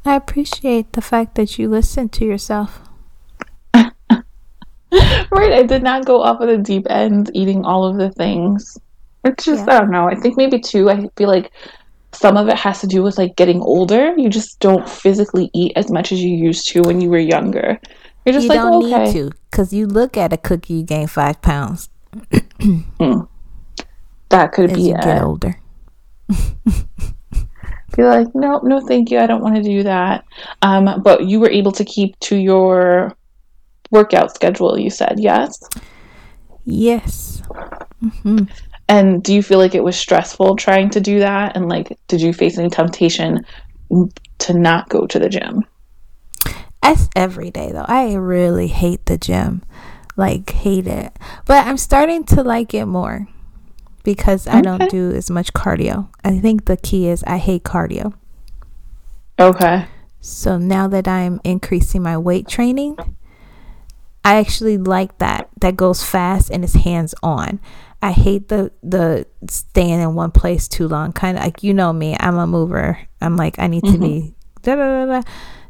I 0.06 0.16
appreciate 0.16 0.92
the 0.94 1.02
fact 1.02 1.34
that 1.34 1.58
you 1.58 1.68
listen 1.68 2.08
to 2.10 2.24
yourself. 2.24 2.80
right, 3.74 3.92
I 4.90 5.64
did 5.64 5.82
not 5.82 6.06
go 6.06 6.22
off 6.22 6.40
of 6.40 6.48
the 6.48 6.56
deep 6.56 6.86
end 6.88 7.30
eating 7.34 7.64
all 7.64 7.84
of 7.84 7.98
the 7.98 8.10
things. 8.10 8.78
It's 9.22 9.44
just, 9.44 9.66
yeah. 9.66 9.74
I 9.74 9.80
don't 9.80 9.90
know. 9.90 10.08
I 10.08 10.14
think 10.14 10.38
maybe 10.38 10.58
too, 10.58 10.88
I 10.88 11.10
feel 11.16 11.28
like 11.28 11.52
some 12.12 12.38
of 12.38 12.48
it 12.48 12.56
has 12.56 12.80
to 12.80 12.86
do 12.86 13.02
with 13.02 13.18
like 13.18 13.36
getting 13.36 13.60
older. 13.60 14.14
You 14.16 14.30
just 14.30 14.60
don't 14.60 14.88
physically 14.88 15.50
eat 15.52 15.72
as 15.76 15.90
much 15.90 16.10
as 16.10 16.22
you 16.22 16.34
used 16.34 16.66
to 16.68 16.80
when 16.80 17.02
you 17.02 17.10
were 17.10 17.18
younger. 17.18 17.78
You're 18.24 18.32
just 18.32 18.44
you 18.44 18.48
like, 18.48 18.60
don't 18.60 18.84
okay. 18.84 19.04
need 19.04 19.12
to 19.12 19.32
because 19.50 19.74
you 19.74 19.86
look 19.86 20.16
at 20.16 20.32
a 20.32 20.38
cookie, 20.38 20.74
you 20.74 20.84
gain 20.84 21.06
five 21.06 21.42
pounds. 21.42 21.90
mm. 22.60 23.28
That 24.30 24.52
could 24.52 24.70
as 24.70 24.76
be 24.76 24.82
you 24.84 24.94
get 24.94 25.22
older. 25.22 25.60
be 27.96 28.04
like, 28.04 28.34
no, 28.34 28.60
no, 28.62 28.80
thank 28.80 29.10
you. 29.10 29.18
I 29.18 29.26
don't 29.26 29.42
want 29.42 29.56
to 29.56 29.62
do 29.62 29.82
that. 29.82 30.24
Um, 30.62 31.02
but 31.02 31.24
you 31.24 31.40
were 31.40 31.50
able 31.50 31.72
to 31.72 31.84
keep 31.84 32.18
to 32.20 32.36
your 32.36 33.16
workout 33.90 34.34
schedule, 34.34 34.78
you 34.78 34.90
said, 34.90 35.18
yes? 35.18 35.58
Yes. 36.64 37.42
Mm-hmm. 38.02 38.44
And 38.88 39.22
do 39.22 39.34
you 39.34 39.42
feel 39.42 39.58
like 39.58 39.74
it 39.74 39.82
was 39.82 39.98
stressful 39.98 40.56
trying 40.56 40.90
to 40.90 41.00
do 41.00 41.18
that? 41.20 41.56
And 41.56 41.68
like, 41.68 41.98
did 42.06 42.20
you 42.20 42.32
face 42.32 42.58
any 42.58 42.70
temptation 42.70 43.44
to 44.38 44.54
not 44.54 44.88
go 44.88 45.06
to 45.06 45.18
the 45.18 45.28
gym? 45.28 45.64
As 46.82 47.08
every 47.16 47.50
day, 47.50 47.72
though. 47.72 47.86
I 47.88 48.14
really 48.14 48.68
hate 48.68 49.06
the 49.06 49.18
gym. 49.18 49.62
Like, 50.16 50.50
hate 50.50 50.86
it. 50.86 51.16
But 51.46 51.66
I'm 51.66 51.76
starting 51.76 52.24
to 52.24 52.42
like 52.42 52.74
it 52.74 52.86
more 52.86 53.28
because 54.06 54.46
I 54.46 54.60
don't 54.60 54.88
do 54.88 55.10
as 55.10 55.28
much 55.30 55.52
cardio. 55.52 56.08
I 56.24 56.38
think 56.38 56.66
the 56.66 56.76
key 56.76 57.08
is 57.08 57.24
I 57.24 57.38
hate 57.38 57.64
cardio. 57.64 58.14
Okay. 59.38 59.86
So 60.20 60.56
now 60.56 60.86
that 60.86 61.08
I'm 61.08 61.40
increasing 61.42 62.04
my 62.04 62.16
weight 62.16 62.46
training, 62.46 62.96
I 64.24 64.36
actually 64.36 64.78
like 64.78 65.18
that. 65.18 65.50
That 65.60 65.76
goes 65.76 66.04
fast 66.04 66.50
and 66.50 66.62
it's 66.62 66.74
hands 66.74 67.16
on. 67.20 67.58
I 68.00 68.12
hate 68.12 68.46
the 68.46 68.70
the 68.80 69.26
staying 69.50 70.00
in 70.00 70.14
one 70.14 70.30
place 70.30 70.68
too 70.68 70.86
long. 70.86 71.12
Kind 71.12 71.36
of 71.36 71.42
like 71.42 71.64
you 71.64 71.74
know 71.74 71.92
me, 71.92 72.16
I'm 72.20 72.36
a 72.36 72.46
mover. 72.46 73.00
I'm 73.20 73.36
like 73.36 73.58
I 73.58 73.66
need 73.66 73.82
mm-hmm. 73.82 73.94
to 73.94 73.98
be 73.98 74.20
mm-hmm. 74.20 74.62
da, 74.62 74.76
da, 74.76 75.06
da. 75.06 75.22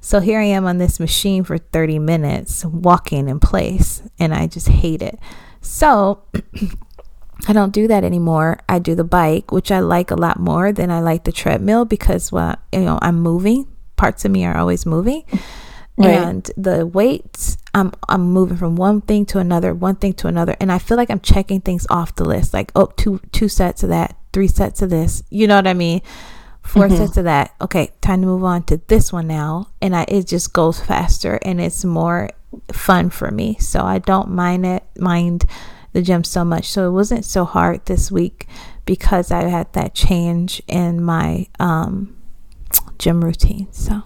So 0.03 0.21
here 0.21 0.41
I 0.41 0.45
am 0.45 0.67
on 0.67 0.77
this 0.77 1.01
machine 1.01 1.43
for 1.43 1.57
30 1.57 2.01
minutes 2.01 2.67
walking 2.67 3.29
in 3.29 3.41
place 3.41 4.03
and 4.19 4.35
I 4.35 4.47
just 4.47 4.69
hate 4.69 5.01
it. 5.01 5.19
So 5.63 6.23
I 7.49 7.53
don't 7.53 7.73
do 7.73 7.87
that 7.89 8.05
anymore. 8.05 8.61
I 8.69 8.79
do 8.79 8.95
the 8.95 9.05
bike, 9.05 9.53
which 9.53 9.71
I 9.71 9.81
like 9.81 10.11
a 10.11 10.17
lot 10.17 10.39
more 10.39 10.73
than 10.73 10.91
I 10.91 11.01
like 11.01 11.25
the 11.25 11.33
treadmill 11.33 11.85
because 11.85 12.33
well, 12.33 12.57
you 12.73 12.81
know, 12.81 12.99
I'm 13.03 13.21
moving. 13.21 13.67
Parts 13.97 14.25
of 14.25 14.31
me 14.31 14.45
are 14.45 14.57
always 14.57 14.87
moving. 14.87 15.25
Right. 15.99 16.11
And 16.11 16.51
the 16.59 16.87
weights, 16.87 17.57
I'm 17.73 17.91
I'm 18.07 18.31
moving 18.31 18.59
from 18.59 18.77
one 18.77 19.01
thing 19.01 19.25
to 19.27 19.39
another, 19.39 19.73
one 19.73 19.97
thing 19.97 20.13
to 20.15 20.29
another, 20.29 20.55
and 20.61 20.71
I 20.71 20.79
feel 20.79 20.99
like 20.99 21.09
I'm 21.09 21.21
checking 21.21 21.63
things 21.63 21.87
off 21.89 22.17
the 22.17 22.25
list. 22.27 22.53
Like, 22.53 22.71
oh, 22.77 22.93
two 22.97 23.19
two 23.33 23.49
sets 23.49 23.83
of 23.83 23.89
that, 23.89 24.15
three 24.35 24.47
sets 24.47 24.83
of 24.83 24.91
this. 24.91 25.23
You 25.31 25.47
know 25.47 25.57
what 25.57 25.67
I 25.67 25.73
mean? 25.73 26.03
4 26.67 26.89
mm-hmm. 26.89 26.97
sets 26.97 27.17
of 27.17 27.25
that. 27.25 27.55
Okay, 27.61 27.93
time 28.01 28.21
to 28.21 28.27
move 28.27 28.45
on 28.45 28.65
to 28.65 28.77
this 28.89 29.13
one 29.13 29.27
now, 29.27 29.69
and 29.81 29.97
I 29.97 30.05
it 30.09 30.27
just 30.27 30.53
goes 30.53 30.81
faster 30.81 31.39
and 31.43 31.61
it's 31.61 31.85
more 31.85 32.29
fun 32.73 33.09
for 33.09 33.31
me. 33.31 33.57
So 33.59 33.81
I 33.81 33.99
don't 33.99 34.31
mind 34.31 34.67
it 34.67 34.85
mind 34.99 35.47
the 35.97 36.03
gym 36.03 36.23
so 36.23 36.45
much. 36.45 36.69
So 36.69 36.87
it 36.87 36.93
wasn't 36.93 37.25
so 37.25 37.47
hard 37.47 37.87
this 37.87 38.13
week 38.13 38.47
because 38.85 39.31
I 39.31 39.45
had 39.45 39.73
that 39.73 39.95
change 39.95 40.63
in 40.69 41.03
my 41.03 41.47
um, 41.59 42.15
gym 42.99 43.25
routine. 43.25 43.73
So. 43.73 44.03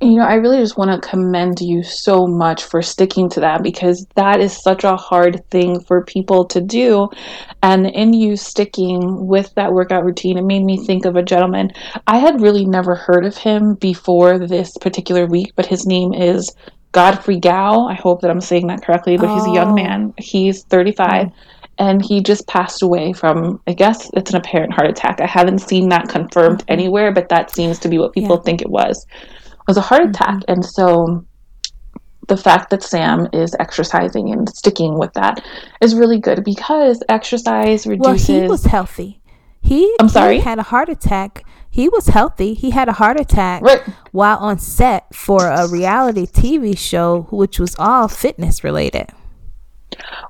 You 0.00 0.16
know, 0.16 0.24
I 0.24 0.34
really 0.34 0.58
just 0.58 0.76
want 0.76 0.90
to 0.90 1.08
commend 1.08 1.60
you 1.60 1.84
so 1.84 2.26
much 2.26 2.64
for 2.64 2.82
sticking 2.82 3.30
to 3.30 3.40
that 3.40 3.62
because 3.62 4.06
that 4.16 4.40
is 4.40 4.60
such 4.60 4.82
a 4.82 4.96
hard 4.96 5.48
thing 5.50 5.80
for 5.80 6.04
people 6.04 6.44
to 6.46 6.60
do. 6.60 7.08
And 7.62 7.86
in 7.86 8.12
you 8.12 8.36
sticking 8.36 9.26
with 9.28 9.54
that 9.54 9.72
workout 9.72 10.04
routine, 10.04 10.36
it 10.36 10.44
made 10.44 10.64
me 10.64 10.84
think 10.84 11.04
of 11.04 11.14
a 11.14 11.22
gentleman. 11.22 11.70
I 12.08 12.18
had 12.18 12.42
really 12.42 12.66
never 12.66 12.96
heard 12.96 13.24
of 13.24 13.36
him 13.36 13.74
before 13.76 14.38
this 14.38 14.76
particular 14.78 15.26
week, 15.26 15.52
but 15.54 15.64
his 15.64 15.86
name 15.86 16.12
is 16.12 16.52
Godfrey 16.96 17.38
Gao. 17.38 17.86
I 17.86 17.92
hope 17.92 18.22
that 18.22 18.30
I'm 18.30 18.40
saying 18.40 18.68
that 18.68 18.82
correctly, 18.82 19.18
but 19.18 19.28
oh. 19.28 19.34
he's 19.34 19.44
a 19.44 19.52
young 19.52 19.72
oh. 19.72 19.74
man. 19.74 20.14
He's 20.16 20.62
35 20.62 21.26
mm. 21.26 21.32
and 21.76 22.02
he 22.02 22.22
just 22.22 22.46
passed 22.46 22.82
away 22.82 23.12
from, 23.12 23.60
I 23.66 23.74
guess 23.74 24.10
it's 24.14 24.30
an 24.30 24.38
apparent 24.38 24.72
heart 24.72 24.88
attack. 24.88 25.20
I 25.20 25.26
haven't 25.26 25.58
seen 25.58 25.90
that 25.90 26.08
confirmed 26.08 26.60
mm-hmm. 26.60 26.72
anywhere, 26.72 27.12
but 27.12 27.28
that 27.28 27.50
seems 27.50 27.78
to 27.80 27.90
be 27.90 27.98
what 27.98 28.14
people 28.14 28.36
yeah. 28.36 28.42
think 28.44 28.62
it 28.62 28.70
was. 28.70 29.06
It 29.12 29.68
was 29.68 29.76
a 29.76 29.82
heart 29.82 30.04
mm-hmm. 30.04 30.12
attack. 30.12 30.42
And 30.48 30.64
so 30.64 31.22
the 32.28 32.36
fact 32.38 32.70
that 32.70 32.82
Sam 32.82 33.28
is 33.34 33.54
exercising 33.60 34.32
and 34.32 34.48
sticking 34.48 34.98
with 34.98 35.12
that 35.12 35.44
is 35.82 35.94
really 35.94 36.18
good 36.18 36.44
because 36.44 37.02
exercise 37.10 37.86
reduces. 37.86 38.28
Well, 38.30 38.40
he 38.40 38.48
was 38.48 38.64
healthy. 38.64 39.20
He, 39.60 39.94
I'm 40.00 40.08
sorry, 40.08 40.36
he 40.36 40.40
had 40.40 40.58
a 40.58 40.62
heart 40.62 40.88
attack 40.88 41.44
he 41.76 41.90
was 41.90 42.06
healthy. 42.06 42.54
He 42.54 42.70
had 42.70 42.88
a 42.88 42.94
heart 42.94 43.20
attack 43.20 43.60
right. 43.60 43.82
while 44.10 44.38
on 44.38 44.58
set 44.58 45.14
for 45.14 45.46
a 45.46 45.68
reality 45.68 46.24
TV 46.24 46.76
show, 46.76 47.28
which 47.30 47.60
was 47.60 47.76
all 47.78 48.08
fitness 48.08 48.64
related. 48.64 49.10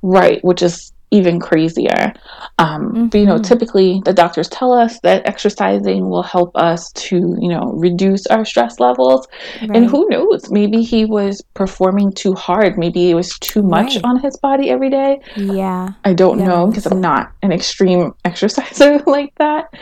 Right, 0.03 0.45
which 0.45 0.61
is 0.61 0.93
even 1.17 1.41
crazier. 1.41 2.13
Um, 2.59 2.93
mm-hmm. 2.93 3.07
But 3.07 3.19
you 3.19 3.27
know, 3.27 3.35
mm-hmm. 3.35 3.43
typically 3.43 4.01
the 4.05 4.13
doctors 4.13 4.49
tell 4.49 4.73
us 4.73 5.01
that 5.01 5.27
exercising 5.27 6.09
will 6.09 6.23
help 6.23 6.53
us 6.55 6.91
to 6.93 7.37
you 7.41 7.49
know 7.49 7.73
reduce 7.75 8.27
our 8.27 8.45
stress 8.45 8.79
levels. 8.81 9.27
Right. 9.61 9.77
And 9.77 9.91
who 9.91 10.09
knows? 10.09 10.51
Maybe 10.51 10.83
he 10.83 11.05
was 11.05 11.43
performing 11.55 12.13
too 12.13 12.35
hard. 12.35 12.79
Maybe 12.79 13.11
it 13.11 13.15
was 13.15 13.39
too 13.41 13.63
much 13.63 13.97
right. 13.97 14.05
on 14.05 14.21
his 14.21 14.37
body 14.37 14.71
every 14.71 14.91
day. 14.91 15.21
Yeah, 15.37 15.91
I 16.05 16.15
don't 16.15 16.39
yeah, 16.39 16.47
know 16.47 16.67
because 16.69 16.87
I'm 16.87 17.01
not 17.01 17.33
an 17.43 17.53
extreme 17.53 18.15
exerciser 18.25 18.99
like 19.07 19.35
that. 19.37 19.73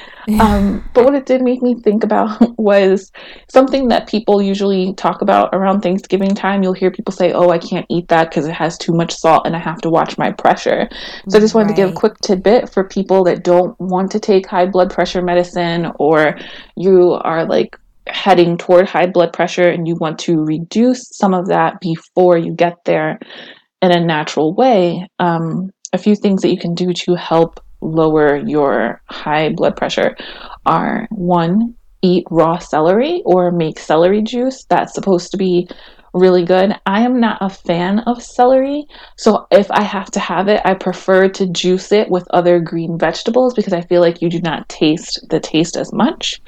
Um, 0.40 0.88
but 0.94 1.04
what 1.04 1.14
it 1.14 1.26
did 1.26 1.42
make 1.42 1.60
me 1.60 1.74
think 1.74 2.02
about 2.02 2.40
was 2.58 3.12
something 3.48 3.88
that 3.88 4.08
people 4.08 4.40
usually 4.40 4.94
talk 4.94 5.20
about 5.20 5.50
around 5.52 5.82
Thanksgiving 5.82 6.34
time. 6.34 6.62
You'll 6.62 6.72
hear 6.72 6.90
people 6.90 7.12
say, 7.12 7.32
"Oh, 7.32 7.50
I 7.50 7.58
can't 7.58 7.86
eat 7.90 8.08
that 8.08 8.30
because 8.30 8.46
it 8.46 8.54
has 8.54 8.78
too 8.78 8.92
much 8.92 9.14
salt 9.14 9.46
and 9.46 9.54
I 9.54 9.58
have 9.58 9.80
to 9.82 9.90
watch 9.90 10.18
my 10.18 10.32
pressure." 10.32 10.88
So 11.28 11.38
I 11.38 11.40
just 11.40 11.54
wanted 11.54 11.70
right. 11.70 11.76
to 11.76 11.82
give 11.82 11.90
a 11.90 11.94
quick 11.94 12.18
tidbit 12.18 12.72
for 12.72 12.84
people 12.84 13.24
that 13.24 13.44
don't 13.44 13.78
want 13.80 14.10
to 14.12 14.20
take 14.20 14.46
high 14.46 14.66
blood 14.66 14.90
pressure 14.90 15.22
medicine 15.22 15.90
or 15.98 16.36
you 16.76 17.12
are 17.12 17.46
like 17.46 17.78
heading 18.06 18.58
toward 18.58 18.88
high 18.88 19.06
blood 19.06 19.32
pressure 19.32 19.68
and 19.68 19.88
you 19.88 19.96
want 19.96 20.18
to 20.20 20.44
reduce 20.44 21.08
some 21.16 21.32
of 21.32 21.46
that 21.48 21.80
before 21.80 22.36
you 22.36 22.52
get 22.52 22.76
there 22.84 23.18
in 23.80 23.90
a 23.90 24.04
natural 24.04 24.54
way. 24.54 25.06
Um, 25.18 25.72
a 25.92 25.98
few 25.98 26.14
things 26.14 26.42
that 26.42 26.50
you 26.50 26.58
can 26.58 26.74
do 26.74 26.92
to 26.92 27.14
help 27.14 27.60
lower 27.80 28.36
your 28.36 29.00
high 29.10 29.50
blood 29.50 29.76
pressure 29.76 30.16
are 30.66 31.06
one, 31.10 31.74
eat 32.02 32.26
raw 32.30 32.58
celery 32.58 33.22
or 33.24 33.50
make 33.50 33.78
celery 33.78 34.22
juice. 34.22 34.64
That's 34.64 34.94
supposed 34.94 35.30
to 35.30 35.36
be 35.36 35.68
really 36.14 36.44
good. 36.44 36.74
I 36.86 37.02
am 37.02 37.20
not 37.20 37.38
a 37.40 37.50
fan 37.50 38.00
of 38.00 38.22
celery, 38.22 38.86
so 39.16 39.46
if 39.50 39.70
I 39.70 39.82
have 39.82 40.10
to 40.12 40.20
have 40.20 40.48
it, 40.48 40.60
I 40.64 40.74
prefer 40.74 41.28
to 41.28 41.46
juice 41.48 41.92
it 41.92 42.10
with 42.10 42.26
other 42.30 42.60
green 42.60 42.98
vegetables 42.98 43.54
because 43.54 43.72
I 43.72 43.82
feel 43.82 44.00
like 44.00 44.22
you 44.22 44.30
do 44.30 44.40
not 44.40 44.68
taste 44.68 45.26
the 45.30 45.40
taste 45.40 45.76
as 45.76 45.92
much. 45.92 46.40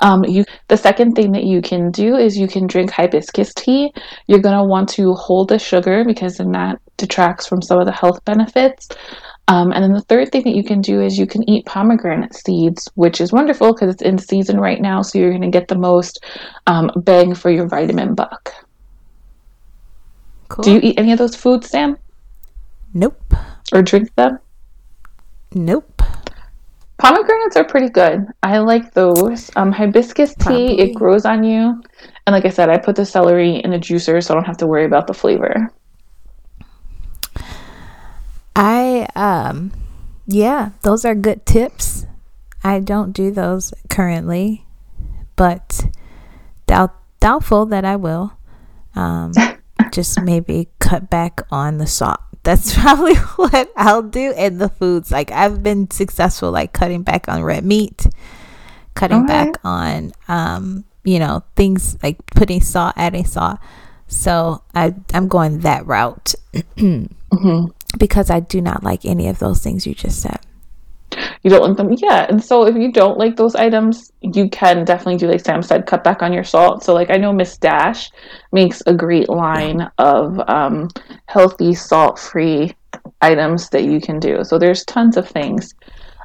Um, 0.00 0.24
you, 0.24 0.44
the 0.68 0.76
second 0.76 1.14
thing 1.14 1.32
that 1.32 1.44
you 1.44 1.62
can 1.62 1.90
do 1.90 2.16
is 2.16 2.36
you 2.36 2.48
can 2.48 2.66
drink 2.66 2.90
hibiscus 2.90 3.54
tea. 3.54 3.92
You're 4.26 4.40
to 4.40 4.64
want 4.64 4.88
to 4.90 5.14
hold 5.14 5.48
the 5.48 5.58
sugar 5.58 6.04
because 6.04 6.36
then 6.36 6.52
that 6.52 6.80
detracts 6.96 7.46
from 7.46 7.62
some 7.62 7.78
of 7.78 7.86
the 7.86 7.92
health 7.92 8.24
benefits. 8.24 8.88
Um, 9.48 9.72
and 9.72 9.84
then 9.84 9.92
the 9.92 10.00
third 10.00 10.32
thing 10.32 10.44
that 10.44 10.56
you 10.56 10.64
can 10.64 10.80
do 10.80 11.00
is 11.00 11.18
you 11.18 11.26
can 11.26 11.48
eat 11.48 11.66
pomegranate 11.66 12.34
seeds, 12.34 12.88
which 12.94 13.20
is 13.20 13.32
wonderful 13.32 13.74
because 13.74 13.92
it's 13.92 14.02
in 14.02 14.16
season 14.16 14.58
right 14.58 14.80
now. 14.80 15.02
So 15.02 15.18
you're 15.18 15.30
going 15.30 15.42
to 15.42 15.50
get 15.50 15.68
the 15.68 15.78
most 15.78 16.24
um, 16.66 16.90
bang 16.96 17.34
for 17.34 17.50
your 17.50 17.68
vitamin 17.68 18.14
buck. 18.14 18.52
Cool. 20.48 20.64
Do 20.64 20.72
you 20.72 20.80
eat 20.82 20.98
any 20.98 21.12
of 21.12 21.18
those 21.18 21.36
foods, 21.36 21.70
Sam? 21.70 21.98
Nope. 22.92 23.34
Or 23.72 23.82
drink 23.82 24.14
them? 24.14 24.38
Nope. 25.52 26.02
Pomegranates 26.98 27.56
are 27.56 27.64
pretty 27.64 27.88
good. 27.88 28.26
I 28.42 28.58
like 28.58 28.94
those. 28.94 29.50
Um, 29.56 29.72
hibiscus 29.72 30.30
tea, 30.34 30.44
Probably. 30.44 30.80
it 30.80 30.94
grows 30.94 31.24
on 31.24 31.44
you. 31.44 31.82
And 32.26 32.32
like 32.32 32.44
I 32.44 32.50
said, 32.50 32.70
I 32.70 32.78
put 32.78 32.96
the 32.96 33.04
celery 33.04 33.56
in 33.56 33.72
a 33.72 33.78
juicer 33.78 34.22
so 34.22 34.32
I 34.32 34.36
don't 34.36 34.46
have 34.46 34.56
to 34.58 34.66
worry 34.66 34.84
about 34.84 35.06
the 35.06 35.14
flavor. 35.14 35.72
I 38.56 39.08
um 39.16 39.72
yeah, 40.26 40.70
those 40.82 41.04
are 41.04 41.14
good 41.14 41.44
tips. 41.44 42.06
I 42.62 42.80
don't 42.80 43.12
do 43.12 43.30
those 43.30 43.74
currently, 43.90 44.64
but 45.36 45.86
doubt, 46.66 46.94
doubtful 47.20 47.66
that 47.66 47.84
I 47.84 47.96
will. 47.96 48.32
Um, 48.94 49.32
just 49.94 50.20
maybe 50.20 50.68
cut 50.78 51.08
back 51.08 51.40
on 51.50 51.78
the 51.78 51.86
salt. 51.86 52.20
That's 52.42 52.74
probably 52.78 53.14
what 53.14 53.70
I'll 53.76 54.02
do. 54.02 54.32
And 54.32 54.60
the 54.60 54.68
foods, 54.68 55.10
like 55.10 55.30
I've 55.30 55.62
been 55.62 55.90
successful, 55.90 56.50
like 56.50 56.72
cutting 56.72 57.02
back 57.02 57.28
on 57.28 57.42
red 57.42 57.64
meat, 57.64 58.06
cutting 58.94 59.26
back 59.26 59.54
on, 59.64 60.12
um, 60.28 60.84
you 61.04 61.18
know, 61.18 61.42
things 61.56 61.96
like 62.02 62.18
putting 62.26 62.60
salt, 62.60 62.94
adding 62.96 63.24
salt. 63.24 63.58
So 64.08 64.62
I, 64.74 64.94
I'm 65.14 65.28
going 65.28 65.60
that 65.60 65.86
route. 65.86 66.34
mm-hmm 66.52 67.66
because 67.98 68.30
I 68.30 68.40
do 68.40 68.60
not 68.60 68.82
like 68.82 69.04
any 69.04 69.28
of 69.28 69.38
those 69.38 69.62
things 69.62 69.86
you 69.86 69.94
just 69.94 70.20
said. 70.20 70.40
You 71.44 71.50
don't 71.50 71.68
like 71.68 71.76
them, 71.76 71.92
yeah. 71.98 72.26
And 72.28 72.42
so 72.42 72.66
if 72.66 72.74
you 72.74 72.90
don't 72.90 73.18
like 73.18 73.36
those 73.36 73.54
items, 73.54 74.10
you 74.22 74.48
can 74.48 74.84
definitely 74.84 75.18
do 75.18 75.28
like 75.28 75.44
Sam 75.44 75.62
said, 75.62 75.86
cut 75.86 76.02
back 76.02 76.22
on 76.22 76.32
your 76.32 76.42
salt. 76.42 76.82
So 76.82 76.94
like 76.94 77.10
I 77.10 77.18
know 77.18 77.34
Miss 77.34 77.58
Dash 77.58 78.10
makes 78.50 78.82
a 78.86 78.94
great 78.94 79.28
line 79.28 79.82
of 79.98 80.40
um, 80.48 80.88
healthy 81.26 81.74
salt-free 81.74 82.74
items 83.20 83.68
that 83.68 83.84
you 83.84 84.00
can 84.00 84.18
do. 84.18 84.42
So 84.42 84.58
there's 84.58 84.86
tons 84.86 85.18
of 85.18 85.28
things 85.28 85.74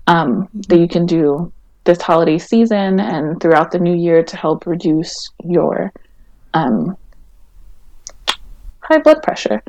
um, 0.07 0.47
that 0.69 0.79
you 0.79 0.87
can 0.87 1.05
do 1.05 1.51
this 1.83 2.01
holiday 2.01 2.37
season 2.37 3.01
and 3.01 3.41
throughout 3.41 3.71
the 3.71 3.79
new 3.79 3.95
year 3.95 4.23
to 4.23 4.37
help 4.37 4.65
reduce 4.65 5.31
your 5.43 5.91
um, 6.53 6.95
high 8.79 8.99
blood 8.99 9.21
pressure. 9.21 9.61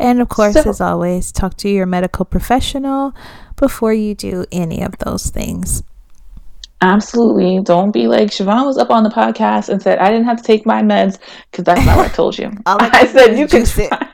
And 0.00 0.22
of 0.22 0.30
course, 0.30 0.54
so, 0.54 0.68
as 0.68 0.80
always, 0.80 1.30
talk 1.30 1.58
to 1.58 1.68
your 1.68 1.84
medical 1.84 2.24
professional 2.24 3.14
before 3.56 3.92
you 3.92 4.14
do 4.14 4.46
any 4.50 4.82
of 4.82 4.96
those 4.98 5.28
things. 5.28 5.82
Absolutely. 6.80 7.60
Don't 7.62 7.90
be 7.90 8.08
like 8.08 8.28
Shavon 8.28 8.64
was 8.64 8.78
up 8.78 8.88
on 8.90 9.02
the 9.02 9.10
podcast 9.10 9.68
and 9.68 9.82
said, 9.82 9.98
I 9.98 10.08
didn't 10.08 10.24
have 10.24 10.38
to 10.38 10.42
take 10.42 10.64
my 10.64 10.80
meds 10.82 11.18
because 11.50 11.64
that's 11.64 11.84
not 11.84 11.98
what 11.98 12.10
I 12.10 12.14
told 12.14 12.38
you. 12.38 12.50
I, 12.66 12.90
I 12.94 13.06
said, 13.06 13.38
you 13.38 13.46
can 13.46 13.66
try. 13.66 14.08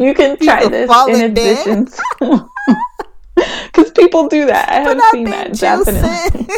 you 0.00 0.14
can 0.14 0.36
try 0.38 0.62
you 0.62 0.68
this 0.68 0.90
in 1.08 1.30
addition 1.30 1.84
Because 3.66 3.92
people 3.92 4.26
do 4.26 4.46
that. 4.46 4.68
I 4.68 4.80
have 4.80 5.00
seen 5.12 5.26
that 5.26 5.52
definitely. 5.52 6.56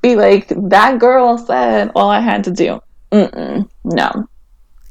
be 0.00 0.14
like, 0.14 0.46
that 0.68 1.00
girl 1.00 1.36
said 1.36 1.90
all 1.96 2.08
I 2.08 2.20
had 2.20 2.44
to 2.44 2.52
do. 2.52 2.80
Mm-mm, 3.10 3.68
no. 3.82 4.28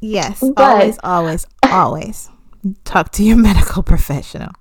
Yes, 0.02 0.40
but, 0.40 0.60
always, 0.60 1.00
always, 1.04 1.48
always 1.64 2.30
talk 2.84 3.12
to 3.14 3.24
your 3.24 3.38
medical 3.50 3.84
professional. 3.84 4.52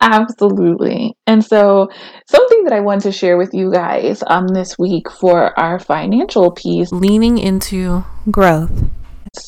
Absolutely. 0.00 1.16
And 1.26 1.42
so, 1.42 1.88
something 2.28 2.64
that 2.64 2.72
I 2.74 2.80
want 2.80 3.02
to 3.02 3.12
share 3.12 3.38
with 3.38 3.54
you 3.54 3.72
guys 3.72 4.22
um, 4.26 4.48
this 4.48 4.78
week 4.78 5.10
for 5.10 5.58
our 5.58 5.78
financial 5.78 6.50
piece, 6.50 6.92
leaning 6.92 7.38
into 7.38 8.04
growth, 8.30 8.84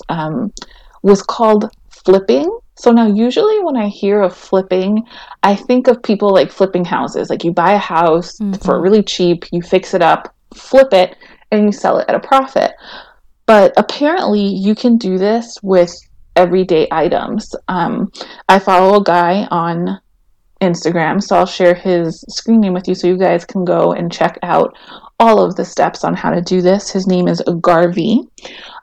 um, 0.09 0.53
was 1.03 1.23
called 1.23 1.71
flipping. 1.91 2.59
So, 2.79 2.91
now 2.91 3.07
usually 3.07 3.63
when 3.63 3.77
I 3.77 3.89
hear 3.89 4.23
of 4.23 4.35
flipping, 4.35 5.03
I 5.43 5.57
think 5.57 5.89
of 5.89 6.03
people 6.03 6.33
like 6.33 6.51
flipping 6.51 6.87
houses. 6.87 7.29
Like 7.29 7.45
you 7.45 7.53
buy 7.53 7.73
a 7.73 7.79
house 7.79 8.39
mm-hmm. 8.39 8.55
for 8.65 8.81
really 8.81 9.03
cheap, 9.03 9.45
you 9.53 9.61
fix 9.61 9.93
it 9.93 10.01
up, 10.01 10.35
flip 10.55 10.93
it, 10.93 11.17
and 11.51 11.65
you 11.65 11.73
sell 11.73 11.99
it 11.99 12.09
at 12.09 12.15
a 12.15 12.21
profit. 12.21 12.73
But 13.47 13.73
apparently, 13.77 14.45
you 14.45 14.75
can 14.75 14.97
do 14.97 15.19
this 15.19 15.57
with 15.63 15.97
everyday 16.35 16.89
items. 16.91 17.55
Um, 17.69 18.13
I 18.49 18.59
follow 18.59 19.01
a 19.01 19.05
guy 19.05 19.47
on 19.51 20.01
Instagram, 20.61 21.23
so 21.23 21.37
I'll 21.37 21.47
share 21.47 21.75
his 21.75 22.25
screen 22.29 22.61
name 22.61 22.75
with 22.75 22.89
you 22.89 22.95
so 22.95 23.07
you 23.07 23.17
guys 23.17 23.45
can 23.45 23.65
go 23.65 23.93
and 23.93 24.13
check 24.13 24.39
out 24.43 24.77
all 25.19 25.43
of 25.43 25.57
the 25.57 25.65
steps 25.65 26.05
on 26.05 26.15
how 26.15 26.31
to 26.31 26.41
do 26.43 26.61
this. 26.61 26.91
His 26.91 27.07
name 27.07 27.29
is 27.29 27.43
Garvey. 27.61 28.23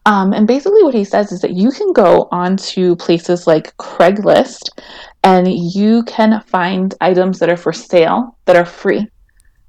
Um, 0.06 0.34
and 0.34 0.48
basically, 0.48 0.84
what 0.84 0.94
he 0.94 1.04
says 1.04 1.32
is 1.32 1.42
that 1.42 1.54
you 1.54 1.72
can 1.72 1.94
go 1.94 2.28
onto 2.32 2.96
places 2.96 3.48
like 3.48 3.76
Craigslist 3.78 4.70
and 5.24 5.48
you 5.48 6.04
can 6.04 6.42
find 6.42 6.94
items 7.02 7.40
that 7.40 7.50
are 7.50 7.58
for 7.58 7.72
sale 7.72 8.38
that 8.46 8.56
are 8.56 8.66
free. 8.66 9.08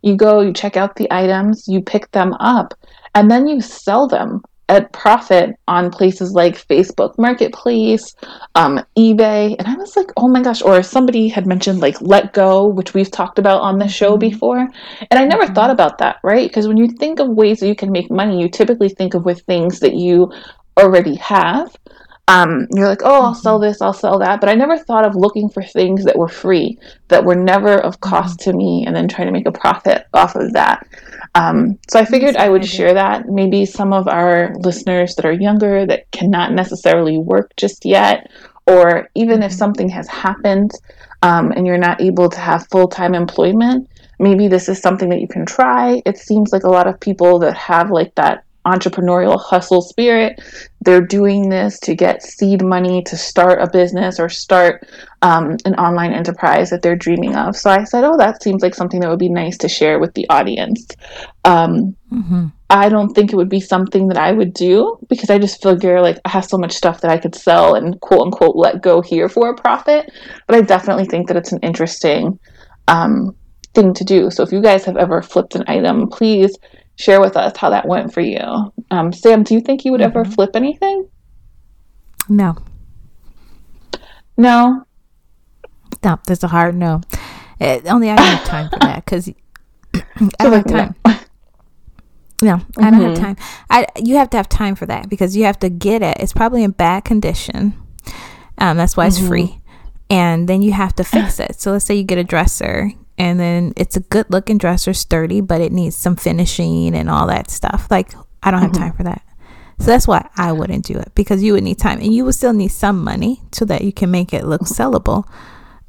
You 0.02 0.16
go, 0.16 0.40
you 0.40 0.52
check 0.52 0.76
out 0.76 0.96
the 0.96 1.10
items, 1.10 1.64
you 1.68 1.80
pick 1.80 2.10
them 2.10 2.34
up, 2.34 2.74
and 3.14 3.30
then 3.30 3.46
you 3.46 3.60
sell 3.60 4.08
them 4.08 4.42
at 4.68 4.92
profit 4.92 5.50
on 5.68 5.90
places 5.90 6.32
like 6.32 6.54
Facebook 6.54 7.18
Marketplace, 7.18 8.14
um, 8.54 8.80
eBay. 8.96 9.54
And 9.58 9.68
I 9.68 9.74
was 9.74 9.96
like, 9.96 10.10
oh 10.16 10.28
my 10.28 10.42
gosh. 10.42 10.62
Or 10.62 10.82
somebody 10.82 11.28
had 11.28 11.46
mentioned 11.46 11.80
like 11.80 11.98
letgo, 11.98 12.72
which 12.72 12.94
we've 12.94 13.10
talked 13.10 13.38
about 13.38 13.60
on 13.60 13.78
the 13.78 13.88
show 13.88 14.12
mm-hmm. 14.12 14.30
before. 14.30 14.68
And 15.10 15.18
I 15.18 15.24
never 15.24 15.44
mm-hmm. 15.44 15.54
thought 15.54 15.70
about 15.70 15.98
that, 15.98 16.16
right? 16.22 16.48
Because 16.48 16.66
when 16.66 16.76
you 16.76 16.88
think 16.88 17.20
of 17.20 17.28
ways 17.28 17.60
that 17.60 17.68
you 17.68 17.76
can 17.76 17.92
make 17.92 18.10
money, 18.10 18.40
you 18.40 18.48
typically 18.48 18.88
think 18.88 19.14
of 19.14 19.24
with 19.24 19.42
things 19.42 19.80
that 19.80 19.94
you 19.94 20.32
already 20.78 21.16
have. 21.16 21.74
Um, 22.26 22.66
you're 22.70 22.88
like, 22.88 23.02
oh, 23.04 23.22
I'll 23.22 23.34
sell 23.34 23.58
mm-hmm. 23.58 23.68
this, 23.68 23.82
I'll 23.82 23.92
sell 23.92 24.18
that. 24.20 24.40
But 24.40 24.48
I 24.48 24.54
never 24.54 24.78
thought 24.78 25.04
of 25.04 25.14
looking 25.14 25.50
for 25.50 25.62
things 25.62 26.04
that 26.04 26.16
were 26.16 26.28
free, 26.28 26.78
that 27.08 27.24
were 27.24 27.34
never 27.34 27.74
of 27.74 28.00
cost 28.00 28.40
to 28.40 28.54
me, 28.54 28.84
and 28.86 28.96
then 28.96 29.08
trying 29.08 29.26
to 29.26 29.32
make 29.32 29.46
a 29.46 29.52
profit 29.52 30.06
off 30.14 30.34
of 30.34 30.54
that. 30.54 30.86
Um, 31.34 31.78
so 31.88 31.98
I 31.98 32.04
figured 32.04 32.36
I 32.36 32.48
would 32.48 32.64
share 32.64 32.94
that. 32.94 33.28
Maybe 33.28 33.66
some 33.66 33.92
of 33.92 34.06
our 34.06 34.54
listeners 34.60 35.14
that 35.16 35.24
are 35.24 35.32
younger 35.32 35.84
that 35.86 36.10
cannot 36.12 36.52
necessarily 36.52 37.18
work 37.18 37.52
just 37.56 37.84
yet, 37.84 38.30
or 38.66 39.08
even 39.14 39.42
if 39.42 39.50
mm-hmm. 39.50 39.58
something 39.58 39.88
has 39.88 40.08
happened 40.08 40.70
um, 41.22 41.52
and 41.52 41.66
you're 41.66 41.78
not 41.78 42.00
able 42.00 42.28
to 42.28 42.38
have 42.38 42.68
full 42.68 42.88
time 42.88 43.14
employment, 43.14 43.88
maybe 44.18 44.46
this 44.46 44.68
is 44.68 44.80
something 44.80 45.08
that 45.08 45.20
you 45.20 45.28
can 45.28 45.44
try. 45.44 46.02
It 46.06 46.18
seems 46.18 46.52
like 46.52 46.64
a 46.64 46.70
lot 46.70 46.86
of 46.86 47.00
people 47.00 47.38
that 47.40 47.56
have 47.56 47.90
like 47.90 48.14
that 48.14 48.44
entrepreneurial 48.66 49.40
hustle 49.40 49.82
spirit. 49.82 50.40
They're 50.80 51.06
doing 51.06 51.48
this 51.48 51.78
to 51.80 51.94
get 51.94 52.22
seed 52.22 52.62
money 52.62 53.02
to 53.04 53.16
start 53.16 53.60
a 53.60 53.70
business 53.70 54.18
or 54.18 54.28
start 54.28 54.88
um, 55.22 55.56
an 55.64 55.74
online 55.76 56.12
enterprise 56.12 56.70
that 56.70 56.82
they're 56.82 56.96
dreaming 56.96 57.36
of. 57.36 57.56
So 57.56 57.70
I 57.70 57.84
said, 57.84 58.04
oh, 58.04 58.16
that 58.18 58.42
seems 58.42 58.62
like 58.62 58.74
something 58.74 59.00
that 59.00 59.08
would 59.08 59.18
be 59.18 59.28
nice 59.28 59.56
to 59.58 59.68
share 59.68 59.98
with 59.98 60.14
the 60.14 60.28
audience. 60.28 60.86
Um, 61.44 61.96
mm-hmm. 62.12 62.46
I 62.70 62.88
don't 62.88 63.14
think 63.14 63.32
it 63.32 63.36
would 63.36 63.48
be 63.48 63.60
something 63.60 64.08
that 64.08 64.18
I 64.18 64.32
would 64.32 64.52
do 64.52 64.98
because 65.08 65.30
I 65.30 65.38
just 65.38 65.62
figure 65.62 66.00
like 66.00 66.18
I 66.24 66.30
have 66.30 66.44
so 66.44 66.58
much 66.58 66.72
stuff 66.72 67.02
that 67.02 67.10
I 67.10 67.18
could 67.18 67.34
sell 67.34 67.74
and 67.74 68.00
quote 68.00 68.22
unquote 68.22 68.56
let 68.56 68.82
go 68.82 69.00
here 69.00 69.28
for 69.28 69.50
a 69.50 69.54
profit. 69.54 70.10
But 70.46 70.56
I 70.56 70.60
definitely 70.62 71.04
think 71.04 71.28
that 71.28 71.36
it's 71.36 71.52
an 71.52 71.60
interesting 71.60 72.38
um, 72.88 73.36
thing 73.74 73.94
to 73.94 74.04
do. 74.04 74.30
So 74.30 74.42
if 74.42 74.52
you 74.52 74.62
guys 74.62 74.84
have 74.84 74.96
ever 74.96 75.22
flipped 75.22 75.54
an 75.54 75.64
item, 75.66 76.08
please 76.08 76.56
share 76.96 77.20
with 77.20 77.36
us 77.36 77.56
how 77.56 77.70
that 77.70 77.86
went 77.86 78.12
for 78.12 78.20
you. 78.20 78.72
Um, 78.90 79.12
Sam, 79.12 79.42
do 79.42 79.54
you 79.54 79.60
think 79.60 79.84
you 79.84 79.92
would 79.92 80.00
mm-hmm. 80.00 80.18
ever 80.18 80.24
flip 80.24 80.50
anything? 80.54 81.08
No. 82.28 82.56
No. 84.36 84.84
No, 86.02 86.18
that's 86.26 86.42
a 86.42 86.48
hard 86.48 86.74
no. 86.74 87.00
It, 87.60 87.86
only 87.86 88.10
I 88.10 88.20
have 88.20 88.44
time 88.44 88.68
for 88.68 88.78
that 88.80 89.04
because 89.04 89.28
I 89.94 90.02
don't 90.38 90.52
have 90.52 90.66
time. 90.66 90.94
No. 91.06 91.14
No, 92.42 92.60
I 92.76 92.90
don't 92.90 93.00
mm-hmm. 93.00 93.02
have 93.02 93.18
time. 93.18 93.36
I 93.70 93.86
you 93.96 94.16
have 94.16 94.28
to 94.30 94.36
have 94.36 94.48
time 94.48 94.74
for 94.74 94.84
that 94.86 95.08
because 95.08 95.34
you 95.34 95.44
have 95.44 95.58
to 95.60 95.70
get 95.70 96.02
it. 96.02 96.18
It's 96.20 96.32
probably 96.32 96.62
in 96.62 96.72
bad 96.72 97.04
condition. 97.04 97.74
Um, 98.58 98.76
that's 98.76 98.96
why 98.96 99.06
it's 99.06 99.18
mm-hmm. 99.18 99.28
free. 99.28 99.60
And 100.10 100.46
then 100.46 100.60
you 100.60 100.72
have 100.72 100.94
to 100.96 101.04
fix 101.04 101.40
it. 101.40 101.58
So 101.58 101.72
let's 101.72 101.86
say 101.86 101.94
you 101.94 102.04
get 102.04 102.18
a 102.18 102.24
dresser 102.24 102.92
and 103.16 103.38
then 103.38 103.72
it's 103.76 103.96
a 103.96 104.00
good 104.00 104.26
looking 104.30 104.58
dresser, 104.58 104.92
sturdy, 104.92 105.40
but 105.40 105.60
it 105.60 105.72
needs 105.72 105.96
some 105.96 106.16
finishing 106.16 106.94
and 106.94 107.08
all 107.08 107.26
that 107.28 107.50
stuff. 107.50 107.86
Like 107.90 108.12
I 108.42 108.50
don't 108.50 108.60
have 108.60 108.72
mm-hmm. 108.72 108.82
time 108.82 108.92
for 108.92 109.04
that. 109.04 109.22
So 109.78 109.86
that's 109.86 110.06
why 110.06 110.28
I 110.36 110.52
wouldn't 110.52 110.84
do 110.84 110.96
it 110.96 111.12
because 111.14 111.42
you 111.42 111.52
would 111.54 111.64
need 111.64 111.78
time 111.78 111.98
and 111.98 112.14
you 112.14 112.24
would 112.24 112.34
still 112.34 112.52
need 112.52 112.68
some 112.68 113.02
money 113.02 113.42
so 113.52 113.64
that 113.64 113.82
you 113.82 113.92
can 113.92 114.10
make 114.10 114.32
it 114.32 114.44
look 114.44 114.62
sellable. 114.62 115.28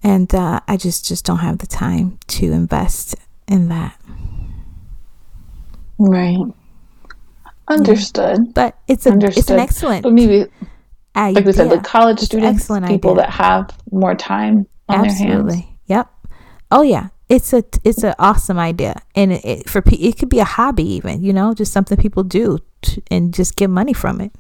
And 0.04 0.34
uh, 0.34 0.60
I 0.68 0.78
just 0.78 1.06
just 1.06 1.26
don't 1.26 1.40
have 1.40 1.60
the 1.60 1.68
time 1.68 2.20
to 2.28 2.52
invest 2.52 3.16
in 3.48 3.70
that. 3.70 4.00
Right. 5.98 6.46
Understood. 7.68 8.38
Yeah. 8.38 8.52
But 8.54 8.78
it's 8.88 9.06
a 9.06 9.12
Understood. 9.12 9.40
it's 9.40 9.50
an 9.50 9.60
excellent. 9.60 10.04
But 10.04 10.14
maybe, 10.14 10.46
idea. 11.16 11.36
like 11.36 11.46
we 11.46 11.54
said, 11.54 11.72
the 11.72 11.80
college 11.80 12.20
students, 12.20 12.68
people 12.68 13.12
idea. 13.12 13.16
that 13.16 13.30
have 13.30 13.78
more 13.92 14.14
time 14.16 14.68
on 14.90 15.06
Absolutely. 15.06 15.28
their 15.28 15.62
hands. 15.62 15.78
Yep. 15.88 16.10
Oh 16.72 16.82
yeah, 16.82 17.10
it's 17.30 17.54
a 17.54 17.64
it's 17.84 18.04
an 18.04 18.14
awesome 18.20 18.60
idea, 18.60 19.02
and 19.16 19.34
it, 19.34 19.46
it 19.46 19.70
for 19.70 19.82
it 19.86 20.18
could 20.18 20.30
be 20.30 20.40
a 20.40 20.46
hobby 20.46 20.84
even. 20.84 21.24
You 21.24 21.34
know, 21.34 21.54
just 21.54 21.74
something 21.74 21.98
people 21.98 22.24
do 22.24 22.60
to, 22.84 23.02
and 23.10 23.34
just 23.34 23.56
get 23.56 23.70
money 23.70 23.94
from 23.94 24.22
it. 24.22 24.32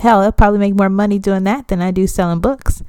Hell, 0.00 0.20
I'll 0.20 0.32
probably 0.32 0.58
make 0.58 0.74
more 0.74 0.90
money 0.90 1.18
doing 1.18 1.44
that 1.44 1.68
than 1.68 1.80
I 1.80 1.90
do 1.90 2.06
selling 2.06 2.40
books. 2.40 2.82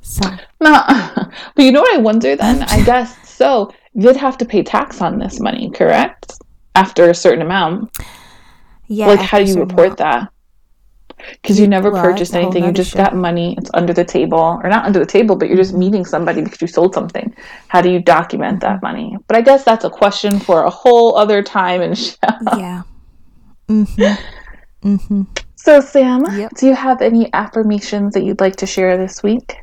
So. 0.00 0.28
No, 0.60 0.82
but 1.54 1.64
you 1.64 1.70
know 1.72 1.82
what 1.82 1.94
I 1.94 1.98
wonder 1.98 2.34
then? 2.34 2.62
I 2.62 2.82
guess 2.84 3.16
so. 3.28 3.72
You'd 3.94 4.16
have 4.16 4.38
to 4.38 4.44
pay 4.44 4.62
tax 4.62 5.00
on 5.00 5.18
this 5.18 5.38
money, 5.38 5.70
correct? 5.70 6.32
After 6.74 7.10
a 7.10 7.14
certain 7.14 7.42
amount. 7.42 7.96
Yeah. 8.86 9.06
Like, 9.06 9.20
how 9.20 9.38
do 9.38 9.44
you 9.44 9.60
report 9.60 9.98
amount. 9.98 9.98
that? 9.98 10.31
Because 11.40 11.58
you 11.58 11.66
never 11.66 11.90
well, 11.90 12.02
purchased 12.02 12.34
anything. 12.34 12.64
You 12.64 12.72
just 12.72 12.94
got 12.94 13.14
money. 13.14 13.54
It's 13.58 13.70
under 13.74 13.92
the 13.92 14.04
table, 14.04 14.60
or 14.62 14.68
not 14.68 14.84
under 14.84 14.98
the 14.98 15.06
table, 15.06 15.36
but 15.36 15.48
you're 15.48 15.56
just 15.56 15.72
mm-hmm. 15.72 15.80
meeting 15.80 16.04
somebody 16.04 16.42
because 16.42 16.60
you 16.60 16.66
sold 16.66 16.94
something. 16.94 17.34
How 17.68 17.80
do 17.80 17.90
you 17.90 18.00
document 18.00 18.60
that 18.60 18.82
money? 18.82 19.16
But 19.26 19.36
I 19.36 19.40
guess 19.40 19.64
that's 19.64 19.84
a 19.84 19.90
question 19.90 20.38
for 20.38 20.64
a 20.64 20.70
whole 20.70 21.16
other 21.16 21.42
time 21.42 21.80
and 21.80 21.98
show. 21.98 22.16
Yeah. 22.56 22.82
Mm-hmm. 23.68 24.88
Mm-hmm. 24.88 25.22
So, 25.54 25.80
Sam, 25.80 26.24
yep. 26.36 26.52
do 26.56 26.66
you 26.66 26.74
have 26.74 27.00
any 27.00 27.32
affirmations 27.32 28.14
that 28.14 28.24
you'd 28.24 28.40
like 28.40 28.56
to 28.56 28.66
share 28.66 28.96
this 28.96 29.22
week? 29.22 29.54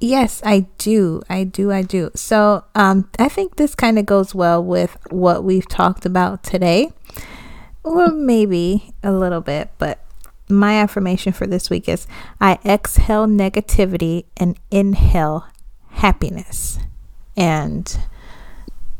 Yes, 0.00 0.42
I 0.44 0.66
do. 0.78 1.22
I 1.28 1.44
do. 1.44 1.70
I 1.70 1.82
do. 1.82 2.10
So, 2.14 2.64
um, 2.74 3.08
I 3.18 3.28
think 3.28 3.56
this 3.56 3.74
kind 3.74 3.98
of 3.98 4.06
goes 4.06 4.34
well 4.34 4.64
with 4.64 4.96
what 5.10 5.44
we've 5.44 5.68
talked 5.68 6.06
about 6.06 6.42
today, 6.42 6.90
or 7.84 8.08
maybe 8.08 8.92
a 9.02 9.12
little 9.12 9.42
bit, 9.42 9.70
but 9.78 10.00
my 10.50 10.74
affirmation 10.74 11.32
for 11.32 11.46
this 11.46 11.70
week 11.70 11.88
is 11.88 12.06
I 12.40 12.58
exhale 12.64 13.26
negativity 13.26 14.24
and 14.36 14.58
inhale 14.70 15.46
happiness. 15.90 16.78
And 17.36 17.98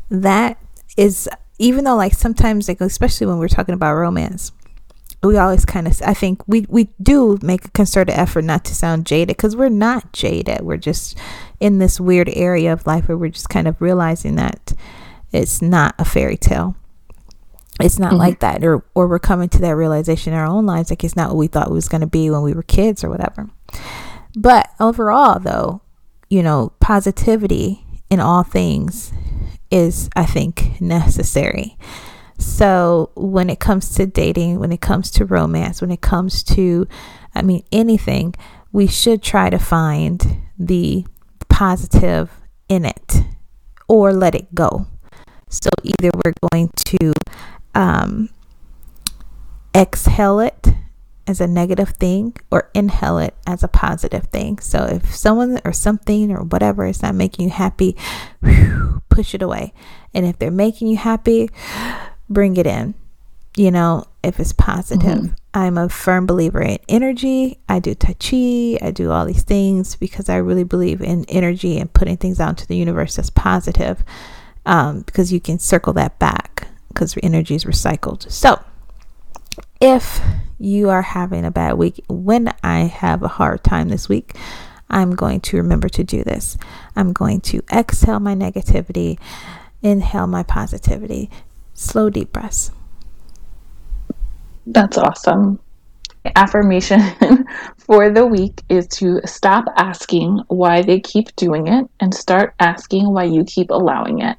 that 0.09 0.57
is, 0.97 1.29
even 1.59 1.83
though, 1.83 1.95
like, 1.95 2.13
sometimes, 2.13 2.67
like, 2.67 2.81
especially 2.81 3.27
when 3.27 3.37
we're 3.37 3.47
talking 3.47 3.73
about 3.75 3.95
romance, 3.95 4.51
we 5.23 5.37
always 5.37 5.65
kind 5.65 5.87
of, 5.87 6.01
I 6.03 6.13
think 6.13 6.41
we, 6.47 6.65
we 6.67 6.89
do 7.01 7.37
make 7.43 7.65
a 7.65 7.71
concerted 7.71 8.15
effort 8.15 8.43
not 8.43 8.65
to 8.65 8.75
sound 8.75 9.05
jaded 9.05 9.37
because 9.37 9.55
we're 9.55 9.69
not 9.69 10.13
jaded. 10.13 10.61
We're 10.61 10.77
just 10.77 11.17
in 11.59 11.77
this 11.77 11.99
weird 11.99 12.29
area 12.29 12.73
of 12.73 12.87
life 12.87 13.07
where 13.07 13.17
we're 13.17 13.29
just 13.29 13.49
kind 13.49 13.67
of 13.67 13.79
realizing 13.79 14.35
that 14.35 14.73
it's 15.31 15.61
not 15.61 15.93
a 15.99 16.05
fairy 16.05 16.37
tale 16.37 16.75
it's 17.85 17.99
not 17.99 18.09
mm-hmm. 18.09 18.19
like 18.19 18.39
that 18.39 18.63
or 18.63 18.83
or 18.95 19.07
we're 19.07 19.19
coming 19.19 19.49
to 19.49 19.59
that 19.59 19.75
realization 19.75 20.33
in 20.33 20.39
our 20.39 20.45
own 20.45 20.65
lives 20.65 20.89
like 20.89 21.03
it's 21.03 21.15
not 21.15 21.29
what 21.29 21.37
we 21.37 21.47
thought 21.47 21.67
it 21.67 21.73
was 21.73 21.89
going 21.89 22.01
to 22.01 22.07
be 22.07 22.29
when 22.29 22.41
we 22.41 22.53
were 22.53 22.63
kids 22.63 23.03
or 23.03 23.09
whatever. 23.09 23.49
But 24.35 24.69
overall 24.79 25.39
though 25.39 25.81
you 26.29 26.43
know 26.43 26.73
positivity 26.79 27.85
in 28.09 28.19
all 28.19 28.43
things 28.43 29.13
is 29.69 30.09
i 30.15 30.25
think 30.25 30.79
necessary. 30.81 31.77
So 32.37 33.11
when 33.15 33.49
it 33.51 33.59
comes 33.59 33.93
to 33.95 34.05
dating 34.05 34.59
when 34.59 34.71
it 34.71 34.81
comes 34.81 35.11
to 35.11 35.25
romance 35.25 35.81
when 35.81 35.91
it 35.91 36.01
comes 36.01 36.43
to 36.43 36.87
i 37.35 37.41
mean 37.41 37.63
anything 37.71 38.33
we 38.71 38.87
should 38.87 39.21
try 39.21 39.49
to 39.49 39.59
find 39.59 40.41
the 40.57 41.05
positive 41.49 42.31
in 42.69 42.85
it 42.85 43.21
or 43.87 44.13
let 44.13 44.33
it 44.33 44.55
go. 44.55 44.87
So 45.49 45.69
either 45.83 46.09
we're 46.23 46.33
going 46.51 46.69
to 46.85 47.13
um, 47.75 48.29
exhale 49.75 50.39
it 50.39 50.69
as 51.27 51.39
a 51.39 51.47
negative 51.47 51.89
thing 51.89 52.35
or 52.49 52.69
inhale 52.73 53.17
it 53.17 53.33
as 53.47 53.63
a 53.63 53.67
positive 53.67 54.25
thing. 54.25 54.59
So 54.59 54.85
if 54.85 55.15
someone 55.15 55.59
or 55.63 55.73
something 55.73 56.31
or 56.31 56.43
whatever 56.43 56.85
is 56.85 57.01
not 57.01 57.15
making 57.15 57.45
you 57.45 57.51
happy, 57.51 57.95
whew, 58.41 59.01
push 59.09 59.33
it 59.33 59.41
away. 59.41 59.73
And 60.13 60.25
if 60.25 60.39
they're 60.39 60.51
making 60.51 60.87
you 60.87 60.97
happy, 60.97 61.49
bring 62.29 62.57
it 62.57 62.67
in. 62.67 62.95
You 63.57 63.69
know, 63.69 64.05
if 64.23 64.39
it's 64.39 64.53
positive. 64.53 65.01
Mm-hmm. 65.01 65.33
I'm 65.53 65.77
a 65.77 65.89
firm 65.89 66.25
believer 66.25 66.61
in 66.61 66.77
energy. 66.87 67.59
I 67.67 67.79
do 67.79 67.93
Tai 67.93 68.13
Chi. 68.13 68.77
I 68.81 68.91
do 68.91 69.11
all 69.11 69.25
these 69.25 69.43
things 69.43 69.97
because 69.97 70.29
I 70.29 70.37
really 70.37 70.63
believe 70.63 71.01
in 71.01 71.25
energy 71.25 71.77
and 71.77 71.91
putting 71.91 72.15
things 72.15 72.39
out 72.39 72.51
into 72.51 72.67
the 72.67 72.77
universe 72.77 73.19
as 73.19 73.29
positive 73.29 74.03
um, 74.65 75.01
because 75.01 75.33
you 75.33 75.41
can 75.41 75.59
circle 75.59 75.91
that 75.93 76.17
back 76.19 76.67
because 76.91 77.17
energy 77.23 77.55
is 77.55 77.65
recycled. 77.65 78.29
So, 78.31 78.61
if 79.79 80.21
you 80.59 80.89
are 80.89 81.01
having 81.01 81.43
a 81.45 81.51
bad 81.51 81.73
week, 81.73 82.03
when 82.07 82.53
I 82.63 82.81
have 82.81 83.23
a 83.23 83.27
hard 83.27 83.63
time 83.63 83.89
this 83.89 84.07
week, 84.07 84.35
I'm 84.89 85.15
going 85.15 85.39
to 85.41 85.57
remember 85.57 85.89
to 85.89 86.03
do 86.03 86.23
this. 86.23 86.57
I'm 86.95 87.13
going 87.13 87.41
to 87.41 87.63
exhale 87.71 88.19
my 88.19 88.35
negativity, 88.35 89.17
inhale 89.81 90.27
my 90.27 90.43
positivity, 90.43 91.29
slow 91.73 92.09
deep 92.09 92.31
breaths. 92.31 92.71
That's 94.67 94.97
awesome. 94.97 95.59
Affirmation 96.35 97.01
for 97.77 98.11
the 98.11 98.25
week 98.25 98.61
is 98.69 98.87
to 98.87 99.21
stop 99.25 99.65
asking 99.75 100.43
why 100.49 100.83
they 100.83 100.99
keep 100.99 101.35
doing 101.35 101.67
it 101.67 101.89
and 101.99 102.13
start 102.13 102.53
asking 102.59 103.11
why 103.11 103.23
you 103.23 103.43
keep 103.43 103.71
allowing 103.71 104.21
it. 104.21 104.37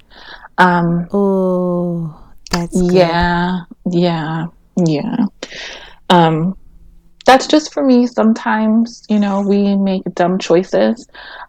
Um, 0.59 1.09
oh, 1.13 2.22
that's 2.53 2.81
good. 2.81 2.93
yeah, 2.93 3.61
yeah, 3.91 4.47
yeah. 4.87 5.27
Um, 6.11 6.57
that's 7.25 7.47
just 7.47 7.73
for 7.73 7.83
me. 7.85 8.07
Sometimes, 8.07 9.05
you 9.09 9.19
know, 9.19 9.41
we 9.41 9.77
make 9.77 10.03
dumb 10.15 10.39
choices. 10.39 11.07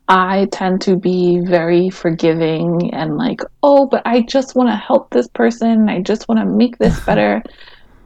I 0.07 0.47
tend 0.51 0.81
to 0.81 0.95
be 0.95 1.39
very 1.39 1.89
forgiving 1.89 2.93
and 2.93 3.17
like, 3.17 3.41
oh, 3.63 3.87
but 3.87 4.01
I 4.05 4.21
just 4.21 4.55
want 4.55 4.69
to 4.69 4.75
help 4.75 5.09
this 5.09 5.27
person. 5.27 5.89
I 5.89 6.01
just 6.01 6.27
want 6.27 6.39
to 6.39 6.45
make 6.45 6.77
this 6.77 6.99
better. 7.05 7.41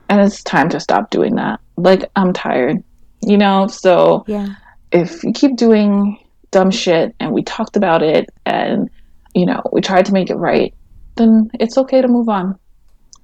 and 0.10 0.22
it's 0.22 0.43
time 0.43 0.70
to 0.70 0.80
stop 0.80 1.10
doing 1.10 1.36
that. 1.36 1.60
Like, 1.76 2.10
I'm 2.16 2.34
tired, 2.34 2.84
you 3.22 3.38
know? 3.38 3.68
So, 3.68 4.24
yeah. 4.28 4.56
if 4.91 5.24
you 5.24 5.34
keep 5.34 5.58
doing 5.58 6.18
dumb 6.52 6.72
shit 6.72 7.14
and 7.20 7.34
we 7.34 7.43
talked 7.43 7.76
about 7.76 8.02
it 8.02 8.30
and, 8.45 8.89
you 9.36 9.45
know, 9.45 9.62
we 9.74 9.82
tried 9.82 10.06
to 10.06 10.14
make 10.14 10.30
it 10.30 10.36
right, 10.36 10.74
then 11.16 11.52
it's 11.60 11.78
okay 11.78 12.02
to 12.02 12.08
move 12.08 12.30
on. 12.30 12.58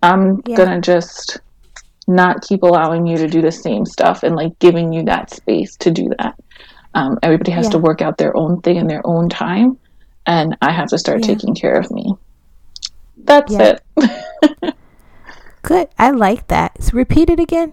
I'm 0.03 0.41
yeah. 0.45 0.57
gonna 0.57 0.81
just 0.81 1.39
not 2.07 2.41
keep 2.41 2.63
allowing 2.63 3.07
you 3.07 3.17
to 3.17 3.27
do 3.27 3.41
the 3.41 3.51
same 3.51 3.85
stuff 3.85 4.23
and 4.23 4.35
like 4.35 4.59
giving 4.59 4.91
you 4.91 5.03
that 5.03 5.31
space 5.31 5.77
to 5.77 5.91
do 5.91 6.09
that. 6.19 6.35
Um, 6.93 7.17
everybody 7.23 7.51
has 7.51 7.65
yeah. 7.67 7.71
to 7.71 7.77
work 7.79 8.01
out 8.01 8.17
their 8.17 8.35
own 8.35 8.61
thing 8.61 8.75
in 8.75 8.87
their 8.87 9.01
own 9.05 9.29
time, 9.29 9.79
and 10.27 10.57
I 10.61 10.71
have 10.71 10.89
to 10.89 10.97
start 10.97 11.21
yeah. 11.21 11.27
taking 11.27 11.55
care 11.55 11.79
of 11.79 11.89
me. 11.89 12.13
That's 13.17 13.53
it. 13.53 13.81
Good. 13.95 14.73
good. 15.61 15.87
I 15.97 16.11
like 16.11 16.47
that. 16.49 16.83
So 16.83 16.91
repeat 16.93 17.29
it 17.29 17.39
again. 17.39 17.71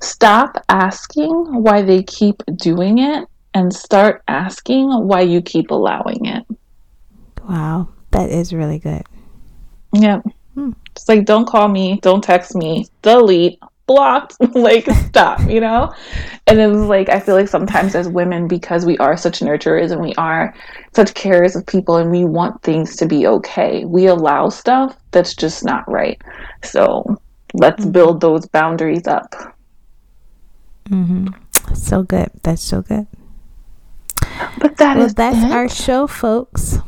Stop 0.00 0.62
asking 0.68 1.62
why 1.62 1.80
they 1.80 2.02
keep 2.02 2.42
doing 2.56 2.98
it 2.98 3.26
and 3.54 3.72
start 3.72 4.22
asking 4.28 4.90
why 4.90 5.22
you 5.22 5.40
keep 5.40 5.70
allowing 5.70 6.26
it. 6.26 6.44
Wow, 7.48 7.88
that 8.10 8.28
is 8.28 8.52
really 8.52 8.78
good. 8.78 9.04
Yep. 9.94 10.26
Hmm. 10.54 10.72
It's 10.92 11.08
like, 11.08 11.24
don't 11.24 11.46
call 11.46 11.68
me, 11.68 11.98
don't 12.02 12.22
text 12.22 12.54
me, 12.54 12.86
delete, 13.02 13.58
blocked, 13.86 14.36
like, 14.54 14.86
stop, 14.90 15.40
you 15.48 15.60
know? 15.60 15.92
And 16.46 16.60
it's 16.60 16.88
like, 16.88 17.08
I 17.08 17.20
feel 17.20 17.34
like 17.34 17.48
sometimes 17.48 17.94
as 17.94 18.08
women, 18.08 18.48
because 18.48 18.84
we 18.84 18.98
are 18.98 19.16
such 19.16 19.40
nurturers 19.40 19.90
and 19.90 20.00
we 20.00 20.14
are 20.14 20.54
such 20.94 21.14
carers 21.14 21.56
of 21.56 21.66
people 21.66 21.96
and 21.96 22.10
we 22.10 22.24
want 22.24 22.62
things 22.62 22.96
to 22.96 23.06
be 23.06 23.26
okay, 23.26 23.84
we 23.84 24.06
allow 24.06 24.48
stuff 24.48 24.96
that's 25.10 25.34
just 25.34 25.64
not 25.64 25.90
right. 25.90 26.20
So 26.62 27.20
let's 27.54 27.82
mm-hmm. 27.82 27.92
build 27.92 28.20
those 28.20 28.46
boundaries 28.46 29.06
up. 29.06 29.34
Mm-hmm. 30.88 31.28
So 31.74 32.02
good. 32.02 32.30
That's 32.42 32.62
so 32.62 32.82
good. 32.82 33.06
But 34.58 34.76
that 34.76 34.96
well, 34.96 35.08
that's 35.08 35.36
it. 35.36 35.52
our 35.52 35.68
show, 35.68 36.06
folks. 36.06 36.78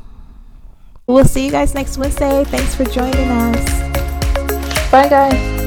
We'll 1.06 1.24
see 1.26 1.44
you 1.44 1.50
guys 1.50 1.74
next 1.74 1.98
Wednesday. 1.98 2.44
Thanks 2.44 2.74
for 2.74 2.84
joining 2.84 3.28
us. 3.30 4.90
Bye, 4.90 5.08
guys. 5.08 5.63